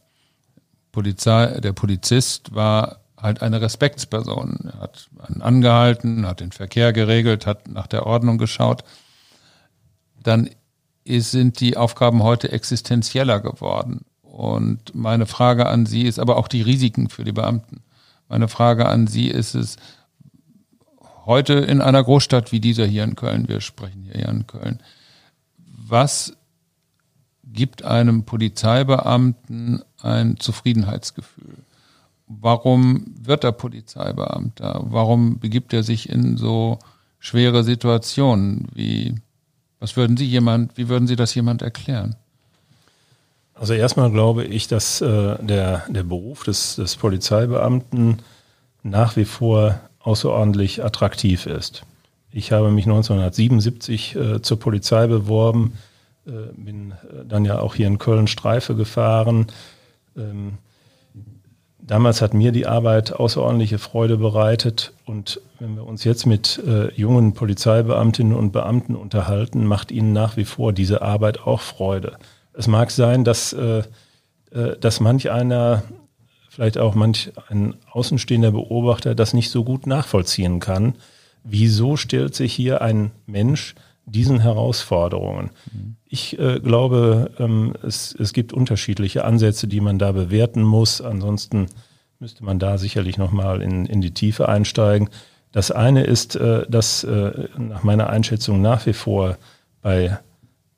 Polizei, 0.92 1.60
der 1.60 1.74
Polizist 1.74 2.54
war 2.54 3.02
halt 3.18 3.42
eine 3.42 3.62
Respektsperson. 3.62 4.72
Er 4.74 4.80
hat 4.80 5.10
einen 5.20 5.42
angehalten, 5.42 6.28
hat 6.28 6.40
den 6.40 6.52
Verkehr 6.52 6.92
geregelt, 6.94 7.46
hat 7.46 7.68
nach 7.68 7.88
der 7.88 8.06
Ordnung 8.06 8.38
geschaut. 8.38 8.84
Dann 10.22 10.50
sind 11.06 11.60
die 11.60 11.78
Aufgaben 11.78 12.24
heute 12.24 12.52
existenzieller 12.52 13.40
geworden. 13.40 14.06
Und 14.22 14.96
meine 14.96 15.26
Frage 15.26 15.68
an 15.68 15.86
Sie 15.86 16.04
ist 16.04 16.20
aber 16.20 16.38
auch 16.38 16.48
die 16.48 16.62
Risiken 16.62 17.10
für 17.10 17.24
die 17.24 17.32
Beamten. 17.32 17.84
Meine 18.30 18.48
Frage 18.48 18.88
an 18.88 19.08
Sie 19.08 19.28
ist 19.28 19.56
es, 19.56 19.76
heute 21.26 21.54
in 21.54 21.82
einer 21.82 22.04
Großstadt 22.04 22.52
wie 22.52 22.60
dieser 22.60 22.86
hier 22.86 23.04
in 23.04 23.16
Köln, 23.16 23.48
wir 23.48 23.62
sprechen 23.62 24.04
hier 24.04 24.28
in 24.30 24.48
Köln, 24.48 24.82
was 25.92 26.34
gibt 27.44 27.84
einem 27.84 28.24
Polizeibeamten 28.24 29.84
ein 30.02 30.38
Zufriedenheitsgefühl? 30.40 31.58
warum 32.40 33.06
wird 33.22 33.44
er 33.44 33.52
Polizeibeamter? 33.52 34.82
Warum 34.86 35.40
begibt 35.40 35.74
er 35.74 35.84
sich 35.84 36.10
in 36.10 36.38
so 36.38 36.80
schwere 37.20 37.64
Situationen? 37.64 38.68
Wie, 38.74 39.16
was 39.80 39.98
würden 39.98 40.18
Sie 40.18 40.26
jemand, 40.26 40.78
wie 40.78 40.88
würden 40.88 41.08
Sie 41.08 41.16
das 41.16 41.36
jemand 41.36 41.62
erklären? 41.62 42.16
Also 43.54 43.74
erstmal 43.74 44.12
glaube 44.12 44.46
ich, 44.46 44.68
dass 44.68 45.02
äh, 45.02 45.38
der, 45.44 45.84
der 45.88 46.04
Beruf 46.04 46.44
des, 46.44 46.78
des 46.78 46.96
Polizeibeamten 46.96 48.20
nach 48.82 49.16
wie 49.16 49.26
vor 49.26 49.80
außerordentlich 50.00 50.84
attraktiv 50.84 51.46
ist. 51.46 51.84
Ich 52.32 52.52
habe 52.52 52.72
mich 52.72 52.86
1977 52.86 54.16
äh, 54.16 54.42
zur 54.42 54.60
Polizei 54.60 55.08
beworben, 55.08 55.74
äh, 56.26 56.32
bin 56.56 56.92
äh, 56.92 57.26
dann 57.28 57.46
ja 57.46 57.60
auch 57.60 57.76
hier 57.76 57.88
in 57.88 57.98
Köln 57.98 58.28
Streife 58.28 58.76
gefahren. 58.76 59.48
Ähm, 60.16 60.58
Damals 61.92 62.22
hat 62.22 62.34
mir 62.34 62.52
die 62.52 62.68
Arbeit 62.68 63.12
außerordentliche 63.12 63.80
Freude 63.80 64.18
bereitet 64.18 64.94
und 65.06 65.42
wenn 65.60 65.76
wir 65.76 65.86
uns 65.86 66.04
jetzt 66.04 66.26
mit 66.26 66.62
äh, 66.66 66.94
jungen 66.94 67.34
Polizeibeamtinnen 67.34 68.34
und 68.34 68.52
Beamten 68.52 68.96
unterhalten, 68.96 69.66
macht 69.66 69.92
ihnen 69.92 70.14
nach 70.14 70.38
wie 70.38 70.46
vor 70.46 70.74
diese 70.74 71.02
Arbeit 71.02 71.42
auch 71.42 71.60
Freude. 71.60 72.18
Es 72.54 72.68
mag 72.68 72.92
sein, 72.92 73.24
dass, 73.24 73.52
äh, 73.54 73.80
äh, 74.52 74.78
dass 74.80 75.00
manch 75.00 75.32
einer, 75.32 75.84
vielleicht 76.50 76.78
auch 76.78 76.94
manch 76.94 77.32
ein 77.50 77.76
außenstehender 77.92 78.52
Beobachter 78.52 79.16
das 79.16 79.34
nicht 79.34 79.50
so 79.50 79.64
gut 79.64 79.88
nachvollziehen 79.88 80.60
kann. 80.60 80.94
Wieso 81.44 81.98
stellt 81.98 82.36
sich 82.36 82.54
hier 82.54 82.82
ein 82.82 83.12
Mensch 83.26 83.76
diesen 84.06 84.40
Herausforderungen. 84.40 85.52
Ich 86.06 86.38
äh, 86.38 86.60
glaube, 86.60 87.32
ähm, 87.40 87.74
es, 87.84 88.14
es 88.18 88.34
gibt 88.34 88.54
unterschiedliche 88.54 89.24
Ansätze, 89.24 89.68
die 89.68 89.80
man 89.80 90.00
da 90.00 90.12
bewerten 90.12 90.64
muss. 90.64 91.02
Ansonsten 91.02 91.68
müsste 92.20 92.44
man 92.44 92.60
da 92.60 92.78
sicherlich 92.78 93.18
nochmal 93.18 93.62
in, 93.62 93.86
in 93.86 94.02
die 94.02 94.14
Tiefe 94.14 94.50
einsteigen. 94.50 95.10
Das 95.52 95.72
eine 95.72 96.04
ist, 96.04 96.36
äh, 96.36 96.66
dass 96.70 97.04
äh, 97.04 97.48
nach 97.58 97.84
meiner 97.84 98.10
Einschätzung 98.10 98.62
nach 98.62 98.86
wie 98.86 98.94
vor 98.94 99.38
bei 99.82 100.20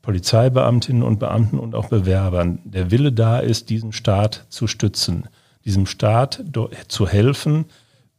Polizeibeamtinnen 0.01 1.01
und 1.03 1.19
Beamten 1.19 1.59
und 1.59 1.75
auch 1.75 1.87
Bewerbern 1.87 2.59
der 2.65 2.91
Wille 2.91 3.11
da 3.11 3.39
ist, 3.39 3.69
diesen 3.69 3.93
Staat 3.93 4.45
zu 4.49 4.67
stützen, 4.67 5.29
diesem 5.65 5.85
Staat 5.85 6.43
zu 6.87 7.07
helfen 7.07 7.65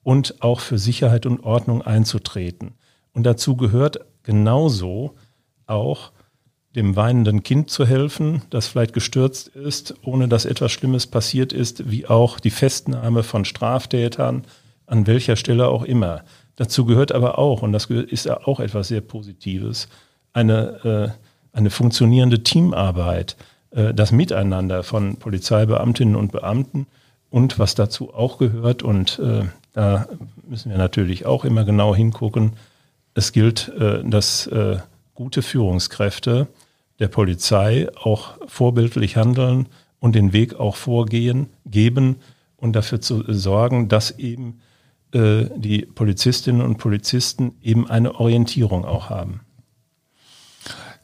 und 0.04 0.42
auch 0.42 0.60
für 0.60 0.78
Sicherheit 0.78 1.26
und 1.26 1.40
Ordnung 1.42 1.82
einzutreten. 1.82 2.74
Und 3.12 3.24
dazu 3.24 3.56
gehört 3.56 4.00
genauso 4.22 5.14
auch 5.66 6.12
dem 6.76 6.96
weinenden 6.96 7.42
Kind 7.42 7.70
zu 7.70 7.86
helfen, 7.86 8.42
das 8.50 8.66
vielleicht 8.66 8.92
gestürzt 8.92 9.48
ist, 9.48 9.94
ohne 10.02 10.28
dass 10.28 10.44
etwas 10.44 10.72
Schlimmes 10.72 11.06
passiert 11.06 11.52
ist, 11.52 11.90
wie 11.90 12.06
auch 12.06 12.40
die 12.40 12.50
Festnahme 12.50 13.22
von 13.22 13.44
Straftätern, 13.44 14.44
an 14.86 15.06
welcher 15.06 15.36
Stelle 15.36 15.68
auch 15.68 15.84
immer. 15.84 16.24
Dazu 16.56 16.84
gehört 16.84 17.12
aber 17.12 17.38
auch, 17.38 17.62
und 17.62 17.72
das 17.72 17.86
ist 17.86 18.26
ja 18.26 18.46
auch 18.46 18.60
etwas 18.60 18.88
sehr 18.88 19.00
Positives, 19.00 19.88
eine, 20.32 21.14
äh, 21.14 21.56
eine 21.56 21.70
funktionierende 21.70 22.42
Teamarbeit, 22.42 23.36
äh, 23.70 23.94
das 23.94 24.12
Miteinander 24.12 24.82
von 24.82 25.16
Polizeibeamtinnen 25.16 26.16
und 26.16 26.32
Beamten 26.32 26.86
und 27.30 27.58
was 27.58 27.74
dazu 27.74 28.12
auch 28.12 28.38
gehört, 28.38 28.82
und 28.82 29.20
äh, 29.20 29.44
da 29.74 30.06
müssen 30.48 30.70
wir 30.70 30.78
natürlich 30.78 31.26
auch 31.26 31.44
immer 31.44 31.64
genau 31.64 31.94
hingucken, 31.94 32.52
es 33.12 33.32
gilt, 33.32 33.68
äh, 33.68 34.02
dass 34.04 34.46
äh, 34.46 34.78
gute 35.14 35.42
Führungskräfte 35.42 36.48
der 36.98 37.08
Polizei 37.08 37.88
auch 37.96 38.38
vorbildlich 38.46 39.16
handeln 39.16 39.68
und 40.00 40.14
den 40.14 40.32
Weg 40.32 40.54
auch 40.54 40.76
vorgehen, 40.76 41.48
geben 41.66 42.16
und 42.56 42.72
dafür 42.74 43.00
zu 43.00 43.24
sorgen, 43.32 43.88
dass 43.88 44.12
eben 44.12 44.60
äh, 45.12 45.46
die 45.56 45.82
Polizistinnen 45.82 46.62
und 46.62 46.78
Polizisten 46.78 47.56
eben 47.62 47.88
eine 47.88 48.14
Orientierung 48.14 48.84
auch 48.84 49.10
haben. 49.10 49.40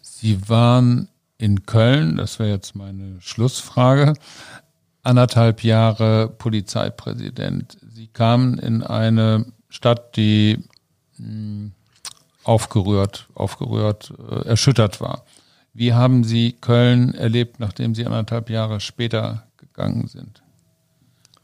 Sie 0.01 0.49
waren 0.49 1.09
in 1.39 1.65
Köln, 1.67 2.17
das 2.17 2.39
wäre 2.39 2.51
jetzt 2.51 2.77
meine 2.77 3.21
Schlussfrage, 3.21 4.15
anderthalb 5.03 5.65
Jahre 5.65 6.29
Polizeipräsident. 6.29 7.79
Sie 7.93 8.09
kamen 8.09 8.59
in 8.59 8.83
eine 8.83 9.47
Stadt, 9.69 10.17
die 10.17 10.59
hm, 11.17 11.73
aufgerührt, 12.45 13.29
aufgerührt, 13.35 14.13
äh, 14.19 14.49
erschüttert 14.49 15.01
war. 15.01 15.25
Wie 15.73 15.95
haben 15.95 16.25
Sie 16.25 16.53
Köln 16.53 17.15
erlebt, 17.15 17.61
nachdem 17.61 17.95
Sie 17.95 18.05
anderthalb 18.05 18.51
Jahre 18.51 18.81
später 18.81 19.47
gegangen 19.57 20.09
sind? 20.09 20.43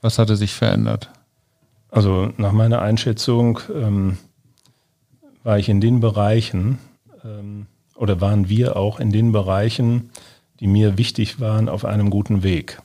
Was 0.00 0.18
hatte 0.18 0.36
sich 0.36 0.52
verändert? 0.52 1.10
Also 1.90 2.32
nach 2.36 2.52
meiner 2.52 2.82
Einschätzung 2.82 3.60
ähm, 3.72 4.18
war 5.44 5.58
ich 5.58 5.68
in 5.68 5.80
den 5.80 6.00
Bereichen 6.00 6.78
ähm, 7.24 7.66
oder 7.94 8.20
waren 8.20 8.48
wir 8.48 8.76
auch 8.76 9.00
in 9.00 9.10
den 9.10 9.32
Bereichen, 9.32 10.10
die 10.60 10.66
mir 10.66 10.98
wichtig 10.98 11.40
waren, 11.40 11.68
auf 11.68 11.84
einem 11.84 12.10
guten 12.10 12.42
Weg. 12.42 12.82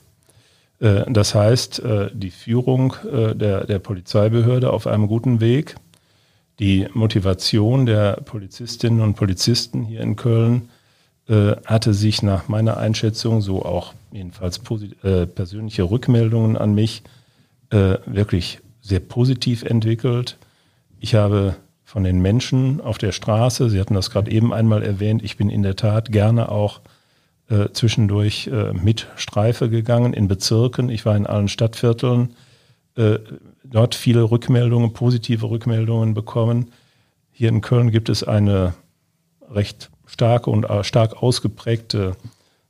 Äh, 0.82 1.10
das 1.10 1.34
heißt, 1.34 1.78
äh, 1.80 2.10
die 2.12 2.30
Führung 2.30 2.94
äh, 3.10 3.34
der, 3.34 3.64
der 3.64 3.78
Polizeibehörde 3.78 4.72
auf 4.72 4.86
einem 4.86 5.06
guten 5.06 5.40
Weg, 5.40 5.76
die 6.58 6.86
Motivation 6.92 7.86
der 7.86 8.14
Polizistinnen 8.24 9.00
und 9.00 9.14
Polizisten 9.14 9.84
hier 9.84 10.00
in 10.00 10.16
Köln 10.16 10.68
hatte 11.64 11.94
sich 11.94 12.22
nach 12.22 12.48
meiner 12.48 12.76
Einschätzung, 12.76 13.40
so 13.40 13.64
auch 13.64 13.94
jedenfalls 14.10 14.58
persönliche 14.58 15.84
Rückmeldungen 15.84 16.58
an 16.58 16.74
mich, 16.74 17.04
wirklich 17.70 18.58
sehr 18.82 19.00
positiv 19.00 19.62
entwickelt. 19.62 20.36
Ich 20.98 21.14
habe 21.14 21.54
von 21.84 22.02
den 22.02 22.20
Menschen 22.20 22.80
auf 22.80 22.98
der 22.98 23.12
Straße, 23.12 23.70
Sie 23.70 23.80
hatten 23.80 23.94
das 23.94 24.10
gerade 24.10 24.30
eben 24.32 24.52
einmal 24.52 24.82
erwähnt, 24.82 25.22
ich 25.22 25.36
bin 25.36 25.48
in 25.48 25.62
der 25.62 25.76
Tat 25.76 26.10
gerne 26.10 26.50
auch 26.50 26.80
äh, 27.52 27.70
zwischendurch 27.72 28.46
äh, 28.46 28.72
mit 28.72 29.08
Streife 29.16 29.68
gegangen 29.68 30.14
in 30.14 30.26
Bezirken. 30.26 30.88
Ich 30.88 31.04
war 31.04 31.16
in 31.16 31.26
allen 31.26 31.48
Stadtvierteln 31.48 32.34
äh, 32.96 33.18
dort 33.62 33.94
viele 33.94 34.22
Rückmeldungen, 34.30 34.94
positive 34.94 35.50
Rückmeldungen 35.50 36.14
bekommen. 36.14 36.70
Hier 37.30 37.50
in 37.50 37.60
Köln 37.60 37.90
gibt 37.90 38.08
es 38.08 38.24
eine 38.24 38.72
recht 39.50 39.90
starke 40.06 40.48
und 40.48 40.64
äh, 40.64 40.82
stark 40.82 41.22
ausgeprägte 41.22 42.16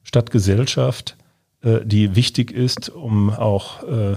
Stadtgesellschaft, 0.02 1.16
äh, 1.62 1.80
die 1.84 2.16
wichtig 2.16 2.50
ist, 2.50 2.88
um 2.88 3.30
auch, 3.30 3.84
äh, 3.84 4.16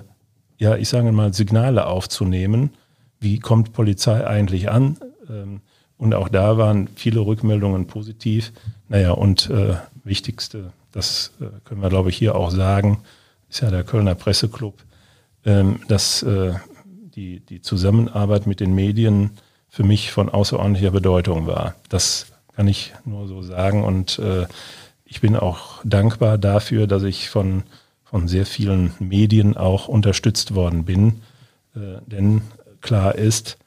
ja, 0.58 0.78
ich 0.78 0.90
sage 0.90 1.12
mal, 1.12 1.34
Signale 1.34 1.86
aufzunehmen. 1.86 2.72
Wie 3.20 3.38
kommt 3.38 3.74
Polizei 3.74 4.26
eigentlich 4.26 4.70
an? 4.72 4.98
Ähm, 5.30 5.62
und 5.98 6.16
auch 6.16 6.28
da 6.28 6.58
waren 6.58 6.90
viele 6.96 7.20
Rückmeldungen 7.20 7.88
positiv. 7.88 8.52
Naja, 8.90 9.12
und 9.12 9.50
äh, 9.50 9.76
wichtigste, 10.06 10.72
das 10.92 11.34
äh, 11.42 11.46
können 11.66 11.82
wir, 11.82 11.90
glaube 11.90 12.10
ich, 12.10 12.18
hier 12.18 12.36
auch 12.36 12.52
sagen, 12.52 13.00
ist 13.50 13.62
ja 13.62 13.70
der 13.70 13.84
Kölner 13.84 14.16
Presseclub, 14.16 14.84
ähm, 15.46 15.80
dass 15.88 16.24
äh, 16.24 16.54
die, 17.16 17.42
die 17.42 17.62
Zusammenarbeit 17.62 18.48
mit 18.48 18.60
den 18.60 18.74
Medien 18.74 19.32
für 19.68 19.84
mich 19.84 20.12
von 20.12 20.30
außerordentlicher 20.30 20.92
Bedeutung 20.92 21.48
war. 21.48 21.76
Das 21.90 22.28
kann 22.56 22.68
ich 22.68 22.94
nur 23.04 23.28
so 23.28 23.42
sagen. 23.42 23.84
Und 23.84 24.20
äh, 24.20 24.48
ich 25.04 25.22
bin 25.22 25.36
auch 25.36 25.82
dankbar 25.84 26.38
dafür, 26.38 26.88
dass 26.88 27.04
ich 27.04 27.30
von, 27.30 27.64
von 28.04 28.28
sehr 28.28 28.46
vielen 28.46 28.94
Medien 29.00 29.58
auch 29.58 29.88
unterstützt 29.88 30.56
worden 30.56 30.86
bin. 30.86 31.22
Denn 32.08 32.42
klar 32.80 33.16
ist, 33.16 33.58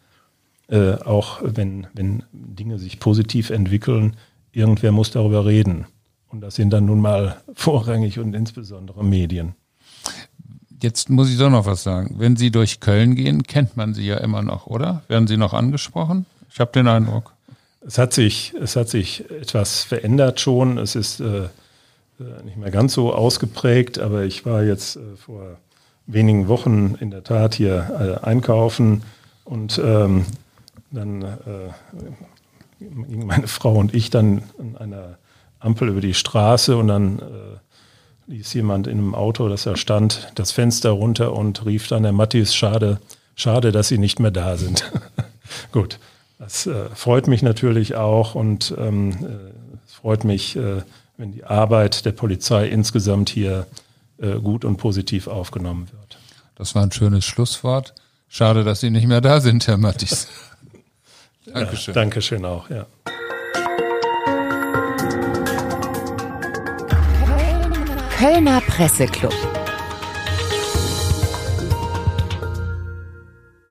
äh, 0.69 0.93
auch 0.93 1.41
wenn, 1.43 1.87
wenn 1.95 2.23
Dinge 2.33 2.79
sich 2.79 3.01
positiv 3.01 3.51
entwickeln, 3.51 4.17
irgendwer 4.53 4.93
muss 4.93 5.11
darüber 5.11 5.47
reden. 5.47 5.87
Und 6.31 6.41
das 6.41 6.57
sind 6.57 6.71
dann 6.71 6.85
nun 6.85 7.01
mal 7.01 7.41
vorrangig 7.55 8.19
und 8.19 8.35
insbesondere 8.35 9.05
Medien. 9.05 9.55
Jetzt 10.81 11.11
muss 11.11 11.31
ich 11.31 11.39
doch 11.39 11.51
noch 11.51 11.67
was 11.67 11.83
sagen. 11.83 12.17
Wenn 12.19 12.37
Sie 12.37 12.51
durch 12.51 12.81
Köln 12.81 13.17
gehen, 13.17 13.43
kennt 13.43 13.77
man 13.77 13.95
Sie 13.95 14.07
ja 14.07 14.19
immer 14.19 14.43
noch, 14.43 14.67
oder? 14.67 15.03
Werden 15.09 15.27
Sie 15.27 15.37
noch 15.37 15.53
angesprochen? 15.53 16.27
Ich 16.51 16.61
habe 16.61 16.71
den 16.73 16.87
Eindruck. 16.87 17.33
Es 17.85 17.99
hat 17.99 18.13
sich, 18.13 18.55
es 18.61 18.77
hat 18.77 18.89
sich 18.89 19.29
etwas 19.31 19.83
verändert 19.83 20.41
schon. 20.41 20.79
Es 20.79 20.95
ist 20.95 21.21
äh, 21.21 21.45
äh 21.45 22.43
nicht 22.45 22.57
mehr 22.57 22.71
ganz 22.71 22.93
so 22.93 23.13
ausgeprägt, 23.13 23.99
aber 23.99 24.25
ich 24.25 24.47
war 24.47 24.63
jetzt 24.63 24.97
äh, 24.97 25.17
vor 25.17 25.57
wenigen 26.07 26.49
Wochen 26.49 26.97
in 27.01 27.11
der 27.11 27.25
Tat 27.25 27.55
hier 27.55 28.19
äh, 28.23 28.27
einkaufen 28.27 29.03
und 29.45 29.81
ähm, 29.83 30.25
dann 30.91 31.23
äh, 31.23 31.37
meine 32.81 33.49
Frau 33.49 33.75
und 33.75 33.95
ich 33.95 34.11
dann 34.11 34.43
an 34.59 34.77
einer 34.77 35.19
Ampel 35.61 35.89
über 35.89 36.01
die 36.01 36.15
Straße 36.15 36.77
und 36.77 36.89
dann 36.89 37.19
äh, 37.19 37.23
ließ 38.29 38.53
jemand 38.55 38.87
in 38.87 38.99
einem 38.99 39.15
Auto, 39.15 39.49
das 39.49 39.65
da 39.65 39.77
stand, 39.77 40.31
das 40.35 40.53
Fenster 40.53 40.91
runter 40.91 41.33
und 41.33 41.65
rief 41.65 41.89
dann, 41.89 42.05
Herr 42.05 42.13
Mattis, 42.13 42.55
schade, 42.55 43.01
schade, 43.35 43.73
dass 43.73 43.89
Sie 43.89 43.99
nicht 43.99 44.21
mehr 44.21 44.31
da 44.31 44.57
sind. 44.57 44.91
Gut, 45.73 45.99
das 46.39 46.67
äh, 46.67 46.89
freut 46.95 47.27
mich 47.27 47.43
natürlich 47.43 47.95
auch 47.97 48.35
und 48.35 48.75
ähm, 48.79 49.11
äh, 49.11 49.85
es 49.87 49.95
freut 49.95 50.25
mich, 50.25 50.57
äh, 50.57 50.83
wenn 51.17 51.33
die 51.33 51.45
Arbeit 51.45 52.05
der 52.05 52.13
Polizei 52.13 52.69
insgesamt 52.69 53.29
hier 53.29 53.67
äh, 54.19 54.39
gut 54.39 54.65
und 54.65 54.77
positiv 54.77 55.27
aufgenommen 55.27 55.89
wird. 55.93 56.19
Das 56.55 56.75
war 56.75 56.83
ein 56.83 56.93
schönes 56.93 57.25
Schlusswort. 57.25 57.95
Schade, 58.29 58.63
dass 58.63 58.81
Sie 58.81 58.91
nicht 58.91 59.07
mehr 59.07 59.21
da 59.21 59.41
sind, 59.41 59.67
Herr 59.67 59.79
Mattis. 59.79 60.29
Dankeschön. 61.47 61.95
Ja, 61.95 62.01
Dankeschön 62.01 62.45
auch, 62.45 62.69
ja. 62.69 62.87
Kölner 68.19 68.61
Presseclub. 68.61 69.58